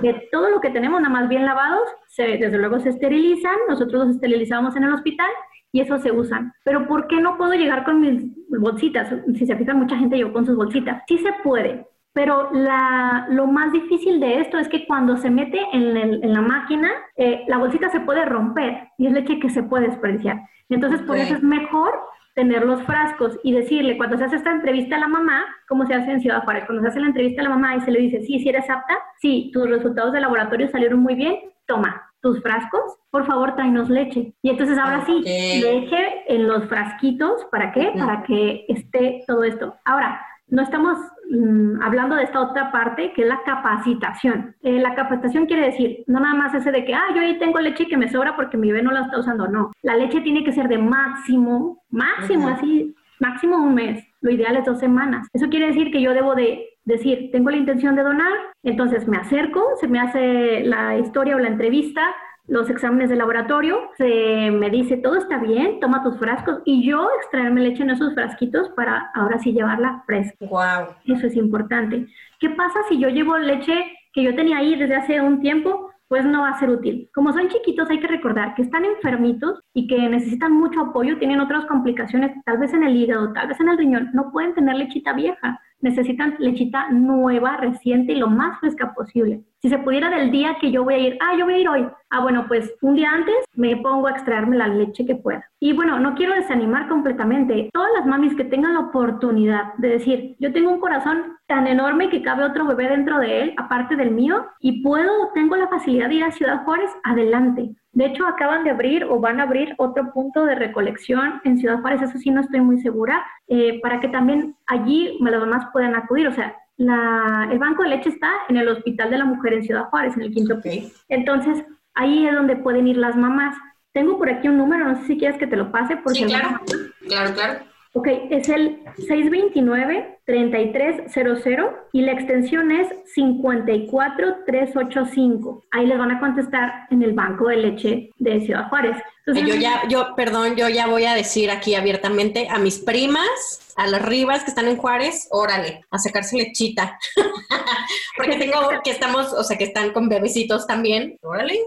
De 0.00 0.28
todo 0.32 0.48
lo 0.48 0.62
que 0.62 0.70
tenemos, 0.70 0.98
nada 1.02 1.12
más 1.12 1.28
bien 1.28 1.44
lavados, 1.44 1.86
se, 2.08 2.22
desde 2.38 2.56
luego 2.56 2.80
se 2.80 2.88
esterilizan, 2.88 3.56
nosotros 3.68 4.06
los 4.06 4.14
esterilizamos 4.14 4.74
en 4.76 4.84
el 4.84 4.94
hospital 4.94 5.28
y 5.70 5.82
esos 5.82 6.00
se 6.00 6.10
usan. 6.10 6.54
Pero 6.64 6.86
¿por 6.86 7.08
qué 7.08 7.20
no 7.20 7.36
puedo 7.36 7.52
llegar 7.52 7.84
con 7.84 8.00
mis 8.00 8.32
bolsitas? 8.48 9.12
Si 9.34 9.44
se 9.44 9.56
fijan, 9.56 9.78
mucha 9.78 9.98
gente 9.98 10.16
llegó 10.16 10.32
con 10.32 10.46
sus 10.46 10.56
bolsitas. 10.56 11.02
Sí 11.06 11.18
se 11.18 11.34
puede, 11.44 11.86
pero 12.16 12.48
la, 12.50 13.26
lo 13.28 13.46
más 13.46 13.72
difícil 13.72 14.20
de 14.20 14.40
esto 14.40 14.56
es 14.56 14.70
que 14.70 14.86
cuando 14.86 15.18
se 15.18 15.28
mete 15.28 15.60
en, 15.74 16.32
la 16.32 16.40
máquina, 16.40 16.90
eh, 17.14 17.44
la 17.46 17.58
bolsita 17.58 17.90
se 17.90 18.00
puede 18.00 18.24
romper 18.24 18.88
y 18.96 19.06
es 19.06 19.12
leche 19.12 19.38
que 19.38 19.50
se 19.50 19.62
puede 19.62 19.88
desperdiciar. 19.88 20.40
Entonces, 20.70 21.02
por 21.02 21.18
eso 21.18 21.34
es 21.34 21.42
mejor 21.42 21.92
tener 22.34 22.64
los 22.64 22.82
frascos 22.84 23.38
y 23.44 23.52
decirle, 23.52 23.98
cuando 23.98 24.16
se 24.16 24.24
hace 24.24 24.36
esta 24.36 24.50
entrevista 24.50 24.96
a 24.96 25.00
la 25.00 25.08
mamá, 25.08 25.44
como 25.68 25.84
se 25.84 25.92
hace 25.92 26.10
en 26.10 26.22
Ciudad 26.22 26.42
Juárez, 26.44 26.64
cuando 26.64 26.80
se 26.84 26.88
hace 26.88 27.00
la 27.00 27.08
entrevista 27.08 27.42
a 27.42 27.44
la 27.44 27.50
mamá 27.50 27.76
y 27.76 27.82
se 27.82 27.90
le 27.90 28.00
dice, 28.00 28.22
sí, 28.22 28.38
si 28.38 28.48
eres 28.48 28.70
apta, 28.70 28.96
sí, 29.20 29.50
tus 29.52 29.68
resultados 29.68 30.14
de 30.14 30.20
laboratorio 30.20 30.70
salieron 30.70 31.00
muy 31.00 31.16
bien, 31.16 31.36
toma 31.66 32.10
tus 32.22 32.40
frascos, 32.40 32.96
por 33.10 33.26
favor, 33.26 33.56
tráenos 33.56 33.90
leche. 33.90 34.32
Y 34.40 34.48
entonces 34.48 34.78
ahora 34.78 35.04
sí, 35.04 35.20
leche 35.20 36.24
en 36.28 36.48
los 36.48 36.64
frasquitos, 36.64 37.44
¿para 37.52 37.72
qué? 37.72 37.92
Para 37.94 38.22
que 38.22 38.64
esté 38.68 39.22
todo 39.26 39.44
esto. 39.44 39.74
Ahora, 39.84 40.18
no 40.48 40.62
estamos 40.62 40.96
mm, 41.30 41.82
hablando 41.82 42.16
de 42.16 42.24
esta 42.24 42.40
otra 42.40 42.70
parte, 42.70 43.12
que 43.12 43.22
es 43.22 43.28
la 43.28 43.42
capacitación. 43.44 44.54
Eh, 44.62 44.78
la 44.78 44.94
capacitación 44.94 45.46
quiere 45.46 45.66
decir, 45.66 46.04
no 46.06 46.20
nada 46.20 46.34
más 46.34 46.54
ese 46.54 46.72
de 46.72 46.84
que, 46.84 46.94
ah, 46.94 47.06
yo 47.14 47.20
ahí 47.20 47.38
tengo 47.38 47.60
leche 47.60 47.86
que 47.86 47.96
me 47.96 48.08
sobra 48.08 48.36
porque 48.36 48.56
mi 48.56 48.70
bebé 48.70 48.82
no 48.82 48.92
la 48.92 49.02
está 49.02 49.18
usando, 49.18 49.48
no. 49.48 49.72
La 49.82 49.96
leche 49.96 50.20
tiene 50.20 50.44
que 50.44 50.52
ser 50.52 50.68
de 50.68 50.78
máximo, 50.78 51.82
máximo, 51.90 52.48
así, 52.48 52.94
máximo 53.20 53.56
un 53.56 53.74
mes. 53.74 54.04
Lo 54.20 54.30
ideal 54.30 54.56
es 54.56 54.64
dos 54.64 54.78
semanas. 54.78 55.28
Eso 55.32 55.48
quiere 55.48 55.68
decir 55.68 55.90
que 55.90 56.02
yo 56.02 56.14
debo 56.14 56.34
de 56.34 56.64
decir, 56.84 57.30
tengo 57.32 57.50
la 57.50 57.56
intención 57.56 57.96
de 57.96 58.02
donar, 58.02 58.32
entonces 58.62 59.06
me 59.08 59.16
acerco, 59.16 59.62
se 59.80 59.88
me 59.88 60.00
hace 60.00 60.62
la 60.64 60.96
historia 60.96 61.36
o 61.36 61.38
la 61.38 61.48
entrevista, 61.48 62.14
los 62.48 62.70
exámenes 62.70 63.10
de 63.10 63.16
laboratorio, 63.16 63.90
se 63.96 64.50
me 64.50 64.70
dice 64.70 64.96
todo 64.96 65.16
está 65.16 65.38
bien, 65.38 65.80
toma 65.80 66.02
tus 66.02 66.18
frascos 66.18 66.60
y 66.64 66.86
yo 66.86 67.08
extraerme 67.18 67.62
leche 67.62 67.82
en 67.82 67.90
esos 67.90 68.14
frasquitos 68.14 68.68
para 68.70 69.10
ahora 69.14 69.38
sí 69.38 69.52
llevarla 69.52 70.02
fresca. 70.06 70.46
Wow. 70.46 70.94
Eso 71.06 71.26
es 71.26 71.36
importante. 71.36 72.06
¿Qué 72.38 72.50
pasa 72.50 72.78
si 72.88 72.98
yo 72.98 73.08
llevo 73.08 73.36
leche 73.38 73.74
que 74.12 74.22
yo 74.22 74.34
tenía 74.34 74.58
ahí 74.58 74.76
desde 74.76 74.96
hace 74.96 75.20
un 75.20 75.40
tiempo? 75.40 75.90
Pues 76.08 76.24
no 76.24 76.42
va 76.42 76.50
a 76.50 76.58
ser 76.60 76.70
útil. 76.70 77.10
Como 77.12 77.32
son 77.32 77.48
chiquitos, 77.48 77.90
hay 77.90 77.98
que 77.98 78.06
recordar 78.06 78.54
que 78.54 78.62
están 78.62 78.84
enfermitos 78.84 79.60
y 79.74 79.88
que 79.88 80.08
necesitan 80.08 80.52
mucho 80.52 80.80
apoyo, 80.80 81.18
tienen 81.18 81.40
otras 81.40 81.66
complicaciones, 81.66 82.30
tal 82.44 82.58
vez 82.58 82.72
en 82.72 82.84
el 82.84 82.94
hígado, 82.94 83.32
tal 83.32 83.48
vez 83.48 83.58
en 83.58 83.68
el 83.68 83.76
riñón, 83.76 84.10
no 84.12 84.30
pueden 84.30 84.54
tener 84.54 84.76
lechita 84.76 85.12
vieja 85.14 85.60
necesitan 85.86 86.34
lechita 86.38 86.90
nueva, 86.90 87.56
reciente 87.56 88.12
y 88.12 88.16
lo 88.16 88.28
más 88.28 88.58
fresca 88.58 88.92
posible. 88.92 89.42
Si 89.62 89.68
se 89.68 89.78
pudiera 89.78 90.10
del 90.10 90.30
día 90.30 90.56
que 90.60 90.70
yo 90.70 90.84
voy 90.84 90.94
a 90.94 90.98
ir, 90.98 91.18
ah, 91.20 91.36
yo 91.38 91.44
voy 91.44 91.54
a 91.54 91.58
ir 91.58 91.68
hoy. 91.68 91.86
Ah, 92.10 92.20
bueno, 92.20 92.46
pues 92.46 92.72
un 92.82 92.94
día 92.94 93.10
antes 93.10 93.34
me 93.54 93.76
pongo 93.76 94.06
a 94.06 94.10
extraerme 94.10 94.56
la 94.56 94.68
leche 94.68 95.06
que 95.06 95.16
pueda. 95.16 95.44
Y 95.60 95.72
bueno, 95.72 95.98
no 95.98 96.14
quiero 96.14 96.34
desanimar 96.34 96.88
completamente. 96.88 97.70
Todas 97.72 97.90
las 97.96 98.06
mamis 98.06 98.34
que 98.34 98.44
tengan 98.44 98.74
la 98.74 98.80
oportunidad 98.80 99.74
de 99.78 99.88
decir, 99.88 100.36
yo 100.38 100.52
tengo 100.52 100.70
un 100.70 100.80
corazón 100.80 101.36
tan 101.46 101.66
enorme 101.66 102.10
que 102.10 102.22
cabe 102.22 102.44
otro 102.44 102.66
bebé 102.66 102.88
dentro 102.88 103.18
de 103.18 103.42
él, 103.42 103.54
aparte 103.56 103.96
del 103.96 104.10
mío, 104.10 104.46
y 104.60 104.82
puedo, 104.82 105.30
tengo 105.34 105.56
la 105.56 105.68
facilidad 105.68 106.08
de 106.08 106.16
ir 106.16 106.24
a 106.24 106.32
Ciudad 106.32 106.64
Juárez, 106.64 106.90
adelante. 107.04 107.74
De 107.96 108.04
hecho, 108.04 108.26
acaban 108.26 108.62
de 108.62 108.68
abrir 108.68 109.04
o 109.04 109.18
van 109.18 109.40
a 109.40 109.44
abrir 109.44 109.74
otro 109.78 110.12
punto 110.12 110.44
de 110.44 110.54
recolección 110.54 111.40
en 111.44 111.56
Ciudad 111.56 111.80
Juárez, 111.80 112.02
eso 112.02 112.18
sí 112.18 112.30
no 112.30 112.42
estoy 112.42 112.60
muy 112.60 112.78
segura, 112.82 113.24
eh, 113.48 113.80
para 113.80 114.00
que 114.00 114.08
también 114.08 114.54
allí 114.66 115.16
las 115.18 115.40
mamás 115.40 115.68
puedan 115.72 115.94
acudir. 115.94 116.28
O 116.28 116.32
sea, 116.32 116.54
el 116.76 117.58
banco 117.58 117.84
de 117.84 117.88
leche 117.88 118.10
está 118.10 118.30
en 118.50 118.58
el 118.58 118.68
Hospital 118.68 119.08
de 119.08 119.16
la 119.16 119.24
Mujer 119.24 119.54
en 119.54 119.64
Ciudad 119.64 119.84
Juárez, 119.84 120.14
en 120.14 120.24
el 120.24 120.30
quinto 120.34 120.60
piso. 120.60 120.94
Entonces, 121.08 121.64
ahí 121.94 122.26
es 122.26 122.34
donde 122.34 122.56
pueden 122.56 122.86
ir 122.86 122.98
las 122.98 123.16
mamás. 123.16 123.56
Tengo 123.94 124.18
por 124.18 124.28
aquí 124.28 124.46
un 124.46 124.58
número, 124.58 124.84
no 124.84 124.96
sé 124.96 125.06
si 125.06 125.16
quieres 125.16 125.38
que 125.38 125.46
te 125.46 125.56
lo 125.56 125.72
pase. 125.72 125.96
Porque 125.96 126.18
sí, 126.18 126.24
claro, 126.26 126.60
claro, 127.08 127.32
claro. 127.32 127.60
Ok, 127.96 128.08
es 128.28 128.48
el 128.50 128.84
629-3300 128.98 131.72
y 131.92 132.02
la 132.02 132.12
extensión 132.12 132.70
es 132.70 132.88
54385. 133.14 135.64
Ahí 135.70 135.86
les 135.86 135.98
van 135.98 136.10
a 136.10 136.20
contestar 136.20 136.88
en 136.90 137.02
el 137.02 137.14
banco 137.14 137.48
de 137.48 137.56
leche 137.56 138.10
de 138.18 138.44
Ciudad 138.44 138.68
Juárez. 138.68 138.98
yo 139.26 139.54
ya, 139.54 139.88
yo, 139.88 140.14
perdón, 140.14 140.56
yo 140.56 140.68
ya 140.68 140.88
voy 140.88 141.06
a 141.06 141.14
decir 141.14 141.50
aquí 141.50 141.74
abiertamente 141.74 142.48
a 142.50 142.58
mis 142.58 142.80
primas, 142.80 143.72
a 143.76 143.86
las 143.86 144.04
rivas 144.04 144.44
que 144.44 144.50
están 144.50 144.68
en 144.68 144.76
Juárez, 144.76 145.28
órale, 145.30 145.80
a 145.90 145.98
sacarse 145.98 146.36
lechita. 146.36 146.98
Porque 148.18 148.36
tengo 148.36 148.60
que 148.84 148.90
estamos, 148.90 149.32
o 149.32 149.42
sea, 149.42 149.56
que 149.56 149.64
están 149.64 149.94
con 149.94 150.10
bebecitos 150.10 150.66
también, 150.66 151.16
órale. 151.22 151.60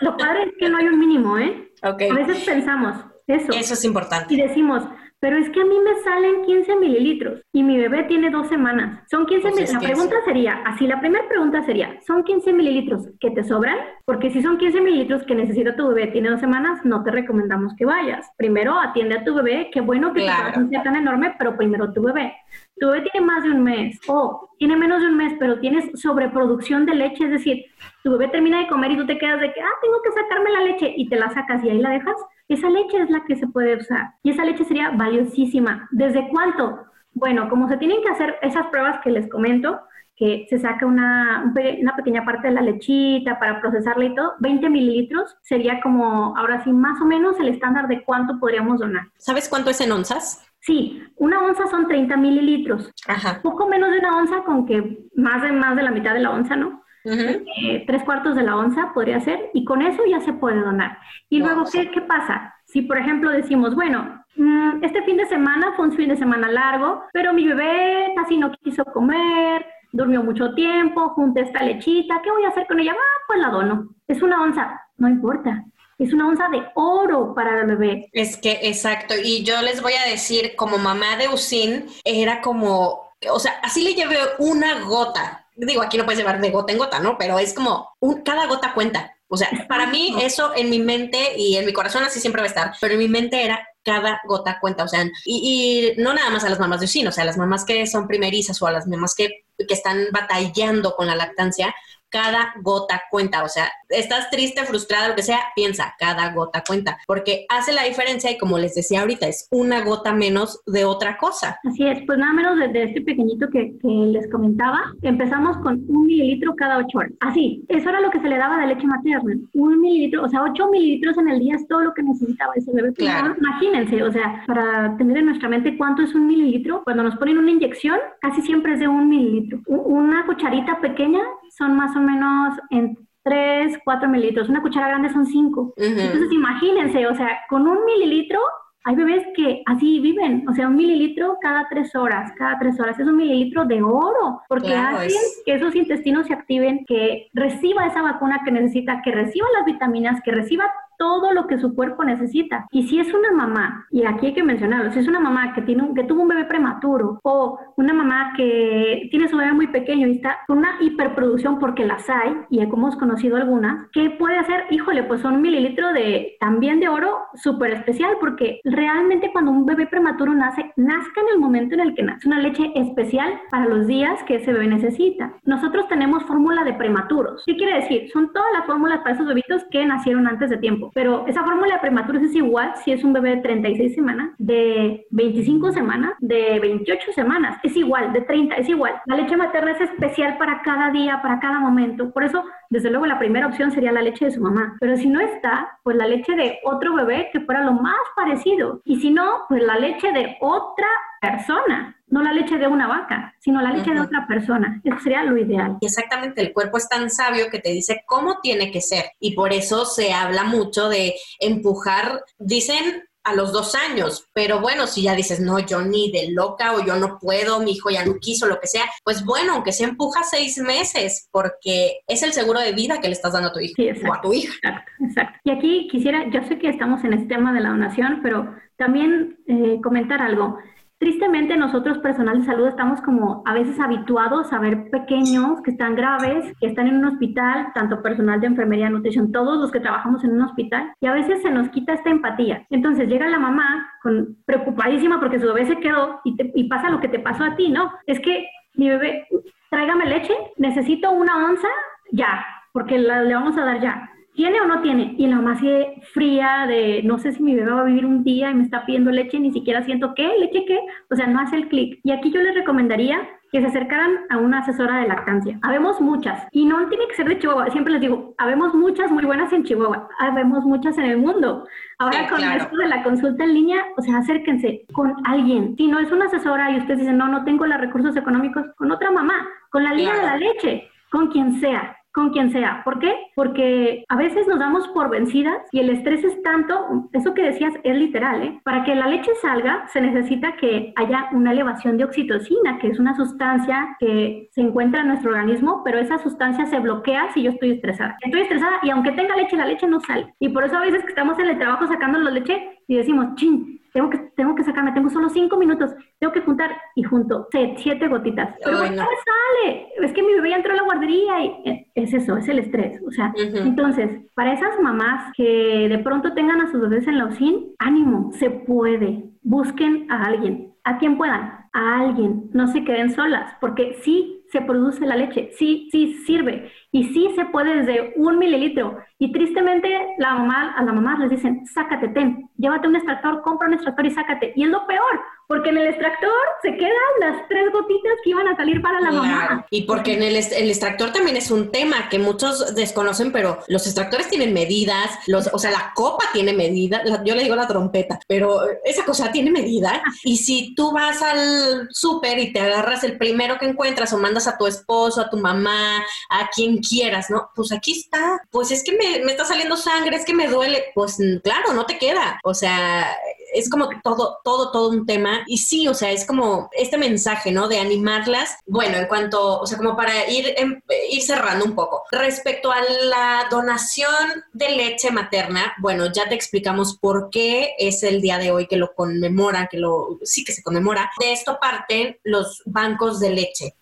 lo, 0.00 0.16
padre 0.16 0.44
es 0.44 0.52
que 0.56 0.68
no 0.68 0.78
hay 0.78 0.86
un 0.86 1.00
mínimo, 1.00 1.36
¿eh? 1.36 1.64
Okay. 1.82 2.08
A 2.08 2.14
veces 2.14 2.44
pensamos, 2.44 2.96
eso. 3.26 3.52
Eso 3.52 3.74
es 3.74 3.84
importante. 3.84 4.34
Y 4.34 4.36
decimos, 4.36 4.82
pero 5.18 5.38
es 5.38 5.48
que 5.48 5.62
a 5.62 5.64
mí 5.64 5.74
me 5.80 5.94
salen 6.02 6.44
15 6.44 6.76
mililitros 6.76 7.40
y 7.52 7.62
mi 7.62 7.78
bebé 7.78 8.04
tiene 8.04 8.30
dos 8.30 8.48
semanas. 8.48 9.02
Son 9.10 9.24
15 9.24 9.42
pues 9.42 9.54
mililitros. 9.54 9.82
La 9.82 9.88
pregunta 9.88 10.16
sería, 10.26 10.62
así 10.66 10.86
la 10.86 11.00
primera 11.00 11.26
pregunta 11.26 11.62
sería, 11.64 11.98
¿son 12.06 12.22
15 12.22 12.52
mililitros 12.52 13.08
que 13.18 13.30
te 13.30 13.42
sobran? 13.42 13.78
Porque 14.04 14.30
si 14.30 14.42
son 14.42 14.58
15 14.58 14.80
mililitros 14.82 15.24
que 15.24 15.34
necesita 15.34 15.74
tu 15.74 15.88
bebé 15.88 16.08
tiene 16.08 16.28
dos 16.28 16.40
semanas, 16.40 16.84
no 16.84 17.02
te 17.02 17.10
recomendamos 17.10 17.74
que 17.76 17.86
vayas. 17.86 18.30
Primero 18.36 18.78
atiende 18.78 19.16
a 19.16 19.24
tu 19.24 19.34
bebé, 19.34 19.70
qué 19.72 19.80
bueno 19.80 20.12
que 20.12 20.20
claro. 20.20 20.60
tu 20.60 20.68
sea 20.68 20.82
tan 20.82 20.96
enorme, 20.96 21.34
pero 21.38 21.56
primero 21.56 21.92
tu 21.92 22.02
bebé. 22.02 22.34
Tu 22.78 22.86
bebé 22.86 23.08
tiene 23.10 23.26
más 23.26 23.42
de 23.42 23.50
un 23.52 23.62
mes 23.62 23.98
o 24.08 24.50
tiene 24.58 24.76
menos 24.76 25.00
de 25.00 25.08
un 25.08 25.16
mes, 25.16 25.32
pero 25.38 25.58
tienes 25.60 25.98
sobreproducción 25.98 26.84
de 26.84 26.94
leche, 26.94 27.24
es 27.24 27.30
decir, 27.30 27.64
tu 28.04 28.12
bebé 28.12 28.28
termina 28.28 28.58
de 28.60 28.68
comer 28.68 28.90
y 28.90 28.96
tú 28.98 29.06
te 29.06 29.16
quedas 29.16 29.40
de 29.40 29.50
que, 29.52 29.62
ah, 29.62 29.78
tengo 29.80 29.96
que 30.02 30.12
sacarme 30.12 30.50
la 30.50 30.60
leche 30.60 30.92
y 30.94 31.08
te 31.08 31.16
la 31.16 31.30
sacas 31.30 31.64
y 31.64 31.70
ahí 31.70 31.78
la 31.78 31.90
dejas 31.90 32.16
esa 32.48 32.70
leche 32.70 33.02
es 33.02 33.10
la 33.10 33.24
que 33.24 33.36
se 33.36 33.46
puede 33.46 33.76
usar 33.76 34.14
y 34.22 34.30
esa 34.30 34.44
leche 34.44 34.64
sería 34.64 34.90
valiosísima. 34.90 35.88
¿Desde 35.90 36.28
cuánto? 36.28 36.84
Bueno, 37.12 37.48
como 37.48 37.68
se 37.68 37.76
tienen 37.76 38.02
que 38.02 38.10
hacer 38.10 38.36
esas 38.42 38.66
pruebas 38.66 39.00
que 39.02 39.10
les 39.10 39.28
comento, 39.28 39.80
que 40.16 40.46
se 40.48 40.58
saca 40.58 40.86
una, 40.86 41.52
una, 41.54 41.96
pequeña 41.96 42.24
parte 42.24 42.48
de 42.48 42.54
la 42.54 42.62
lechita 42.62 43.38
para 43.38 43.60
procesarla 43.60 44.04
y 44.06 44.14
todo, 44.14 44.34
20 44.40 44.70
mililitros 44.70 45.36
sería 45.42 45.80
como, 45.80 46.36
ahora 46.36 46.64
sí, 46.64 46.72
más 46.72 47.00
o 47.00 47.04
menos 47.04 47.38
el 47.38 47.48
estándar 47.48 47.86
de 47.86 48.02
cuánto 48.02 48.38
podríamos 48.40 48.80
donar. 48.80 49.04
¿Sabes 49.18 49.48
cuánto 49.48 49.70
es 49.70 49.80
en 49.80 49.92
onzas? 49.92 50.42
Sí, 50.60 51.02
una 51.16 51.40
onza 51.40 51.66
son 51.68 51.86
30 51.86 52.16
mililitros. 52.16 52.90
Ajá. 53.06 53.40
Poco 53.42 53.68
menos 53.68 53.90
de 53.90 53.98
una 53.98 54.16
onza 54.16 54.42
con 54.44 54.66
que 54.66 55.06
más 55.14 55.42
de, 55.42 55.52
más 55.52 55.76
de 55.76 55.82
la 55.82 55.90
mitad 55.90 56.14
de 56.14 56.20
la 56.20 56.30
onza, 56.30 56.56
¿no? 56.56 56.82
Eh, 57.08 57.84
tres 57.86 58.02
cuartos 58.02 58.34
de 58.34 58.42
la 58.42 58.56
onza 58.56 58.92
podría 58.92 59.20
ser, 59.20 59.50
y 59.54 59.64
con 59.64 59.82
eso 59.82 60.02
ya 60.08 60.20
se 60.20 60.32
puede 60.32 60.60
donar. 60.60 60.98
Y 61.28 61.38
luego, 61.38 61.64
¿qué, 61.70 61.90
¿qué, 61.90 62.00
pasa? 62.00 62.54
Si, 62.64 62.82
por 62.82 62.98
ejemplo, 62.98 63.30
decimos, 63.30 63.74
bueno, 63.74 64.24
mm, 64.36 64.82
este 64.82 65.02
fin 65.02 65.16
de 65.16 65.26
semana 65.26 65.72
fue 65.76 65.86
un 65.86 65.92
fin 65.92 66.08
de 66.08 66.16
semana 66.16 66.48
largo, 66.48 67.04
pero 67.12 67.32
mi 67.32 67.46
bebé 67.46 68.12
casi 68.16 68.36
no 68.36 68.50
quiso 68.62 68.84
comer, 68.86 69.64
durmió 69.92 70.22
mucho 70.22 70.54
tiempo, 70.54 71.10
junté 71.10 71.42
esta 71.42 71.62
lechita, 71.62 72.20
¿qué 72.22 72.30
voy 72.30 72.44
a 72.44 72.48
hacer 72.48 72.66
con 72.66 72.80
ella? 72.80 72.92
Ah, 72.92 73.22
pues 73.26 73.38
la 73.38 73.50
dono. 73.50 73.88
Es 74.08 74.22
una 74.22 74.42
onza, 74.42 74.80
no 74.96 75.08
importa. 75.08 75.64
Es 75.98 76.12
una 76.12 76.28
onza 76.28 76.48
de 76.48 76.62
oro 76.74 77.34
para 77.34 77.60
el 77.60 77.66
bebé. 77.68 78.08
Es 78.12 78.36
que, 78.36 78.58
exacto. 78.62 79.14
Y 79.22 79.44
yo 79.44 79.62
les 79.62 79.80
voy 79.80 79.94
a 79.94 80.10
decir, 80.10 80.54
como 80.54 80.76
mamá 80.76 81.16
de 81.16 81.28
Usin, 81.28 81.86
era 82.04 82.42
como, 82.42 83.14
o 83.30 83.38
sea, 83.38 83.52
así 83.62 83.82
le 83.82 83.94
llevé 83.94 84.18
una 84.38 84.80
gota 84.84 85.45
digo, 85.56 85.82
aquí 85.82 85.96
no 85.96 86.04
puedes 86.04 86.18
llevar 86.18 86.40
de 86.40 86.50
gota 86.50 86.72
en 86.72 86.78
gota, 86.78 87.00
¿no? 87.00 87.16
Pero 87.18 87.38
es 87.38 87.54
como, 87.54 87.90
un, 88.00 88.22
cada 88.22 88.46
gota 88.46 88.74
cuenta. 88.74 89.16
O 89.28 89.36
sea, 89.36 89.50
para 89.68 89.86
mí 89.86 90.16
eso 90.22 90.52
en 90.54 90.70
mi 90.70 90.78
mente 90.78 91.34
y 91.36 91.56
en 91.56 91.66
mi 91.66 91.72
corazón 91.72 92.04
así 92.04 92.20
siempre 92.20 92.42
va 92.42 92.46
a 92.46 92.48
estar, 92.48 92.72
pero 92.80 92.94
en 92.94 93.00
mi 93.00 93.08
mente 93.08 93.44
era 93.44 93.66
cada 93.82 94.20
gota 94.26 94.58
cuenta, 94.60 94.82
o 94.82 94.88
sea, 94.88 95.04
y, 95.24 95.94
y 95.96 96.02
no 96.02 96.12
nada 96.12 96.28
más 96.30 96.42
a 96.42 96.48
las 96.48 96.58
mamás 96.58 96.80
de 96.80 96.86
usino, 96.86 97.10
o 97.10 97.12
sea, 97.12 97.22
a 97.22 97.26
las 97.26 97.38
mamás 97.38 97.64
que 97.64 97.86
son 97.86 98.08
primerizas 98.08 98.60
o 98.60 98.66
a 98.66 98.72
las 98.72 98.88
mamás 98.88 99.14
que, 99.14 99.44
que 99.56 99.74
están 99.74 100.08
batallando 100.10 100.96
con 100.96 101.06
la 101.06 101.14
lactancia, 101.14 101.72
cada 102.10 102.54
gota 102.62 103.02
cuenta. 103.10 103.44
O 103.44 103.48
sea, 103.48 103.68
estás 103.88 104.30
triste, 104.30 104.62
frustrada, 104.64 105.08
lo 105.08 105.14
que 105.14 105.22
sea, 105.22 105.38
piensa, 105.54 105.94
cada 105.98 106.32
gota 106.32 106.62
cuenta, 106.66 106.98
porque 107.06 107.46
hace 107.48 107.72
la 107.72 107.84
diferencia 107.84 108.30
y 108.30 108.38
como 108.38 108.58
les 108.58 108.74
decía 108.74 109.00
ahorita, 109.00 109.26
es 109.26 109.48
una 109.50 109.84
gota 109.84 110.12
menos 110.12 110.62
de 110.66 110.84
otra 110.84 111.16
cosa. 111.18 111.58
Así 111.64 111.86
es, 111.86 111.98
pues 112.06 112.18
nada 112.18 112.32
menos 112.32 112.58
desde 112.58 112.84
este 112.84 113.00
pequeñito 113.02 113.48
que, 113.50 113.74
les 113.86 114.30
comentaba, 114.30 114.92
empezamos 115.02 115.56
con 115.58 115.84
un 115.88 116.06
mililitro 116.06 116.54
cada 116.56 116.78
ocho 116.78 116.98
horas. 116.98 117.12
Así, 117.20 117.64
eso 117.68 117.88
era 117.88 118.00
lo 118.00 118.10
que 118.10 118.20
se 118.20 118.28
le 118.28 118.36
daba 118.36 118.58
de 118.58 118.66
leche 118.66 118.86
materna, 118.86 119.34
un 119.54 119.80
mililitro, 119.80 120.24
o 120.24 120.28
sea, 120.28 120.42
ocho 120.42 120.68
mililitros 120.68 121.16
en 121.18 121.28
el 121.28 121.40
día 121.40 121.54
es 121.54 121.66
todo 121.68 121.82
lo 121.82 121.94
que 121.94 122.02
necesitaba 122.02 122.52
ese 122.54 122.72
bebé. 122.72 122.92
Claro. 122.94 123.34
Imagínense, 123.38 124.02
o 124.02 124.12
sea, 124.12 124.44
para 124.46 124.96
tener 124.96 125.18
en 125.18 125.26
nuestra 125.26 125.48
mente 125.48 125.76
cuánto 125.76 126.02
es 126.02 126.14
un 126.14 126.26
mililitro, 126.26 126.82
cuando 126.84 127.02
nos 127.02 127.16
ponen 127.16 127.38
una 127.38 127.50
inyección, 127.50 127.98
casi 128.20 128.42
siempre 128.42 128.74
es 128.74 128.80
de 128.80 128.88
un 128.88 129.08
mililitro. 129.08 129.60
Una 129.66 130.26
cucharita 130.26 130.80
pequeña 130.80 131.20
son 131.56 131.76
más 131.76 131.95
o 131.96 132.00
menos 132.00 132.58
en 132.70 132.96
3, 133.22 133.78
4 133.84 134.08
mililitros. 134.08 134.48
Una 134.48 134.62
cuchara 134.62 134.88
grande 134.88 135.12
son 135.12 135.26
5. 135.26 135.74
Entonces, 135.76 136.32
imagínense, 136.32 137.06
o 137.06 137.14
sea, 137.14 137.40
con 137.48 137.66
un 137.66 137.84
mililitro 137.84 138.40
hay 138.86 138.94
bebés 138.94 139.26
que 139.34 139.64
así 139.66 139.98
viven, 139.98 140.48
o 140.48 140.54
sea, 140.54 140.68
un 140.68 140.76
mililitro 140.76 141.38
cada 141.40 141.66
tres 141.68 141.96
horas, 141.96 142.30
cada 142.38 142.56
tres 142.56 142.78
horas 142.78 142.96
es 142.96 143.04
un 143.04 143.16
mililitro 143.16 143.64
de 143.64 143.82
oro, 143.82 144.42
porque 144.48 144.76
hacen 144.76 145.10
que 145.44 145.54
esos 145.54 145.74
intestinos 145.74 146.28
se 146.28 146.34
activen, 146.34 146.84
que 146.86 147.26
reciba 147.34 147.84
esa 147.84 148.00
vacuna 148.00 148.42
que 148.44 148.52
necesita, 148.52 149.02
que 149.02 149.10
reciba 149.10 149.48
las 149.58 149.66
vitaminas, 149.66 150.22
que 150.22 150.30
reciba 150.30 150.72
todo 150.98 151.32
lo 151.32 151.46
que 151.46 151.58
su 151.58 151.74
cuerpo 151.74 152.04
necesita. 152.04 152.66
Y 152.70 152.86
si 152.88 152.98
es 152.98 153.12
una 153.12 153.32
mamá, 153.32 153.86
y 153.90 154.04
aquí 154.04 154.26
hay 154.26 154.34
que 154.34 154.42
mencionarlo, 154.42 154.92
si 154.92 155.00
es 155.00 155.08
una 155.08 155.20
mamá 155.20 155.54
que, 155.54 155.62
tiene 155.62 155.92
que 155.94 156.04
tuvo 156.04 156.22
un 156.22 156.28
bebé 156.28 156.44
prematuro 156.44 157.20
o 157.22 157.58
una 157.76 157.92
mamá 157.92 158.32
que 158.36 159.08
tiene 159.10 159.28
su 159.28 159.36
bebé 159.36 159.52
muy 159.52 159.68
pequeño 159.68 160.06
y 160.06 160.12
está 160.12 160.38
con 160.46 160.58
una 160.58 160.76
hiperproducción 160.80 161.58
porque 161.58 161.84
las 161.84 162.08
hay, 162.08 162.36
y 162.50 162.60
hemos 162.60 162.96
conocido 162.96 163.36
algunas, 163.36 163.88
¿qué 163.92 164.10
puede 164.10 164.38
hacer? 164.38 164.64
Híjole, 164.70 165.02
pues 165.04 165.24
un 165.24 165.40
mililitro 165.40 165.92
de 165.92 166.36
también 166.40 166.80
de 166.80 166.88
oro 166.88 167.18
súper 167.34 167.72
especial 167.72 168.16
porque 168.20 168.60
realmente 168.64 169.30
cuando 169.32 169.50
un 169.50 169.66
bebé 169.66 169.86
prematuro 169.86 170.34
nace, 170.34 170.72
nazca 170.76 171.20
en 171.20 171.34
el 171.34 171.38
momento 171.40 171.74
en 171.74 171.80
el 171.80 171.94
que 171.94 172.02
nace. 172.02 172.26
Una 172.26 172.40
leche 172.40 172.72
especial 172.74 173.40
para 173.50 173.66
los 173.66 173.86
días 173.86 174.22
que 174.24 174.36
ese 174.36 174.52
bebé 174.52 174.68
necesita. 174.68 175.34
Nosotros 175.44 175.88
tenemos 175.88 176.24
fórmula 176.24 176.64
de 176.64 176.74
prematuros. 176.74 177.42
¿Qué 177.46 177.56
quiere 177.56 177.76
decir? 177.76 178.10
Son 178.12 178.32
todas 178.32 178.52
las 178.52 178.66
fórmulas 178.66 179.00
para 179.00 179.14
esos 179.14 179.26
bebitos 179.26 179.64
que 179.70 179.84
nacieron 179.84 180.26
antes 180.26 180.50
de 180.50 180.58
tiempo 180.58 180.85
Pero 180.94 181.26
esa 181.26 181.44
fórmula 181.44 181.74
de 181.74 181.80
prematuros 181.80 182.22
es 182.22 182.34
igual 182.34 182.72
si 182.84 182.92
es 182.92 183.04
un 183.04 183.12
bebé 183.12 183.36
de 183.36 183.42
36 183.42 183.94
semanas, 183.94 184.30
de 184.38 185.06
25 185.10 185.72
semanas, 185.72 186.14
de 186.20 186.58
28 186.60 187.12
semanas, 187.12 187.58
es 187.62 187.76
igual, 187.76 188.12
de 188.12 188.22
30, 188.22 188.56
es 188.56 188.68
igual. 188.68 188.94
La 189.06 189.16
leche 189.16 189.36
materna 189.36 189.72
es 189.72 189.80
especial 189.80 190.38
para 190.38 190.62
cada 190.62 190.90
día, 190.90 191.20
para 191.22 191.40
cada 191.40 191.60
momento. 191.60 192.12
Por 192.12 192.24
eso, 192.24 192.44
desde 192.70 192.90
luego, 192.90 193.06
la 193.06 193.18
primera 193.18 193.46
opción 193.46 193.70
sería 193.70 193.92
la 193.92 194.02
leche 194.02 194.26
de 194.26 194.30
su 194.30 194.40
mamá. 194.40 194.76
Pero 194.80 194.96
si 194.96 195.08
no 195.08 195.20
está, 195.20 195.78
pues 195.82 195.96
la 195.96 196.06
leche 196.06 196.34
de 196.34 196.58
otro 196.64 196.94
bebé 196.94 197.30
que 197.32 197.40
fuera 197.40 197.62
lo 197.62 197.72
más 197.72 197.94
parecido. 198.14 198.80
Y 198.84 199.00
si 199.00 199.10
no, 199.10 199.44
pues 199.48 199.62
la 199.62 199.78
leche 199.78 200.12
de 200.12 200.36
otra 200.40 200.88
persona, 201.20 201.96
no 202.08 202.22
la 202.22 202.32
leche 202.32 202.56
de 202.56 202.66
una 202.66 202.86
vaca, 202.86 203.34
sino 203.40 203.60
la 203.60 203.72
leche 203.72 203.92
de 203.92 204.00
otra 204.00 204.26
persona. 204.26 204.80
Eso 204.84 204.98
sería 205.00 205.24
lo 205.24 205.36
ideal. 205.36 205.76
Exactamente, 205.80 206.40
el 206.40 206.52
cuerpo 206.52 206.78
es 206.78 206.88
tan 206.88 207.10
sabio 207.10 207.50
que 207.50 207.58
te 207.58 207.70
dice 207.70 208.04
cómo 208.06 208.38
tiene 208.40 208.70
que 208.70 208.80
ser 208.80 209.06
y 209.18 209.34
por 209.34 209.52
eso 209.52 209.84
se 209.84 210.12
habla 210.12 210.44
mucho 210.44 210.88
de 210.88 211.14
empujar, 211.40 212.22
dicen 212.38 213.02
a 213.26 213.34
los 213.34 213.52
dos 213.52 213.74
años, 213.74 214.28
pero 214.32 214.60
bueno, 214.60 214.86
si 214.86 215.02
ya 215.02 215.16
dices, 215.16 215.40
no, 215.40 215.58
yo 215.58 215.82
ni 215.82 216.12
de 216.12 216.30
loca 216.30 216.74
o 216.74 216.86
yo 216.86 216.94
no 216.96 217.18
puedo, 217.18 217.58
mi 217.58 217.72
hijo 217.72 217.90
ya 217.90 218.04
no 218.04 218.14
quiso, 218.20 218.46
lo 218.46 218.60
que 218.60 218.68
sea, 218.68 218.84
pues 219.04 219.24
bueno, 219.24 219.54
aunque 219.54 219.72
se 219.72 219.82
empuja 219.82 220.22
seis 220.22 220.58
meses, 220.58 221.28
porque 221.32 221.98
es 222.06 222.22
el 222.22 222.32
seguro 222.32 222.60
de 222.60 222.72
vida 222.72 223.00
que 223.00 223.08
le 223.08 223.14
estás 223.14 223.32
dando 223.32 223.48
a 223.48 223.52
tu 223.52 223.58
hijo 223.58 223.74
o 224.08 224.14
a 224.14 224.20
tu 224.20 224.32
hija. 224.32 224.54
Exacto, 224.54 224.92
exacto. 225.00 225.38
Y 225.42 225.50
aquí 225.50 225.88
quisiera, 225.90 226.30
yo 226.30 226.40
sé 226.44 226.56
que 226.60 226.68
estamos 226.68 227.02
en 227.02 227.14
este 227.14 227.34
tema 227.34 227.52
de 227.52 227.60
la 227.60 227.70
donación, 227.70 228.20
pero 228.22 228.54
también 228.76 229.38
eh, 229.48 229.80
comentar 229.82 230.22
algo. 230.22 230.58
Tristemente 230.98 231.58
nosotros 231.58 231.98
personal 231.98 232.38
de 232.38 232.46
salud 232.46 232.68
estamos 232.68 233.02
como 233.02 233.42
a 233.44 233.52
veces 233.52 233.78
habituados 233.78 234.50
a 234.52 234.58
ver 234.58 234.88
pequeños 234.90 235.60
que 235.62 235.72
están 235.72 235.94
graves, 235.94 236.54
que 236.58 236.66
están 236.66 236.86
en 236.86 236.96
un 236.96 237.04
hospital, 237.04 237.68
tanto 237.74 238.02
personal 238.02 238.40
de 238.40 238.46
enfermería, 238.46 238.88
nutrición, 238.88 239.30
todos 239.30 239.58
los 239.58 239.70
que 239.70 239.80
trabajamos 239.80 240.24
en 240.24 240.32
un 240.32 240.42
hospital, 240.42 240.92
y 241.00 241.06
a 241.06 241.12
veces 241.12 241.42
se 241.42 241.50
nos 241.50 241.68
quita 241.68 241.92
esta 241.92 242.08
empatía. 242.08 242.66
Entonces 242.70 243.08
llega 243.08 243.28
la 243.28 243.38
mamá 243.38 243.90
con, 244.02 244.38
preocupadísima 244.46 245.20
porque 245.20 245.38
su 245.38 245.46
bebé 245.46 245.66
se 245.66 245.80
quedó 245.80 246.20
y, 246.24 246.34
y 246.54 246.64
pasa 246.64 246.88
lo 246.88 247.00
que 247.00 247.08
te 247.08 247.18
pasó 247.18 247.44
a 247.44 247.56
ti, 247.56 247.68
¿no? 247.68 247.92
Es 248.06 248.18
que 248.20 248.46
mi 248.74 248.88
bebé, 248.88 249.26
tráigame 249.70 250.06
leche, 250.06 250.34
necesito 250.56 251.10
una 251.10 251.44
onza 251.44 251.68
ya, 252.12 252.44
porque 252.72 252.98
la, 252.98 253.22
le 253.22 253.34
vamos 253.34 253.58
a 253.58 253.64
dar 253.64 253.80
ya. 253.80 254.10
¿Tiene 254.36 254.60
o 254.60 254.66
no 254.66 254.82
tiene? 254.82 255.14
Y 255.16 255.26
la 255.26 255.36
mamá 255.36 255.58
sigue 255.58 256.02
fría 256.12 256.66
de, 256.68 257.02
no 257.02 257.18
sé 257.18 257.32
si 257.32 257.42
mi 257.42 257.54
bebé 257.54 257.72
va 257.72 257.80
a 257.80 257.84
vivir 257.84 258.04
un 258.04 258.22
día 258.22 258.50
y 258.50 258.54
me 258.54 258.64
está 258.64 258.84
pidiendo 258.84 259.10
leche, 259.10 259.40
ni 259.40 259.50
siquiera 259.50 259.82
siento 259.82 260.12
qué, 260.14 260.30
leche 260.38 260.66
qué, 260.66 260.78
o 261.10 261.16
sea, 261.16 261.26
no 261.26 261.40
hace 261.40 261.56
el 261.56 261.68
clic. 261.68 262.00
Y 262.04 262.10
aquí 262.10 262.30
yo 262.30 262.42
les 262.42 262.54
recomendaría 262.54 263.18
que 263.50 263.62
se 263.62 263.68
acercaran 263.68 264.10
a 264.28 264.36
una 264.36 264.58
asesora 264.58 264.98
de 264.98 265.08
lactancia. 265.08 265.58
Habemos 265.62 266.02
muchas, 266.02 266.46
y 266.52 266.66
no 266.66 266.86
tiene 266.88 267.08
que 267.08 267.14
ser 267.14 267.28
de 267.28 267.38
Chihuahua, 267.38 267.70
siempre 267.70 267.94
les 267.94 268.02
digo, 268.02 268.34
habemos 268.36 268.74
muchas 268.74 269.10
muy 269.10 269.24
buenas 269.24 269.50
en 269.54 269.64
Chihuahua, 269.64 270.06
habemos 270.18 270.66
muchas 270.66 270.98
en 270.98 271.06
el 271.06 271.16
mundo. 271.16 271.66
Ahora 271.98 272.28
con 272.28 272.44
esto 272.44 272.76
de 272.76 272.88
la 272.88 273.02
consulta 273.02 273.42
en 273.42 273.54
línea, 273.54 273.84
o 273.96 274.02
sea, 274.02 274.18
acérquense 274.18 274.84
con 274.92 275.14
alguien. 275.24 275.76
Si 275.78 275.86
no 275.86 275.98
es 275.98 276.12
una 276.12 276.26
asesora 276.26 276.70
y 276.72 276.76
ustedes 276.76 277.00
dicen, 277.00 277.16
no, 277.16 277.28
no 277.28 277.44
tengo 277.44 277.64
los 277.64 277.80
recursos 277.80 278.14
económicos, 278.14 278.66
con 278.76 278.92
otra 278.92 279.10
mamá, 279.10 279.48
con 279.70 279.82
la 279.82 279.94
línea 279.94 280.14
de 280.14 280.22
la 280.22 280.36
leche, 280.36 280.90
con 281.10 281.28
quien 281.28 281.58
sea 281.58 281.95
con 282.16 282.30
quien 282.30 282.50
sea. 282.50 282.80
¿Por 282.82 282.98
qué? 282.98 283.14
Porque 283.34 284.06
a 284.08 284.16
veces 284.16 284.48
nos 284.48 284.58
damos 284.58 284.88
por 284.88 285.10
vencidas 285.10 285.58
y 285.70 285.80
el 285.80 285.90
estrés 285.90 286.24
es 286.24 286.42
tanto, 286.42 287.10
eso 287.12 287.34
que 287.34 287.42
decías 287.42 287.74
es 287.84 287.94
literal, 287.94 288.42
¿eh? 288.42 288.60
Para 288.64 288.84
que 288.84 288.94
la 288.94 289.06
leche 289.06 289.30
salga 289.42 289.86
se 289.88 290.00
necesita 290.00 290.56
que 290.56 290.94
haya 290.96 291.28
una 291.32 291.52
elevación 291.52 291.98
de 291.98 292.04
oxitocina, 292.04 292.78
que 292.78 292.88
es 292.88 292.98
una 292.98 293.14
sustancia 293.14 293.98
que 294.00 294.48
se 294.52 294.62
encuentra 294.62 295.02
en 295.02 295.08
nuestro 295.08 295.30
organismo, 295.30 295.82
pero 295.84 295.98
esa 295.98 296.16
sustancia 296.16 296.64
se 296.64 296.80
bloquea 296.80 297.30
si 297.34 297.42
yo 297.42 297.50
estoy 297.50 297.72
estresada. 297.72 298.16
Estoy 298.22 298.40
estresada 298.40 298.78
y 298.82 298.88
aunque 298.88 299.12
tenga 299.12 299.36
leche, 299.36 299.54
la 299.54 299.66
leche 299.66 299.86
no 299.86 300.00
sale. 300.00 300.34
Y 300.38 300.48
por 300.48 300.64
eso 300.64 300.78
a 300.78 300.80
veces 300.80 301.02
que 301.02 301.10
estamos 301.10 301.38
en 301.38 301.48
el 301.48 301.58
trabajo 301.58 301.86
sacando 301.86 302.18
la 302.18 302.30
leche 302.30 302.80
y 302.88 302.96
decimos, 302.96 303.34
ching, 303.34 303.78
tengo 303.92 304.10
que, 304.10 304.18
tengo 304.36 304.54
que 304.54 304.62
sacarme, 304.64 304.92
tengo 304.92 305.10
solo 305.10 305.28
cinco 305.30 305.56
minutos, 305.56 305.90
tengo 306.18 306.32
que 306.32 306.42
juntar 306.42 306.70
y 306.94 307.02
junto 307.02 307.48
siete 307.50 308.08
gotitas. 308.08 308.54
Pero 308.62 308.78
¿por 308.78 308.88
qué 308.88 308.96
sale? 308.96 309.88
Es 310.02 310.12
que 310.12 310.22
mi 310.22 310.34
bebé 310.34 310.50
ya 310.50 310.56
entró 310.56 310.72
a 310.72 310.76
la 310.76 310.82
guardería 310.82 311.40
y 311.40 311.46
eh, 311.64 311.85
es 311.96 312.12
eso, 312.12 312.36
es 312.36 312.46
el 312.48 312.60
estrés. 312.60 313.00
O 313.06 313.10
sea, 313.10 313.32
entonces, 313.36 314.10
para 314.34 314.52
esas 314.52 314.78
mamás 314.80 315.32
que 315.34 315.88
de 315.88 315.98
pronto 315.98 316.34
tengan 316.34 316.60
a 316.60 316.70
sus 316.70 316.80
bebés 316.80 317.08
en 317.08 317.18
la 317.18 317.24
OSIN, 317.24 317.74
ánimo, 317.78 318.30
se 318.32 318.50
puede. 318.50 319.24
Busquen 319.42 320.06
a 320.10 320.24
alguien, 320.24 320.74
a 320.84 320.98
quien 320.98 321.16
puedan, 321.16 321.66
a 321.72 322.00
alguien. 322.00 322.50
No 322.52 322.68
se 322.68 322.84
queden 322.84 323.10
solas, 323.10 323.52
porque 323.60 323.96
sí 324.02 324.44
se 324.50 324.60
produce 324.60 325.06
la 325.06 325.16
leche, 325.16 325.50
sí, 325.54 325.88
sí 325.90 326.14
sirve 326.26 326.70
y 326.92 327.04
sí 327.12 327.30
se 327.34 327.44
puede 327.46 327.82
desde 327.82 328.12
un 328.16 328.38
mililitro. 328.38 328.98
Y 329.18 329.32
tristemente 329.32 329.88
la 330.18 330.34
mamá, 330.34 330.74
a 330.76 330.82
la 330.82 330.92
mamá 330.92 331.18
les 331.18 331.30
dicen, 331.30 331.66
sácate, 331.66 332.08
ten, 332.08 332.50
llévate 332.56 332.88
un 332.88 332.96
extractor, 332.96 333.42
compra 333.42 333.68
un 333.68 333.74
extractor 333.74 334.06
y 334.06 334.10
sácate. 334.10 334.52
Y 334.56 334.64
es 334.64 334.68
lo 334.68 334.86
peor, 334.86 335.20
porque 335.48 335.70
en 335.70 335.78
el 335.78 335.86
extractor 335.86 336.30
se 336.62 336.76
quedan 336.76 336.92
las 337.20 337.48
tres 337.48 337.72
gotitas 337.72 338.12
que 338.22 338.30
iban 338.30 338.48
a 338.48 338.56
salir 338.56 338.82
para 338.82 339.00
la 339.00 339.12
mamá. 339.12 339.66
Y 339.70 339.82
porque 339.82 340.14
en 340.14 340.22
el, 340.22 340.36
el, 340.36 340.68
extractor 340.68 341.12
también 341.12 341.36
es 341.36 341.50
un 341.50 341.70
tema 341.70 342.08
que 342.08 342.18
muchos 342.18 342.74
desconocen, 342.74 343.32
pero 343.32 343.58
los 343.68 343.86
extractores 343.86 344.28
tienen 344.28 344.52
medidas, 344.52 345.18
los, 345.26 345.48
o 345.52 345.58
sea, 345.58 345.70
la 345.70 345.92
copa 345.94 346.24
tiene 346.32 346.52
medida, 346.52 347.02
yo 347.24 347.34
le 347.34 347.42
digo 347.42 347.56
la 347.56 347.66
trompeta, 347.66 348.18
pero 348.26 348.60
esa 348.84 349.04
cosa 349.04 349.32
tiene 349.32 349.50
medida. 349.50 350.02
Y 350.24 350.36
si 350.38 350.74
tú 350.74 350.92
vas 350.92 351.22
al 351.22 351.88
súper 351.90 352.38
y 352.38 352.52
te 352.52 352.60
agarras 352.60 353.04
el 353.04 353.16
primero 353.16 353.58
que 353.58 353.66
encuentras 353.66 354.12
o 354.12 354.18
mandas 354.18 354.46
a 354.48 354.58
tu 354.58 354.66
esposo, 354.66 355.20
a 355.20 355.30
tu 355.30 355.38
mamá, 355.38 356.02
a 356.28 356.48
quien 356.54 356.75
quieras, 356.80 357.30
¿no? 357.30 357.50
Pues 357.54 357.72
aquí 357.72 357.92
está, 357.92 358.40
pues 358.50 358.70
es 358.70 358.82
que 358.82 358.92
me, 358.92 359.30
está 359.30 359.44
saliendo 359.44 359.76
sangre, 359.76 360.16
es 360.16 360.24
que 360.24 360.34
me 360.34 360.48
duele, 360.48 360.86
pues 360.94 361.18
claro, 361.42 361.72
no 361.72 361.86
te 361.86 361.98
queda. 361.98 362.40
O 362.44 362.54
sea, 362.54 363.16
es 363.52 363.70
como 363.70 363.88
todo, 364.02 364.38
todo, 364.44 364.70
todo 364.70 364.88
un 364.90 365.06
tema. 365.06 365.44
Y 365.46 365.58
sí, 365.58 365.88
o 365.88 365.94
sea, 365.94 366.10
es 366.10 366.26
como 366.26 366.68
este 366.72 366.98
mensaje, 366.98 367.52
¿no? 367.52 367.68
De 367.68 367.78
animarlas. 367.78 368.56
Bueno, 368.66 368.98
en 368.98 369.06
cuanto, 369.06 369.60
o 369.60 369.66
sea, 369.66 369.78
como 369.78 369.96
para 369.96 370.28
ir, 370.30 370.54
em, 370.56 370.80
ir 371.10 371.22
cerrando 371.22 371.64
un 371.64 371.74
poco. 371.74 372.02
Respecto 372.10 372.70
a 372.70 372.80
la 372.80 373.46
donación 373.50 374.44
de 374.52 374.70
leche 374.70 375.10
materna, 375.10 375.74
bueno, 375.78 376.12
ya 376.12 376.28
te 376.28 376.34
explicamos 376.34 376.98
por 376.98 377.30
qué 377.30 377.74
es 377.78 378.02
el 378.02 378.20
día 378.20 378.38
de 378.38 378.50
hoy 378.50 378.66
que 378.66 378.76
lo 378.76 378.94
conmemora, 378.94 379.68
que 379.70 379.78
lo, 379.78 380.18
sí 380.22 380.44
que 380.44 380.52
se 380.52 380.62
conmemora. 380.62 381.10
De 381.20 381.32
esto 381.32 381.58
parten 381.60 382.18
los 382.24 382.62
bancos 382.66 383.20
de 383.20 383.30
leche. 383.30 383.74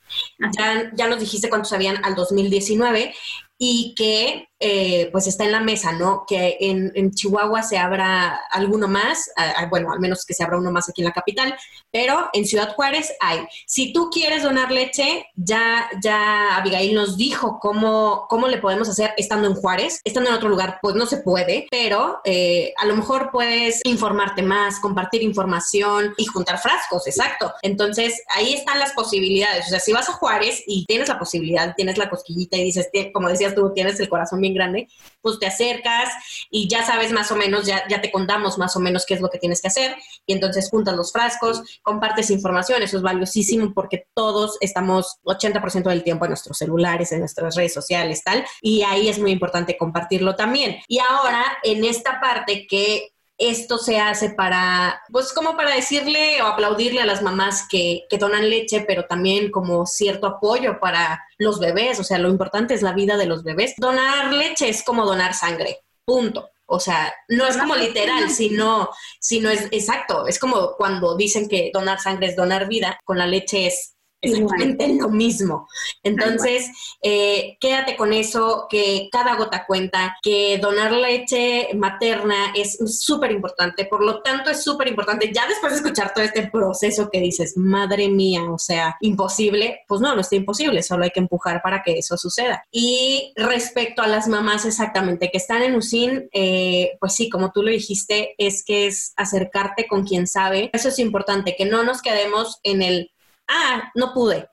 Ya, 0.56 0.90
ya, 0.94 1.08
nos 1.08 1.20
dijiste 1.20 1.48
cuántos 1.48 1.72
habían 1.72 2.04
al 2.04 2.14
2019 2.14 3.14
y 3.58 3.94
que 3.96 4.48
eh, 4.60 5.08
pues 5.12 5.26
está 5.26 5.44
en 5.44 5.52
la 5.52 5.60
mesa, 5.60 5.92
¿no? 5.92 6.24
Que 6.26 6.56
en, 6.60 7.10
Chihuahua 7.12 7.62
se 7.62 7.78
abra 7.78 8.40
alguno 8.50 8.88
más, 8.88 9.30
bueno, 9.70 9.92
al 9.92 10.00
menos 10.00 10.24
que 10.24 10.34
se 10.34 10.42
abra 10.42 10.58
uno 10.58 10.70
más 10.70 10.88
aquí 10.88 11.02
en 11.02 11.06
la 11.06 11.12
capital, 11.12 11.54
pero 11.90 12.28
en 12.32 12.44
Ciudad 12.44 12.74
Juárez 12.74 13.12
hay. 13.20 13.40
Si 13.66 13.92
tú 13.92 14.10
quieres 14.10 14.42
donar 14.42 14.70
leche, 14.70 15.26
ya, 15.36 15.88
ya 16.02 16.56
Abigail 16.56 16.94
nos 16.94 17.16
dijo 17.16 17.58
cómo, 17.60 18.26
cómo 18.28 18.48
le 18.48 18.58
podemos 18.58 18.88
hacer 18.88 19.12
estando 19.16 19.48
en 19.48 19.54
Juárez, 19.54 20.00
estando 20.04 20.30
en 20.30 20.36
otro 20.36 20.48
lugar, 20.48 20.78
pues 20.82 20.94
no 20.94 21.06
se 21.06 21.18
puede, 21.18 21.66
pero 21.70 22.20
eh, 22.24 22.72
a 22.76 22.86
lo 22.86 22.96
mejor 22.96 23.30
puedes 23.30 23.80
informarte 23.84 24.42
más, 24.42 24.80
compartir 24.80 25.22
información 25.22 26.14
y 26.16 26.26
juntar 26.26 26.58
frascos, 26.58 27.06
exacto. 27.06 27.52
Entonces, 27.62 28.22
ahí 28.34 28.54
están 28.54 28.78
las 28.78 28.92
posibilidades. 28.92 29.66
O 29.66 29.70
sea, 29.70 29.80
si 29.80 29.92
vas 29.92 30.08
a 30.08 30.12
Juárez 30.12 30.62
y 30.66 30.84
tienes 30.86 31.08
la 31.08 31.18
posibilidad, 31.18 31.74
tienes 31.76 31.98
la 31.98 32.10
cosquillita 32.10 32.56
y 32.56 32.64
dices, 32.64 32.88
como 33.12 33.28
decías 33.28 33.54
tú, 33.54 33.72
tienes 33.72 33.98
el 34.00 34.08
corazón 34.08 34.40
bien 34.44 34.54
grande, 34.54 34.88
pues 35.20 35.38
te 35.38 35.46
acercas 35.46 36.10
y 36.50 36.68
ya 36.68 36.84
sabes 36.84 37.12
más 37.12 37.32
o 37.32 37.36
menos, 37.36 37.66
ya, 37.66 37.82
ya 37.88 38.00
te 38.00 38.12
contamos 38.12 38.58
más 38.58 38.76
o 38.76 38.80
menos 38.80 39.06
qué 39.06 39.14
es 39.14 39.20
lo 39.20 39.30
que 39.30 39.38
tienes 39.38 39.60
que 39.62 39.68
hacer 39.68 39.96
y 40.26 40.34
entonces 40.34 40.68
juntas 40.70 40.94
los 40.94 41.12
frascos, 41.12 41.62
compartes 41.82 42.30
información, 42.30 42.82
eso 42.82 42.98
es 42.98 43.02
valiosísimo 43.02 43.72
porque 43.74 44.06
todos 44.14 44.58
estamos 44.60 45.16
80% 45.24 45.84
del 45.84 46.04
tiempo 46.04 46.26
en 46.26 46.30
nuestros 46.30 46.58
celulares, 46.58 47.12
en 47.12 47.20
nuestras 47.20 47.56
redes 47.56 47.72
sociales, 47.72 48.22
tal, 48.22 48.44
y 48.60 48.82
ahí 48.82 49.08
es 49.08 49.18
muy 49.18 49.30
importante 49.30 49.76
compartirlo 49.76 50.36
también. 50.36 50.76
Y 50.88 50.98
ahora, 50.98 51.42
en 51.62 51.84
esta 51.84 52.20
parte 52.20 52.66
que 52.66 53.13
esto 53.38 53.78
se 53.78 53.98
hace 53.98 54.30
para, 54.30 55.02
pues 55.10 55.32
como 55.32 55.56
para 55.56 55.74
decirle 55.74 56.40
o 56.42 56.46
aplaudirle 56.46 57.00
a 57.00 57.06
las 57.06 57.22
mamás 57.22 57.66
que, 57.68 58.04
que, 58.08 58.18
donan 58.18 58.48
leche, 58.48 58.84
pero 58.86 59.06
también 59.06 59.50
como 59.50 59.86
cierto 59.86 60.26
apoyo 60.26 60.78
para 60.80 61.24
los 61.38 61.58
bebés, 61.58 61.98
o 61.98 62.04
sea, 62.04 62.18
lo 62.18 62.28
importante 62.28 62.74
es 62.74 62.82
la 62.82 62.92
vida 62.92 63.16
de 63.16 63.26
los 63.26 63.42
bebés. 63.42 63.74
Donar 63.76 64.32
leche 64.32 64.68
es 64.68 64.84
como 64.84 65.04
donar 65.04 65.34
sangre, 65.34 65.80
punto. 66.04 66.50
O 66.66 66.80
sea, 66.80 67.12
no 67.28 67.46
es 67.46 67.56
como 67.58 67.76
literal, 67.76 68.30
sino, 68.30 68.88
sino 69.20 69.50
es 69.50 69.68
exacto. 69.70 70.26
Es 70.26 70.38
como 70.38 70.74
cuando 70.76 71.14
dicen 71.16 71.48
que 71.48 71.70
donar 71.72 72.00
sangre 72.00 72.28
es 72.28 72.36
donar 72.36 72.68
vida, 72.68 72.98
con 73.04 73.18
la 73.18 73.26
leche 73.26 73.66
es 73.66 73.93
exactamente 74.24 74.88
lo 74.94 75.08
mismo. 75.10 75.68
Entonces, 76.02 76.70
eh, 77.02 77.56
quédate 77.60 77.96
con 77.96 78.12
eso, 78.12 78.66
que 78.68 79.08
cada 79.10 79.36
gota 79.36 79.64
cuenta, 79.66 80.16
que 80.22 80.58
donar 80.58 80.92
leche 80.92 81.68
materna 81.74 82.52
es 82.54 82.78
súper 82.86 83.32
importante, 83.32 83.84
por 83.84 84.04
lo 84.04 84.22
tanto 84.22 84.50
es 84.50 84.62
súper 84.62 84.88
importante, 84.88 85.32
ya 85.34 85.46
después 85.46 85.72
de 85.72 85.78
escuchar 85.78 86.12
todo 86.14 86.24
este 86.24 86.48
proceso 86.48 87.08
que 87.10 87.20
dices, 87.20 87.56
madre 87.56 88.08
mía, 88.08 88.42
o 88.50 88.58
sea, 88.58 88.96
imposible, 89.00 89.80
pues 89.88 90.00
no, 90.00 90.14
no 90.14 90.20
está 90.20 90.36
imposible, 90.36 90.82
solo 90.82 91.04
hay 91.04 91.10
que 91.10 91.20
empujar 91.20 91.62
para 91.62 91.82
que 91.82 91.98
eso 91.98 92.16
suceda. 92.16 92.64
Y 92.70 93.32
respecto 93.36 94.02
a 94.02 94.06
las 94.06 94.28
mamás 94.28 94.64
exactamente 94.64 95.30
que 95.30 95.38
están 95.38 95.62
en 95.62 95.74
USIN, 95.74 96.28
eh, 96.32 96.96
pues 97.00 97.14
sí, 97.14 97.28
como 97.28 97.52
tú 97.52 97.62
lo 97.62 97.70
dijiste, 97.70 98.34
es 98.38 98.64
que 98.64 98.86
es 98.86 99.12
acercarte 99.16 99.86
con 99.86 100.04
quien 100.04 100.26
sabe, 100.26 100.70
eso 100.72 100.88
es 100.88 100.98
importante, 100.98 101.54
que 101.56 101.64
no 101.64 101.82
nos 101.82 102.02
quedemos 102.02 102.60
en 102.62 102.82
el, 102.82 103.10
ah, 103.48 103.90
no 103.94 104.12
pude, 104.12 104.48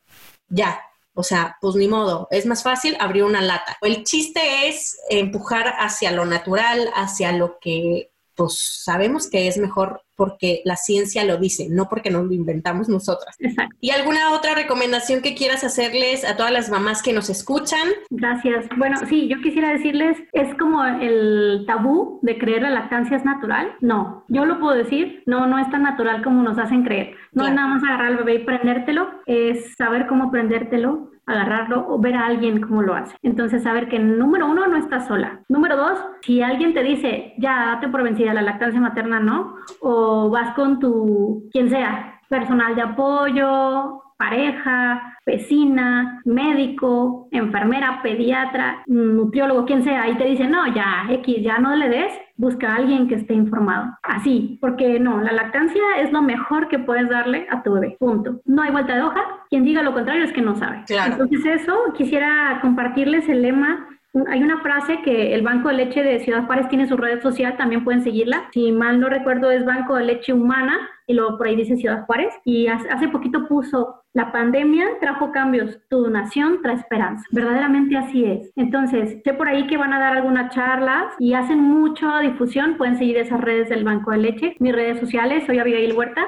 ya, 0.48 0.82
o 1.14 1.24
sea, 1.24 1.58
pues 1.60 1.76
ni 1.76 1.88
modo, 1.88 2.28
es 2.32 2.46
más 2.46 2.64
fácil 2.64 2.96
abrir 3.00 3.24
una 3.24 3.42
lata. 3.42 3.78
El 3.82 4.04
chiste 4.04 4.68
es 4.68 4.98
empujar 5.10 5.76
hacia 5.80 6.12
lo 6.12 6.26
natural, 6.26 6.90
hacia 6.96 7.32
lo 7.34 7.60
que 7.60 8.11
pues 8.42 8.82
sabemos 8.84 9.30
que 9.30 9.48
es 9.48 9.60
mejor 9.60 10.02
porque 10.16 10.62
la 10.66 10.76
ciencia 10.76 11.24
lo 11.26 11.38
dice, 11.38 11.68
no 11.70 11.88
porque 11.90 12.10
nos 12.10 12.26
lo 12.26 12.34
inventamos 12.34 12.90
nosotras. 12.90 13.36
Exacto. 13.40 13.76
¿Y 13.80 13.92
alguna 13.92 14.34
otra 14.34 14.56
recomendación 14.56 15.22
que 15.22 15.36
quieras 15.36 15.64
hacerles 15.64 16.26
a 16.26 16.38
todas 16.38 16.52
las 16.52 16.70
mamás 16.70 17.02
que 17.02 17.14
nos 17.14 17.30
escuchan? 17.30 17.88
Gracias. 18.10 18.66
Bueno, 18.78 18.98
sí, 19.08 19.28
yo 19.28 19.42
quisiera 19.42 19.74
decirles, 19.74 20.18
es 20.34 20.54
como 20.56 20.84
el 20.84 21.64
tabú 21.68 22.20
de 22.24 22.38
creer 22.38 22.64
la 22.64 22.70
lactancia 22.70 23.18
es 23.18 23.26
natural. 23.26 23.74
No, 23.82 24.26
yo 24.28 24.46
lo 24.46 24.60
puedo 24.60 24.76
decir, 24.76 25.24
no, 25.26 25.48
no 25.48 25.60
es 25.60 25.70
tan 25.70 25.84
natural 25.84 26.24
como 26.24 26.42
nos 26.44 26.58
hacen 26.58 26.84
creer. 26.84 27.16
No 27.34 27.48
es 27.48 27.54
nada 27.54 27.68
más 27.68 27.84
agarrar 27.84 28.08
al 28.08 28.18
bebé 28.18 28.36
y 28.36 28.46
prendértelo, 28.46 29.08
es 29.26 29.76
saber 29.76 30.08
cómo 30.08 30.32
prendértelo, 30.32 31.11
agarrarlo 31.26 31.86
o 31.88 32.00
ver 32.00 32.16
a 32.16 32.26
alguien 32.26 32.62
cómo 32.62 32.82
lo 32.82 32.96
hace. 32.96 33.16
Entonces, 33.22 33.64
saber 33.64 33.88
que 33.90 34.00
número 34.00 34.48
uno, 34.48 34.68
no 34.68 34.78
estás 34.78 35.08
sola. 35.08 35.42
Número 35.50 35.78
dos, 35.78 36.00
si 36.22 36.42
alguien 36.42 36.74
te 36.74 36.84
dice, 36.84 37.34
ya, 37.38 37.66
date 37.74 37.88
por 37.88 38.04
vencida, 38.04 38.34
la 38.34 38.42
lactancia 38.42 38.82
materna 38.82 39.20
no, 39.20 39.56
o 39.82 40.30
vas 40.30 40.54
con 40.56 40.80
tu, 40.80 41.48
quien 41.52 41.70
sea, 41.70 42.20
personal 42.30 42.76
de 42.76 42.82
apoyo, 42.82 44.02
pareja, 44.22 45.18
vecina, 45.26 46.22
médico, 46.26 47.28
enfermera, 47.32 48.02
pediatra, 48.04 48.84
nutriólogo, 48.86 49.66
quien 49.66 49.84
sea, 49.84 50.08
y 50.08 50.16
te 50.16 50.26
dice, 50.26 50.46
no, 50.48 50.68
ya, 50.76 51.08
X, 51.10 51.38
ya 51.42 51.58
no 51.58 51.76
le 51.76 51.90
des, 51.90 52.14
busca 52.36 52.72
a 52.72 52.76
alguien 52.76 53.08
que 53.08 53.16
esté 53.16 53.34
informado. 53.34 53.98
Así, 54.04 54.60
porque 54.62 55.00
no, 55.00 55.22
la 55.22 55.32
lactancia 55.32 55.82
es 55.98 56.12
lo 56.12 56.22
mejor 56.22 56.68
que 56.68 56.78
puedes 56.78 57.10
darle 57.10 57.48
a 57.50 57.64
tu 57.64 57.74
bebé. 57.74 57.98
Punto. 58.00 58.42
No 58.46 58.62
hay 58.62 58.72
vuelta 58.72 58.96
de 58.96 59.02
hoja. 59.02 59.22
Quien 59.50 59.66
diga 59.66 59.82
lo 59.82 59.94
contrario 59.94 60.24
es 60.24 60.34
que 60.34 60.44
no 60.44 60.56
sabe. 60.56 60.84
Entonces 60.88 61.44
eso, 61.44 61.76
quisiera 61.98 62.60
compartirles 62.62 63.28
el 63.28 63.42
lema 63.42 63.88
hay 64.28 64.44
una 64.44 64.60
frase 64.60 65.02
que 65.04 65.34
el 65.34 65.42
Banco 65.42 65.70
de 65.70 65.76
Leche 65.76 66.04
de 66.04 66.20
Ciudad 66.20 66.46
Juárez 66.46 66.68
tiene 66.68 66.86
su 66.86 66.98
red 66.98 67.22
social, 67.22 67.56
también 67.56 67.86
pueden 67.86 68.04
seguirla. 68.04 68.50
Si 68.52 68.72
mal 68.74 69.00
no 69.00 69.08
recuerdo, 69.08 69.52
es 69.52 69.64
Banco 69.64 69.96
de 69.96 70.04
Leche 70.04 70.34
Humana 70.34 70.78
y 71.08 71.14
luego 71.14 71.38
por 71.38 71.48
ahí 71.48 71.56
dice 71.56 71.78
Ciudad 71.78 72.06
Juárez. 72.06 72.34
Y 72.44 72.68
hace 72.68 73.08
poquito 73.08 73.48
puso 73.48 74.01
la 74.14 74.32
pandemia 74.34 74.86
trajo 75.00 75.32
cambios, 75.32 75.80
tu 75.90 76.04
donación 76.04 76.62
trae 76.62 76.76
esperanza. 76.76 77.26
Verdaderamente 77.32 77.96
así 77.96 78.26
es. 78.26 78.52
Entonces, 78.58 79.22
sé 79.24 79.34
por 79.34 79.48
ahí 79.48 79.68
que 79.68 79.78
van 79.78 79.94
a 79.94 80.00
dar 80.00 80.18
algunas 80.18 80.54
charlas 80.54 81.14
y 81.18 81.34
hacen 81.34 81.62
mucha 81.62 82.20
difusión. 82.20 82.76
Pueden 82.78 82.98
seguir 82.98 83.18
esas 83.18 83.40
redes 83.40 83.70
del 83.70 83.86
Banco 83.86 84.12
de 84.12 84.18
Leche. 84.18 84.56
Mis 84.60 84.74
redes 84.74 85.00
sociales, 85.00 85.46
soy 85.46 85.60
Abigail 85.60 85.94
Huerta, 85.94 86.28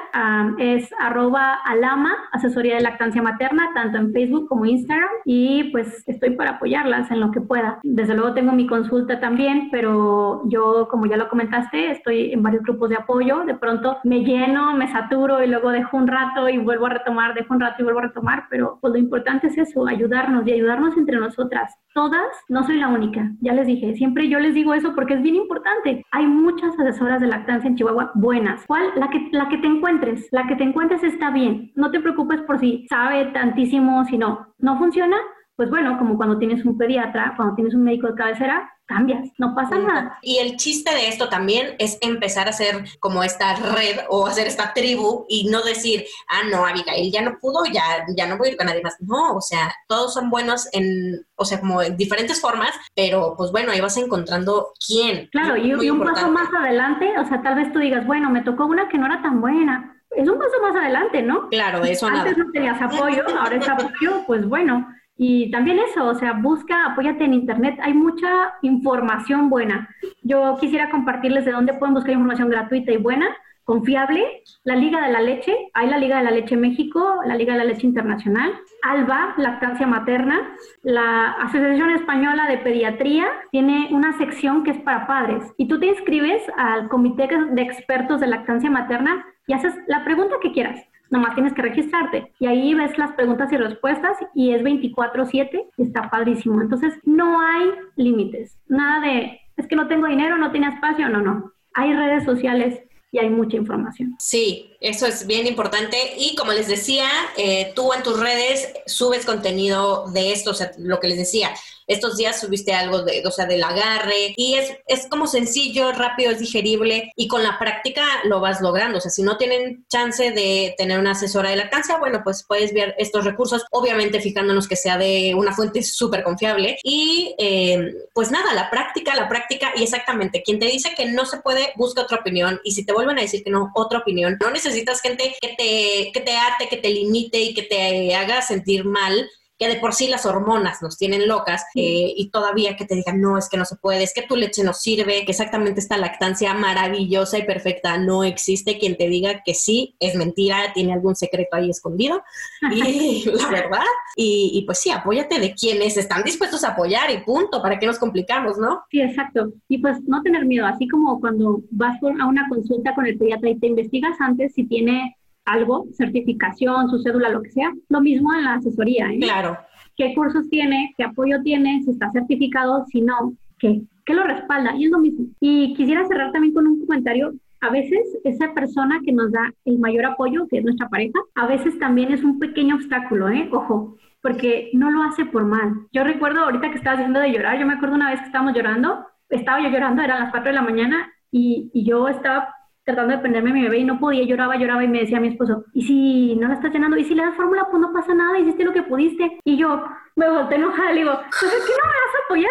es 0.58 0.90
arroba 0.98 1.54
alama, 1.64 2.14
asesoría 2.32 2.76
de 2.76 2.80
lactancia 2.80 3.20
materna, 3.20 3.70
tanto 3.74 3.98
en 3.98 4.12
Facebook 4.12 4.48
como 4.48 4.64
Instagram. 4.64 5.10
Y 5.26 5.64
pues 5.64 6.04
estoy 6.06 6.30
para 6.36 6.52
apoyarlas 6.52 7.10
en 7.10 7.20
lo 7.20 7.30
que 7.32 7.42
pueda. 7.42 7.80
Desde 7.82 8.14
luego 8.14 8.32
tengo 8.32 8.52
mi 8.52 8.66
consulta 8.66 9.20
también, 9.20 9.68
pero 9.70 10.42
yo, 10.48 10.88
como 10.90 11.04
ya 11.04 11.18
lo 11.18 11.28
comentaste, 11.28 11.90
estoy 11.90 12.32
en 12.32 12.42
varios 12.42 12.62
grupos 12.62 12.88
de 12.88 12.96
apoyo. 12.96 13.44
De 13.44 13.54
pronto 13.54 13.98
me 14.04 14.20
lleno, 14.24 14.74
me 14.74 14.90
saturo 14.90 15.44
y 15.44 15.48
luego 15.48 15.70
dejo 15.70 15.98
un 15.98 16.06
rato 16.06 16.48
y 16.48 16.56
vuelvo 16.56 16.86
a 16.86 16.90
retomar, 16.90 17.34
dejo 17.34 17.52
un 17.52 17.60
rato 17.60 17.73
y 17.78 17.82
vuelvo 17.82 18.00
a 18.00 18.04
retomar, 18.04 18.44
pero 18.50 18.78
pues 18.80 18.92
lo 18.92 18.98
importante 18.98 19.48
es 19.48 19.58
eso, 19.58 19.86
ayudarnos 19.86 20.46
y 20.46 20.52
ayudarnos 20.52 20.96
entre 20.96 21.18
nosotras. 21.18 21.74
Todas, 21.94 22.28
no 22.48 22.64
soy 22.64 22.78
la 22.78 22.88
única, 22.88 23.32
ya 23.40 23.52
les 23.52 23.66
dije, 23.66 23.94
siempre 23.94 24.28
yo 24.28 24.38
les 24.38 24.54
digo 24.54 24.74
eso 24.74 24.94
porque 24.94 25.14
es 25.14 25.22
bien 25.22 25.36
importante. 25.36 26.04
Hay 26.10 26.26
muchas 26.26 26.78
asesoras 26.78 27.20
de 27.20 27.28
lactancia 27.28 27.68
en 27.68 27.76
Chihuahua 27.76 28.12
buenas. 28.14 28.64
¿Cuál? 28.66 28.84
La 28.96 29.08
que, 29.08 29.28
la 29.32 29.48
que 29.48 29.58
te 29.58 29.66
encuentres, 29.66 30.28
la 30.30 30.46
que 30.46 30.56
te 30.56 30.64
encuentres 30.64 31.02
está 31.02 31.30
bien. 31.30 31.72
No 31.74 31.90
te 31.90 32.00
preocupes 32.00 32.40
por 32.42 32.58
si 32.58 32.86
sabe 32.88 33.26
tantísimo, 33.26 34.04
si 34.04 34.18
no, 34.18 34.46
no 34.58 34.78
funciona, 34.78 35.16
pues 35.56 35.70
bueno, 35.70 35.98
como 35.98 36.16
cuando 36.16 36.38
tienes 36.38 36.64
un 36.64 36.76
pediatra, 36.76 37.34
cuando 37.36 37.54
tienes 37.54 37.74
un 37.74 37.84
médico 37.84 38.08
de 38.08 38.14
cabecera, 38.14 38.70
cambias, 38.86 39.30
no 39.38 39.54
pasa 39.54 39.78
nada. 39.78 40.18
Y 40.22 40.38
el 40.38 40.56
chiste 40.56 40.94
de 40.94 41.08
esto 41.08 41.28
también 41.28 41.74
es 41.78 41.98
empezar 42.00 42.46
a 42.46 42.50
hacer 42.50 42.84
como 43.00 43.22
esta 43.22 43.54
red 43.56 44.00
o 44.08 44.26
hacer 44.26 44.46
esta 44.46 44.72
tribu 44.72 45.26
y 45.28 45.48
no 45.48 45.62
decir, 45.62 46.04
ah, 46.28 46.42
no, 46.50 46.66
Abigail 46.66 47.10
ya 47.12 47.22
no 47.22 47.38
pudo, 47.38 47.64
ya, 47.72 47.82
ya 48.16 48.26
no 48.26 48.36
voy 48.36 48.48
a 48.48 48.50
ir 48.52 48.56
con 48.56 48.66
nadie 48.66 48.82
más. 48.82 48.96
No, 49.00 49.34
o 49.34 49.40
sea, 49.40 49.72
todos 49.88 50.14
son 50.14 50.30
buenos 50.30 50.68
en, 50.72 51.26
o 51.36 51.44
sea, 51.44 51.60
como 51.60 51.82
en 51.82 51.96
diferentes 51.96 52.40
formas, 52.40 52.70
pero 52.94 53.34
pues 53.36 53.50
bueno, 53.52 53.72
ahí 53.72 53.80
vas 53.80 53.96
encontrando 53.96 54.72
quién. 54.86 55.28
Claro, 55.32 55.56
y, 55.56 55.70
y 55.70 55.90
un 55.90 56.02
paso 56.02 56.30
más 56.30 56.48
adelante, 56.52 57.12
o 57.18 57.24
sea, 57.26 57.42
tal 57.42 57.56
vez 57.56 57.72
tú 57.72 57.78
digas, 57.78 58.06
bueno, 58.06 58.30
me 58.30 58.42
tocó 58.42 58.66
una 58.66 58.88
que 58.88 58.98
no 58.98 59.06
era 59.06 59.22
tan 59.22 59.40
buena. 59.40 59.90
Es 60.10 60.28
un 60.28 60.38
paso 60.38 60.62
más 60.62 60.76
adelante, 60.76 61.22
¿no? 61.22 61.48
Claro, 61.48 61.82
eso 61.84 62.06
Antes 62.06 62.38
no 62.38 62.50
tenías 62.52 62.80
apoyo, 62.80 63.24
ahora 63.36 63.56
es 63.56 63.68
apoyo, 63.68 64.24
pues 64.26 64.46
bueno, 64.46 64.86
y 65.16 65.50
también 65.50 65.78
eso, 65.78 66.06
o 66.06 66.14
sea, 66.14 66.32
busca, 66.32 66.86
apóyate 66.86 67.24
en 67.24 67.34
Internet, 67.34 67.78
hay 67.82 67.94
mucha 67.94 68.54
información 68.62 69.48
buena. 69.48 69.88
Yo 70.22 70.56
quisiera 70.60 70.90
compartirles 70.90 71.44
de 71.44 71.52
dónde 71.52 71.74
pueden 71.74 71.94
buscar 71.94 72.12
información 72.12 72.50
gratuita 72.50 72.90
y 72.90 72.96
buena, 72.96 73.28
confiable, 73.62 74.42
la 74.64 74.76
Liga 74.76 75.00
de 75.00 75.12
la 75.12 75.22
Leche, 75.22 75.56
hay 75.72 75.88
la 75.88 75.98
Liga 75.98 76.18
de 76.18 76.24
la 76.24 76.30
Leche 76.30 76.56
México, 76.56 77.20
la 77.24 77.36
Liga 77.36 77.54
de 77.54 77.60
la 77.60 77.64
Leche 77.64 77.86
Internacional, 77.86 78.52
ALBA, 78.82 79.34
Lactancia 79.38 79.86
Materna, 79.86 80.54
la 80.82 81.30
Asociación 81.32 81.90
Española 81.90 82.46
de 82.46 82.58
Pediatría 82.58 83.26
tiene 83.52 83.88
una 83.90 84.18
sección 84.18 84.64
que 84.64 84.72
es 84.72 84.78
para 84.80 85.06
padres 85.06 85.44
y 85.56 85.66
tú 85.66 85.80
te 85.80 85.86
inscribes 85.86 86.42
al 86.58 86.88
Comité 86.88 87.28
de 87.52 87.62
Expertos 87.62 88.20
de 88.20 88.26
Lactancia 88.26 88.70
Materna 88.70 89.24
y 89.46 89.54
haces 89.54 89.74
la 89.86 90.04
pregunta 90.04 90.34
que 90.42 90.52
quieras 90.52 90.78
nomás 91.14 91.34
tienes 91.34 91.52
que 91.52 91.62
registrarte. 91.62 92.32
Y 92.40 92.46
ahí 92.46 92.74
ves 92.74 92.98
las 92.98 93.12
preguntas 93.12 93.52
y 93.52 93.56
respuestas 93.56 94.18
y 94.34 94.52
es 94.52 94.62
24/7 94.62 95.70
está 95.78 96.10
padrísimo. 96.10 96.60
Entonces, 96.60 96.98
no 97.04 97.40
hay 97.40 97.70
límites. 97.94 98.58
Nada 98.66 99.00
de, 99.06 99.40
es 99.56 99.66
que 99.68 99.76
no 99.76 99.86
tengo 99.86 100.08
dinero, 100.08 100.36
no 100.36 100.50
tiene 100.50 100.68
espacio, 100.68 101.08
no, 101.08 101.20
no. 101.20 101.52
Hay 101.74 101.94
redes 101.94 102.24
sociales 102.24 102.80
y 103.14 103.18
hay 103.20 103.30
mucha 103.30 103.56
información. 103.56 104.16
Sí, 104.18 104.74
eso 104.80 105.06
es 105.06 105.24
bien 105.24 105.46
importante. 105.46 105.96
Y 106.18 106.34
como 106.34 106.52
les 106.52 106.66
decía, 106.66 107.06
eh, 107.36 107.72
tú 107.76 107.92
en 107.92 108.02
tus 108.02 108.18
redes 108.18 108.72
subes 108.86 109.24
contenido 109.24 110.06
de 110.12 110.32
esto, 110.32 110.50
o 110.50 110.54
sea, 110.54 110.72
lo 110.78 110.98
que 110.98 111.06
les 111.06 111.18
decía, 111.18 111.54
estos 111.86 112.16
días 112.16 112.40
subiste 112.40 112.72
algo 112.72 113.02
de, 113.02 113.22
o 113.26 113.30
sea, 113.30 113.46
del 113.46 113.62
agarre 113.62 114.34
y 114.36 114.54
es, 114.54 114.72
es 114.86 115.06
como 115.08 115.26
sencillo, 115.26 115.92
rápido, 115.92 116.30
es 116.30 116.38
digerible 116.38 117.12
y 117.16 117.28
con 117.28 117.42
la 117.42 117.58
práctica 117.58 118.04
lo 118.24 118.40
vas 118.40 118.60
logrando. 118.60 118.98
O 118.98 119.00
sea, 119.00 119.10
si 119.10 119.22
no 119.22 119.36
tienen 119.36 119.84
chance 119.88 120.30
de 120.30 120.74
tener 120.76 120.98
una 120.98 121.12
asesora 121.12 121.50
de 121.50 121.56
lactancia, 121.56 121.98
bueno, 121.98 122.22
pues 122.24 122.44
puedes 122.46 122.72
ver 122.72 122.94
estos 122.98 123.24
recursos, 123.24 123.64
obviamente 123.70 124.20
fijándonos 124.20 124.66
que 124.66 124.76
sea 124.76 124.98
de 124.98 125.34
una 125.36 125.54
fuente 125.54 125.82
súper 125.82 126.22
confiable 126.22 126.78
y 126.82 127.34
eh, 127.38 127.94
pues 128.12 128.30
nada, 128.30 128.54
la 128.54 128.70
práctica, 128.70 129.14
la 129.14 129.28
práctica 129.28 129.72
y 129.76 129.82
exactamente, 129.82 130.42
quien 130.42 130.58
te 130.58 130.66
dice 130.66 130.94
que 130.96 131.06
no 131.06 131.26
se 131.26 131.38
puede, 131.38 131.72
busca 131.76 132.02
otra 132.02 132.18
opinión 132.18 132.60
y 132.64 132.72
si 132.72 132.84
te 132.84 132.92
vuelven 133.04 133.18
a 133.18 133.22
decir 133.22 133.42
que 133.44 133.50
no, 133.50 133.70
otra 133.74 133.98
opinión, 134.00 134.36
no 134.40 134.50
necesitas 134.50 135.00
gente 135.00 135.34
que 135.40 135.48
te, 135.48 136.10
que 136.12 136.20
te 136.20 136.36
ate, 136.36 136.68
que 136.68 136.76
te 136.76 136.90
limite 136.90 137.40
y 137.40 137.54
que 137.54 137.62
te 137.62 138.14
haga 138.14 138.42
sentir 138.42 138.84
mal 138.84 139.28
que 139.58 139.68
de 139.68 139.76
por 139.76 139.94
sí 139.94 140.08
las 140.08 140.26
hormonas 140.26 140.82
nos 140.82 140.98
tienen 140.98 141.28
locas 141.28 141.64
eh, 141.76 142.12
y 142.16 142.30
todavía 142.30 142.76
que 142.76 142.84
te 142.84 142.96
digan, 142.96 143.20
no, 143.20 143.38
es 143.38 143.48
que 143.48 143.56
no 143.56 143.64
se 143.64 143.76
puede, 143.76 144.02
es 144.02 144.12
que 144.12 144.22
tu 144.22 144.34
leche 144.34 144.64
no 144.64 144.72
sirve, 144.72 145.24
que 145.24 145.30
exactamente 145.30 145.80
esta 145.80 145.96
lactancia 145.96 146.54
maravillosa 146.54 147.38
y 147.38 147.44
perfecta 147.44 147.96
no 147.98 148.24
existe, 148.24 148.78
quien 148.78 148.96
te 148.96 149.08
diga 149.08 149.42
que 149.44 149.54
sí, 149.54 149.94
es 150.00 150.16
mentira, 150.16 150.72
tiene 150.74 150.92
algún 150.92 151.14
secreto 151.14 151.56
ahí 151.56 151.70
escondido, 151.70 152.22
y 152.72 153.24
la 153.30 153.50
verdad, 153.50 153.84
y, 154.16 154.62
pues 154.66 154.80
sí, 154.80 154.90
apóyate 154.90 155.38
de 155.38 155.54
quienes 155.54 155.96
están 155.96 156.24
dispuestos 156.24 156.64
a 156.64 156.70
apoyar 156.70 157.10
y 157.10 157.18
punto, 157.18 157.62
¿para 157.62 157.78
qué 157.78 157.86
nos 157.86 157.98
complicamos, 157.98 158.58
no? 158.58 158.82
Sí, 158.90 159.00
exacto, 159.00 159.52
y 159.68 159.78
pues 159.78 160.02
no 160.02 160.22
tener 160.22 160.46
miedo, 160.46 160.66
así 160.66 160.88
como 160.88 161.20
cuando 161.20 161.62
vas 161.70 161.96
a 162.02 162.26
una 162.26 162.48
consulta 162.48 162.94
con 162.94 163.06
el 163.06 163.16
pediatra 163.18 163.50
y 163.50 163.58
te 163.58 163.68
investigas 163.68 164.16
antes 164.20 164.54
si 164.54 164.64
tiene 164.64 165.16
algo, 165.44 165.86
certificación, 165.92 166.88
su 166.88 166.98
cédula, 166.98 167.28
lo 167.28 167.42
que 167.42 167.50
sea. 167.50 167.72
Lo 167.88 168.00
mismo 168.00 168.32
en 168.34 168.44
la 168.44 168.54
asesoría. 168.54 169.10
¿eh? 169.10 169.18
Claro. 169.20 169.58
¿Qué 169.96 170.14
cursos 170.14 170.48
tiene? 170.48 170.94
¿Qué 170.96 171.04
apoyo 171.04 171.42
tiene? 171.42 171.82
Si 171.84 171.90
está 171.90 172.10
certificado, 172.10 172.84
si 172.86 173.00
no, 173.00 173.34
¿qué? 173.58 173.82
¿Qué 174.04 174.14
lo 174.14 174.24
respalda? 174.24 174.74
Y 174.76 174.86
es 174.86 174.90
lo 174.90 174.98
mismo. 174.98 175.26
Y 175.40 175.74
quisiera 175.74 176.06
cerrar 176.06 176.32
también 176.32 176.52
con 176.52 176.66
un 176.66 176.80
comentario 176.80 177.34
a 177.60 177.70
veces 177.70 178.18
esa 178.24 178.52
persona 178.52 179.00
que 179.04 179.12
nos 179.12 179.32
da 179.32 179.52
el 179.64 179.78
mayor 179.78 180.04
apoyo, 180.04 180.46
que 180.48 180.58
es 180.58 180.64
nuestra 180.64 180.88
pareja, 180.88 181.18
a 181.34 181.46
veces 181.46 181.78
también 181.78 182.12
es 182.12 182.22
un 182.22 182.38
pequeño 182.38 182.74
obstáculo, 182.74 183.30
¿eh? 183.30 183.48
Ojo, 183.52 183.96
porque 184.20 184.70
no 184.74 184.90
lo 184.90 185.02
hace 185.02 185.24
por 185.24 185.44
mal. 185.44 185.86
Yo 185.92 186.04
recuerdo 186.04 186.40
ahorita 186.40 186.70
que 186.70 186.76
estabas 186.76 186.98
diciendo 186.98 187.20
de 187.20 187.32
llorar, 187.32 187.58
yo 187.58 187.66
me 187.66 187.74
acuerdo 187.74 187.94
una 187.94 188.10
vez 188.10 188.20
que 188.20 188.26
estábamos 188.26 188.54
llorando, 188.54 189.06
estaba 189.30 189.62
yo 189.62 189.70
llorando, 189.70 190.02
eran 190.02 190.20
las 190.20 190.30
4 190.30 190.50
de 190.50 190.54
la 190.54 190.62
mañana 190.62 191.10
y, 191.30 191.70
y 191.72 191.84
yo 191.84 192.06
estaba 192.08 192.54
tratando 192.84 193.14
de 193.14 193.20
prenderme 193.20 193.50
a 193.50 193.54
mi 193.54 193.62
bebé 193.62 193.78
y 193.78 193.84
no 193.84 193.98
podía, 193.98 194.24
lloraba, 194.24 194.56
lloraba 194.56 194.84
y 194.84 194.88
me 194.88 195.00
decía 195.00 195.20
mi 195.20 195.28
esposo, 195.28 195.64
¿y 195.72 195.82
si 195.82 196.36
no 196.36 196.48
la 196.48 196.54
estás 196.54 196.72
llenando? 196.72 196.96
¿Y 196.96 197.04
si 197.04 197.14
le 197.14 197.22
das 197.22 197.34
fórmula? 197.34 197.66
Pues 197.70 197.80
no 197.80 197.92
pasa 197.92 198.14
nada, 198.14 198.38
hiciste 198.38 198.64
lo 198.64 198.72
que 198.72 198.82
pudiste. 198.82 199.38
Y 199.44 199.56
yo 199.56 199.82
me 200.16 200.28
volteé 200.28 200.58
enojada 200.58 200.92
y 200.92 200.94
le 200.94 201.00
digo, 201.00 201.12
pues 201.40 201.52
es 201.52 201.64
que 201.64 201.72
no 201.72 201.86
me 201.86 201.96
vas 202.02 202.14
a 202.14 202.24
apoyar. 202.24 202.50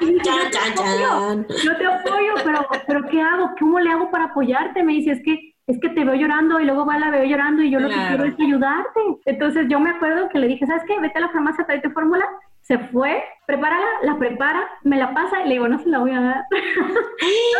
Y 0.00 0.06
dice, 0.06 0.24
yo, 0.24 0.50
te 0.50 0.58
apoyo, 0.58 1.46
yo 1.64 1.76
te 1.76 1.86
apoyo, 1.86 2.34
pero, 2.44 2.66
pero 2.86 3.08
¿qué 3.08 3.20
hago? 3.20 3.50
¿Cómo 3.58 3.80
le 3.80 3.90
hago 3.90 4.10
para 4.10 4.26
apoyarte? 4.26 4.82
Me 4.82 4.92
dice, 4.92 5.12
es 5.12 5.22
que 5.22 5.54
es 5.66 5.80
que 5.80 5.88
te 5.88 6.04
veo 6.04 6.14
llorando 6.14 6.60
y 6.60 6.64
luego 6.64 6.86
va 6.86 6.96
la 6.96 7.10
veo 7.10 7.24
llorando 7.24 7.60
y 7.60 7.70
yo 7.70 7.80
lo 7.80 7.88
que 7.88 7.96
quiero 8.08 8.24
es 8.24 8.34
ayudarte. 8.38 9.00
Entonces 9.24 9.66
yo 9.68 9.80
me 9.80 9.90
acuerdo 9.90 10.28
que 10.28 10.38
le 10.38 10.46
dije, 10.46 10.64
¿sabes 10.64 10.84
qué? 10.86 11.00
Vete 11.00 11.18
a 11.18 11.22
la 11.22 11.30
farmacia, 11.30 11.66
tráete 11.66 11.90
fórmula 11.90 12.24
se 12.66 12.78
fue, 12.78 13.22
prepárala, 13.46 13.86
la 14.02 14.18
prepara, 14.18 14.68
me 14.82 14.96
la 14.96 15.14
pasa 15.14 15.40
y 15.40 15.44
le 15.44 15.54
digo, 15.54 15.68
no 15.68 15.78
se 15.78 15.88
la 15.88 16.00
voy 16.00 16.10
a 16.10 16.20
dar. 16.20 16.44
no 16.50 16.58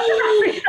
se 0.02 0.14
la 0.16 0.24
voy 0.40 0.62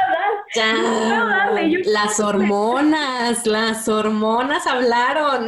a 1.15 1.25
dar. 1.25 1.87
las 1.87 2.19
hormonas, 2.19 3.47
las 3.47 3.89
hormonas 3.89 4.67
hablaron. 4.67 5.47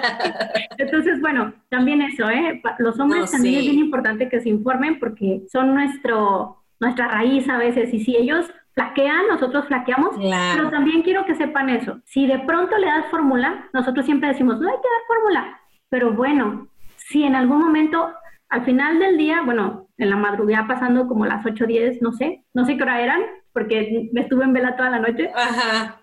Entonces, 0.78 1.20
bueno, 1.20 1.54
también 1.68 2.02
eso, 2.02 2.28
¿eh? 2.28 2.60
Los 2.78 2.98
hombres 2.98 3.30
también 3.30 3.60
es 3.60 3.66
bien 3.66 3.78
importante 3.78 4.28
que 4.28 4.40
se 4.40 4.48
informen 4.48 4.98
porque 4.98 5.42
son 5.52 5.74
nuestro, 5.74 6.64
nuestra 6.80 7.06
raíz 7.06 7.48
a 7.48 7.56
veces 7.56 7.94
y 7.94 8.00
si 8.00 8.16
ellos 8.16 8.50
flaquean, 8.74 9.28
nosotros 9.28 9.66
flaqueamos, 9.66 10.16
pero 10.18 10.70
también 10.70 11.02
quiero 11.02 11.24
que 11.24 11.36
sepan 11.36 11.70
eso. 11.70 12.00
Si 12.04 12.26
de 12.26 12.40
pronto 12.40 12.76
le 12.78 12.86
das 12.86 13.06
fórmula, 13.12 13.68
nosotros 13.72 14.04
siempre 14.04 14.30
decimos, 14.30 14.58
no 14.58 14.68
hay 14.68 14.76
que 14.76 14.88
dar 14.88 15.06
fórmula, 15.06 15.60
pero 15.88 16.12
bueno, 16.12 16.66
si 17.08 17.24
en 17.24 17.34
algún 17.34 17.60
momento, 17.60 18.10
al 18.48 18.64
final 18.64 18.98
del 18.98 19.16
día, 19.16 19.42
bueno, 19.44 19.88
en 19.96 20.10
la 20.10 20.16
madrugada 20.16 20.66
pasando 20.68 21.08
como 21.08 21.26
las 21.26 21.44
8 21.44 21.64
o 21.64 21.66
10, 21.66 22.02
no 22.02 22.12
sé, 22.12 22.44
no 22.54 22.64
sé 22.64 22.76
qué 22.76 22.82
hora 22.82 23.00
eran, 23.00 23.20
porque 23.52 24.08
me 24.12 24.20
estuve 24.22 24.44
en 24.44 24.52
vela 24.52 24.76
toda 24.76 24.90
la 24.90 25.00
noche, 25.00 25.30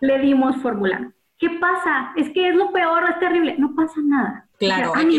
le 0.01 0.19
dimos 0.19 0.57
fórmula. 0.57 1.11
¿Qué 1.37 1.49
pasa? 1.59 2.13
Es 2.15 2.29
que 2.29 2.49
es 2.49 2.55
lo 2.55 2.71
peor, 2.71 3.03
es 3.09 3.19
terrible. 3.19 3.55
No 3.57 3.75
pasa 3.75 3.95
nada. 4.01 4.47
Claro, 4.57 4.93
hay, 4.95 5.05
que 5.09 5.17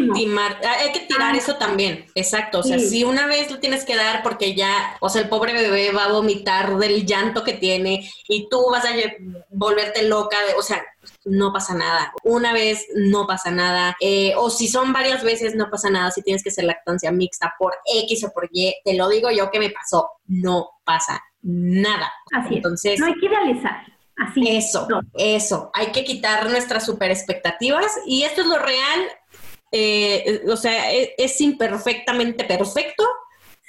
hay, 0.66 0.93
que 0.93 1.07
tirar 1.07 1.37
eso 1.37 1.57
también, 1.57 2.07
exacto. 2.14 2.61
O 2.61 2.62
sea, 2.62 2.78
si 2.78 3.05
una 3.05 3.26
vez 3.26 3.51
lo 3.51 3.59
tienes 3.59 3.84
que 3.84 3.95
dar 3.95 4.22
porque 4.22 4.55
ya, 4.55 4.97
o 5.01 5.11
sea, 5.11 5.20
el 5.20 5.28
pobre 5.28 5.53
bebé 5.53 5.93
va 5.93 6.05
a 6.05 6.12
vomitar 6.12 6.78
del 6.78 7.05
llanto 7.05 7.45
que 7.45 7.53
tiene 7.53 8.11
y 8.28 8.49
tú 8.49 8.64
vas 8.70 8.87
a 8.87 8.93
volverte 9.51 10.09
loca, 10.09 10.39
de, 10.47 10.55
o 10.55 10.62
sea, 10.62 10.82
no 11.26 11.52
pasa 11.52 11.74
nada. 11.74 12.12
Una 12.22 12.52
vez 12.52 12.86
no 12.94 13.26
pasa 13.26 13.50
nada. 13.50 13.96
Eh, 14.00 14.32
o 14.36 14.48
si 14.48 14.68
son 14.68 14.92
varias 14.92 15.22
veces, 15.22 15.54
no 15.54 15.68
pasa 15.68 15.90
nada. 15.90 16.10
Si 16.10 16.22
tienes 16.22 16.42
que 16.42 16.50
ser 16.50 16.64
lactancia 16.64 17.10
mixta 17.10 17.54
por 17.58 17.74
X 17.84 18.24
o 18.24 18.32
por 18.32 18.48
Y, 18.50 18.74
te 18.84 18.94
lo 18.94 19.08
digo 19.08 19.30
yo 19.30 19.50
que 19.50 19.58
me 19.58 19.70
pasó. 19.70 20.08
No 20.26 20.70
pasa 20.84 21.20
nada. 21.42 22.12
Así 22.32 22.56
Entonces, 22.56 22.98
no 22.98 23.06
hay 23.06 23.14
que 23.14 23.26
idealizar. 23.26 23.84
Así 24.16 24.48
eso, 24.48 24.88
eso. 25.12 25.70
Hay 25.74 25.88
que 25.88 26.02
quitar 26.02 26.48
nuestras 26.48 26.86
super 26.86 27.10
expectativas 27.10 27.98
y 28.06 28.22
esto 28.22 28.40
es 28.40 28.46
lo 28.46 28.58
real. 28.58 29.00
Eh, 29.72 30.42
o 30.48 30.56
sea, 30.56 30.90
e, 30.92 31.14
es, 31.18 31.38
imperfectamente 31.42 32.44
perfecto 32.44 33.04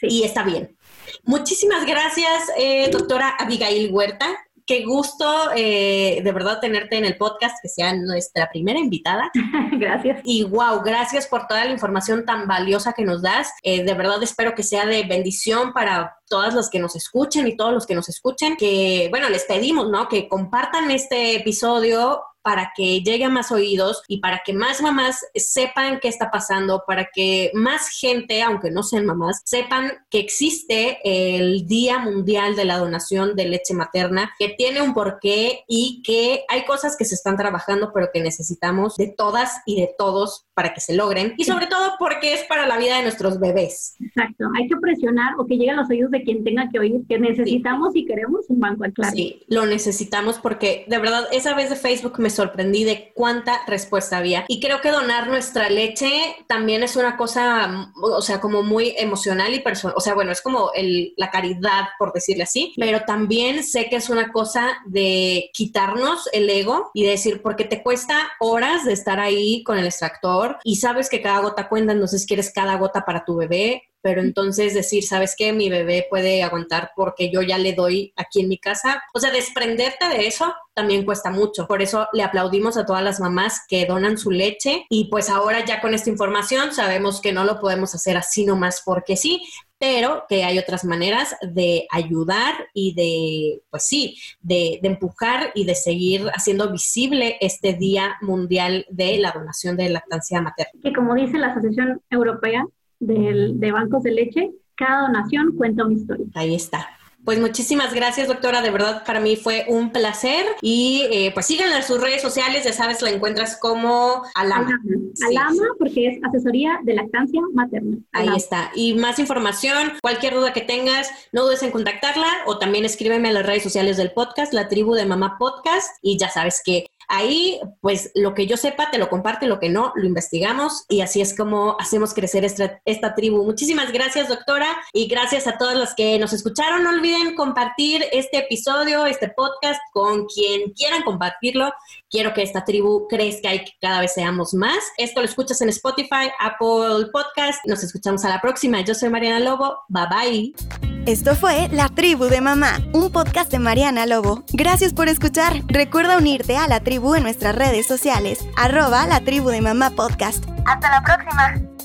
y 0.01 0.23
está 0.23 0.43
bien. 0.43 0.77
Muchísimas 1.23 1.85
gracias, 1.85 2.49
eh, 2.57 2.89
doctora 2.91 3.35
Abigail 3.37 3.91
Huerta 3.91 4.46
qué 4.67 4.83
gusto 4.83 5.51
eh, 5.55 6.21
de 6.23 6.31
verdad 6.31 6.59
tenerte 6.59 6.97
en 6.97 7.05
el 7.05 7.17
podcast, 7.17 7.57
que 7.61 7.69
sea 7.69 7.95
nuestra 7.95 8.49
primera 8.49 8.77
invitada. 8.77 9.31
gracias. 9.71 10.19
Y 10.23 10.43
wow, 10.43 10.81
gracias 10.83 11.25
por 11.25 11.47
toda 11.47 11.65
la 11.65 11.71
información 11.71 12.25
tan 12.25 12.47
valiosa 12.47 12.93
que 12.93 13.05
nos 13.05 13.21
das. 13.21 13.51
Eh, 13.63 13.83
de 13.83 13.93
verdad 13.93 14.21
espero 14.21 14.53
que 14.53 14.63
sea 14.63 14.85
de 14.85 15.03
bendición 15.03 15.73
para 15.73 16.17
todas 16.27 16.53
las 16.53 16.69
que 16.69 16.79
nos 16.79 16.95
escuchen 16.95 17.47
y 17.47 17.55
todos 17.55 17.73
los 17.73 17.87
que 17.87 17.95
nos 17.95 18.09
escuchen, 18.09 18.57
que 18.57 19.07
bueno, 19.09 19.29
les 19.29 19.45
pedimos, 19.45 19.89
¿no? 19.89 20.09
Que 20.09 20.27
compartan 20.27 20.91
este 20.91 21.37
episodio 21.37 22.21
para 22.47 22.71
que 22.73 23.01
llegue 23.01 23.25
a 23.25 23.29
más 23.29 23.51
oídos 23.51 24.01
y 24.07 24.21
para 24.21 24.41
que 24.45 24.53
más 24.53 24.81
mamás 24.81 25.19
sepan 25.35 25.99
qué 25.99 26.07
está 26.07 26.31
pasando, 26.31 26.85
para 26.87 27.09
que 27.13 27.51
más 27.53 27.89
gente, 27.89 28.41
aunque 28.41 28.71
no 28.71 28.83
sean 28.83 29.05
mamás, 29.05 29.41
sepan 29.43 29.91
que 30.09 30.19
existe 30.19 30.99
el 31.03 31.67
Día 31.67 31.99
Mundial 31.99 32.55
de 32.55 32.63
la 32.63 32.77
Donación 32.77 33.35
de 33.35 33.49
Leche 33.49 33.73
Materna, 33.73 34.31
que 34.39 34.47
tiene 34.47 34.81
un 34.81 34.93
porqué 34.93 35.65
y 35.67 36.01
que 36.05 36.45
hay 36.47 36.63
cosas 36.63 36.95
que 36.95 37.03
se 37.03 37.15
están 37.15 37.35
trabajando, 37.35 37.91
pero 37.93 38.11
que 38.13 38.21
necesitamos 38.21 38.95
de 38.95 39.07
todas 39.07 39.61
y 39.65 39.81
de 39.81 39.93
todos 39.97 40.47
para 40.53 40.73
que 40.73 40.79
se 40.79 40.95
logren 40.95 41.33
y 41.37 41.43
sobre 41.43 41.67
todo 41.67 41.95
porque 41.99 42.33
es 42.33 42.45
para 42.45 42.65
la 42.65 42.77
vida 42.77 42.95
de 42.95 43.03
nuestros 43.03 43.41
bebés. 43.41 43.95
Exacto, 43.99 44.45
hay 44.57 44.69
que 44.69 44.77
presionar 44.77 45.33
o 45.37 45.45
que 45.45 45.57
lleguen 45.57 45.75
los 45.75 45.89
oídos 45.89 46.11
de 46.11 46.23
quien 46.23 46.45
tenga 46.45 46.69
que 46.71 46.79
oír 46.79 47.01
que 47.09 47.19
necesitamos 47.19 47.93
y 47.93 48.05
queremos 48.05 48.45
un 48.47 48.61
banco 48.61 48.85
claro. 48.95 49.13
Sí, 49.13 49.43
lo 49.49 49.65
necesitamos 49.65 50.39
porque 50.39 50.85
de 50.87 50.97
verdad 50.97 51.27
esa 51.33 51.53
vez 51.53 51.69
de 51.69 51.75
Facebook 51.75 52.19
me 52.19 52.36
sorprendí 52.37 52.83
de 52.83 53.11
cuánta 53.13 53.61
respuesta 53.67 54.17
había. 54.17 54.45
Y 54.47 54.59
creo 54.61 54.79
que 54.79 54.91
donar 54.91 55.27
nuestra 55.27 55.69
leche 55.69 56.09
también 56.47 56.83
es 56.83 56.95
una 56.95 57.17
cosa, 57.17 57.91
o 58.01 58.21
sea, 58.21 58.39
como 58.39 58.63
muy 58.63 58.93
emocional 58.97 59.53
y 59.53 59.59
personal. 59.59 59.95
O 59.97 60.01
sea, 60.01 60.13
bueno, 60.13 60.31
es 60.31 60.41
como 60.41 60.71
la 61.17 61.29
caridad, 61.31 61.89
por 61.99 62.13
decirle 62.13 62.43
así, 62.43 62.73
pero 62.77 63.01
también 63.01 63.63
sé 63.63 63.89
que 63.89 63.97
es 63.97 64.09
una 64.09 64.31
cosa 64.31 64.77
de 64.85 65.49
quitarnos 65.53 66.29
el 66.31 66.49
ego 66.49 66.91
y 66.93 67.03
decir, 67.03 67.41
porque 67.41 67.65
te 67.65 67.83
cuesta 67.83 68.29
horas 68.39 68.85
de 68.85 68.93
estar 68.93 69.19
ahí 69.19 69.63
con 69.63 69.77
el 69.77 69.85
extractor 69.85 70.57
y 70.63 70.77
sabes 70.77 71.09
que 71.09 71.21
cada 71.21 71.39
gota 71.39 71.67
cuenta, 71.67 71.91
entonces 71.91 72.25
quieres 72.25 72.51
cada 72.53 72.77
gota 72.77 73.03
para 73.03 73.25
tu 73.25 73.35
bebé 73.35 73.83
pero 74.01 74.21
entonces 74.21 74.73
decir, 74.73 75.03
¿sabes 75.03 75.35
qué? 75.37 75.53
Mi 75.53 75.69
bebé 75.69 76.05
puede 76.09 76.43
aguantar 76.43 76.91
porque 76.95 77.31
yo 77.31 77.41
ya 77.41 77.57
le 77.57 77.73
doy 77.73 78.13
aquí 78.15 78.41
en 78.41 78.49
mi 78.49 78.57
casa. 78.57 79.03
O 79.13 79.19
sea, 79.19 79.31
desprenderte 79.31 80.07
de 80.09 80.27
eso 80.27 80.53
también 80.73 81.05
cuesta 81.05 81.31
mucho. 81.31 81.67
Por 81.67 81.81
eso 81.81 82.07
le 82.13 82.23
aplaudimos 82.23 82.77
a 82.77 82.85
todas 82.85 83.03
las 83.03 83.19
mamás 83.19 83.61
que 83.67 83.85
donan 83.85 84.17
su 84.17 84.31
leche 84.31 84.85
y 84.89 85.09
pues 85.09 85.29
ahora 85.29 85.65
ya 85.65 85.81
con 85.81 85.93
esta 85.93 86.09
información 86.09 86.73
sabemos 86.73 87.19
que 87.19 87.33
no 87.33 87.43
lo 87.43 87.59
podemos 87.59 87.95
hacer 87.95 88.15
así 88.15 88.45
nomás 88.45 88.83
porque 88.85 89.17
sí, 89.17 89.41
pero 89.79 90.25
que 90.29 90.43
hay 90.43 90.57
otras 90.59 90.85
maneras 90.85 91.35
de 91.41 91.87
ayudar 91.91 92.53
y 92.73 92.93
de, 92.93 93.63
pues 93.69 93.85
sí, 93.85 94.17
de, 94.39 94.79
de, 94.81 94.87
empujar 94.87 95.51
y 95.53 95.65
de 95.65 95.75
seguir 95.75 96.29
haciendo 96.33 96.71
visible 96.71 97.37
este 97.41 97.73
Día 97.73 98.17
Mundial 98.21 98.85
de 98.89 99.17
la 99.17 99.31
Donación 99.31 99.77
de 99.77 99.89
Lactancia 99.89 100.41
Materna. 100.41 100.79
Que 100.81 100.93
como 100.93 101.15
dice 101.15 101.37
la 101.37 101.47
Asociación 101.47 102.01
Europea 102.09 102.65
de 102.99 103.71
bancos 103.71 104.03
de 104.03 104.11
leche, 104.11 104.51
cada 104.75 105.07
donación 105.07 105.55
cuenta 105.55 105.85
una 105.85 105.95
historia. 105.95 106.25
Ahí 106.35 106.55
está. 106.55 106.87
Pues 107.27 107.41
muchísimas 107.41 107.93
gracias, 107.93 108.29
doctora. 108.29 108.61
De 108.61 108.69
verdad, 108.69 109.03
para 109.05 109.19
mí 109.19 109.35
fue 109.35 109.65
un 109.67 109.91
placer. 109.91 110.45
Y 110.61 111.03
eh, 111.11 111.31
pues 111.33 111.47
síganla 111.47 111.75
en 111.75 111.83
sus 111.83 111.99
redes 111.99 112.21
sociales. 112.21 112.63
Ya 112.63 112.71
sabes, 112.71 113.01
la 113.01 113.09
encuentras 113.09 113.59
como 113.59 114.23
Alama. 114.33 114.79
Alama, 115.27 115.63
porque 115.77 116.07
es 116.07 116.23
asesoría 116.23 116.79
de 116.83 116.93
lactancia 116.93 117.41
materna. 117.51 117.97
Ahí 118.13 118.29
está. 118.33 118.71
Y 118.75 118.93
más 118.93 119.19
información, 119.19 119.91
cualquier 120.01 120.35
duda 120.35 120.53
que 120.53 120.61
tengas, 120.61 121.09
no 121.33 121.43
dudes 121.43 121.63
en 121.63 121.71
contactarla 121.71 122.31
o 122.45 122.59
también 122.59 122.85
escríbeme 122.85 123.27
a 123.27 123.33
las 123.33 123.45
redes 123.45 123.63
sociales 123.63 123.97
del 123.97 124.11
podcast, 124.11 124.53
la 124.53 124.69
tribu 124.69 124.93
de 124.93 125.05
mamá 125.05 125.37
podcast. 125.37 125.97
Y 126.01 126.17
ya 126.17 126.29
sabes 126.29 126.61
que 126.63 126.85
Ahí, 127.07 127.59
pues 127.81 128.11
lo 128.15 128.33
que 128.33 128.47
yo 128.47 128.57
sepa, 128.57 128.91
te 128.91 128.97
lo 128.97 129.09
comparte, 129.09 129.47
lo 129.47 129.59
que 129.59 129.69
no, 129.69 129.93
lo 129.95 130.05
investigamos 130.05 130.85
y 130.89 131.01
así 131.01 131.21
es 131.21 131.35
como 131.35 131.77
hacemos 131.79 132.13
crecer 132.13 132.43
esta, 132.43 133.15
tribu. 133.15 133.45
Muchísimas 133.45 133.91
gracias, 133.93 134.27
doctora, 134.27 134.67
y 134.91 135.07
gracias 135.07 135.47
a 135.47 135.57
todas 135.57 135.77
las 135.77 135.95
que 135.95 136.19
nos 136.19 136.33
escucharon. 136.33 136.83
No 136.83 136.89
olviden 136.89 137.35
compartir 137.35 138.03
este 138.11 138.39
episodio, 138.39 139.05
este 139.05 139.29
podcast 139.29 139.79
con 139.93 140.25
quien 140.25 140.71
quieran 140.73 141.03
compartirlo. 141.03 141.71
Quiero 142.09 142.33
que 142.33 142.43
esta 142.43 142.65
tribu 142.65 143.07
crezca 143.07 143.53
y 143.53 143.63
que 143.63 143.71
cada 143.81 144.01
vez 144.01 144.13
seamos 144.13 144.53
más. 144.53 144.77
Esto 144.97 145.21
lo 145.21 145.25
escuchas 145.25 145.61
en 145.61 145.69
Spotify, 145.69 146.29
Apple 146.39 147.09
Podcast. 147.13 147.65
Nos 147.65 147.83
escuchamos 147.83 148.25
a 148.25 148.29
la 148.29 148.41
próxima. 148.41 148.81
Yo 148.81 148.93
soy 148.93 149.09
Mariana 149.09 149.39
Lobo. 149.39 149.79
Bye 149.87 150.07
bye. 150.09 150.97
Esto 151.07 151.37
fue 151.37 151.69
La 151.71 151.87
Tribu 151.87 152.25
de 152.25 152.41
Mamá, 152.41 152.81
un 152.91 153.09
podcast 153.13 153.49
de 153.49 153.59
Mariana 153.59 154.05
Lobo. 154.05 154.43
Gracias 154.51 154.91
por 154.91 155.07
escuchar. 155.07 155.61
Recuerda 155.67 156.17
unirte 156.17 156.57
a 156.57 156.67
la 156.67 156.81
tribu 156.97 157.13
en 157.13 157.21
nuestras 157.21 157.53
redes 157.53 157.85
sociales, 157.85 158.39
arroba 158.55 159.05
la 159.05 159.19
tribu 159.21 159.49
de 159.49 159.61
mamá 159.61 159.91
podcast. 159.91 160.43
Hasta 160.65 160.89
la 160.89 161.03
próxima. 161.03 161.76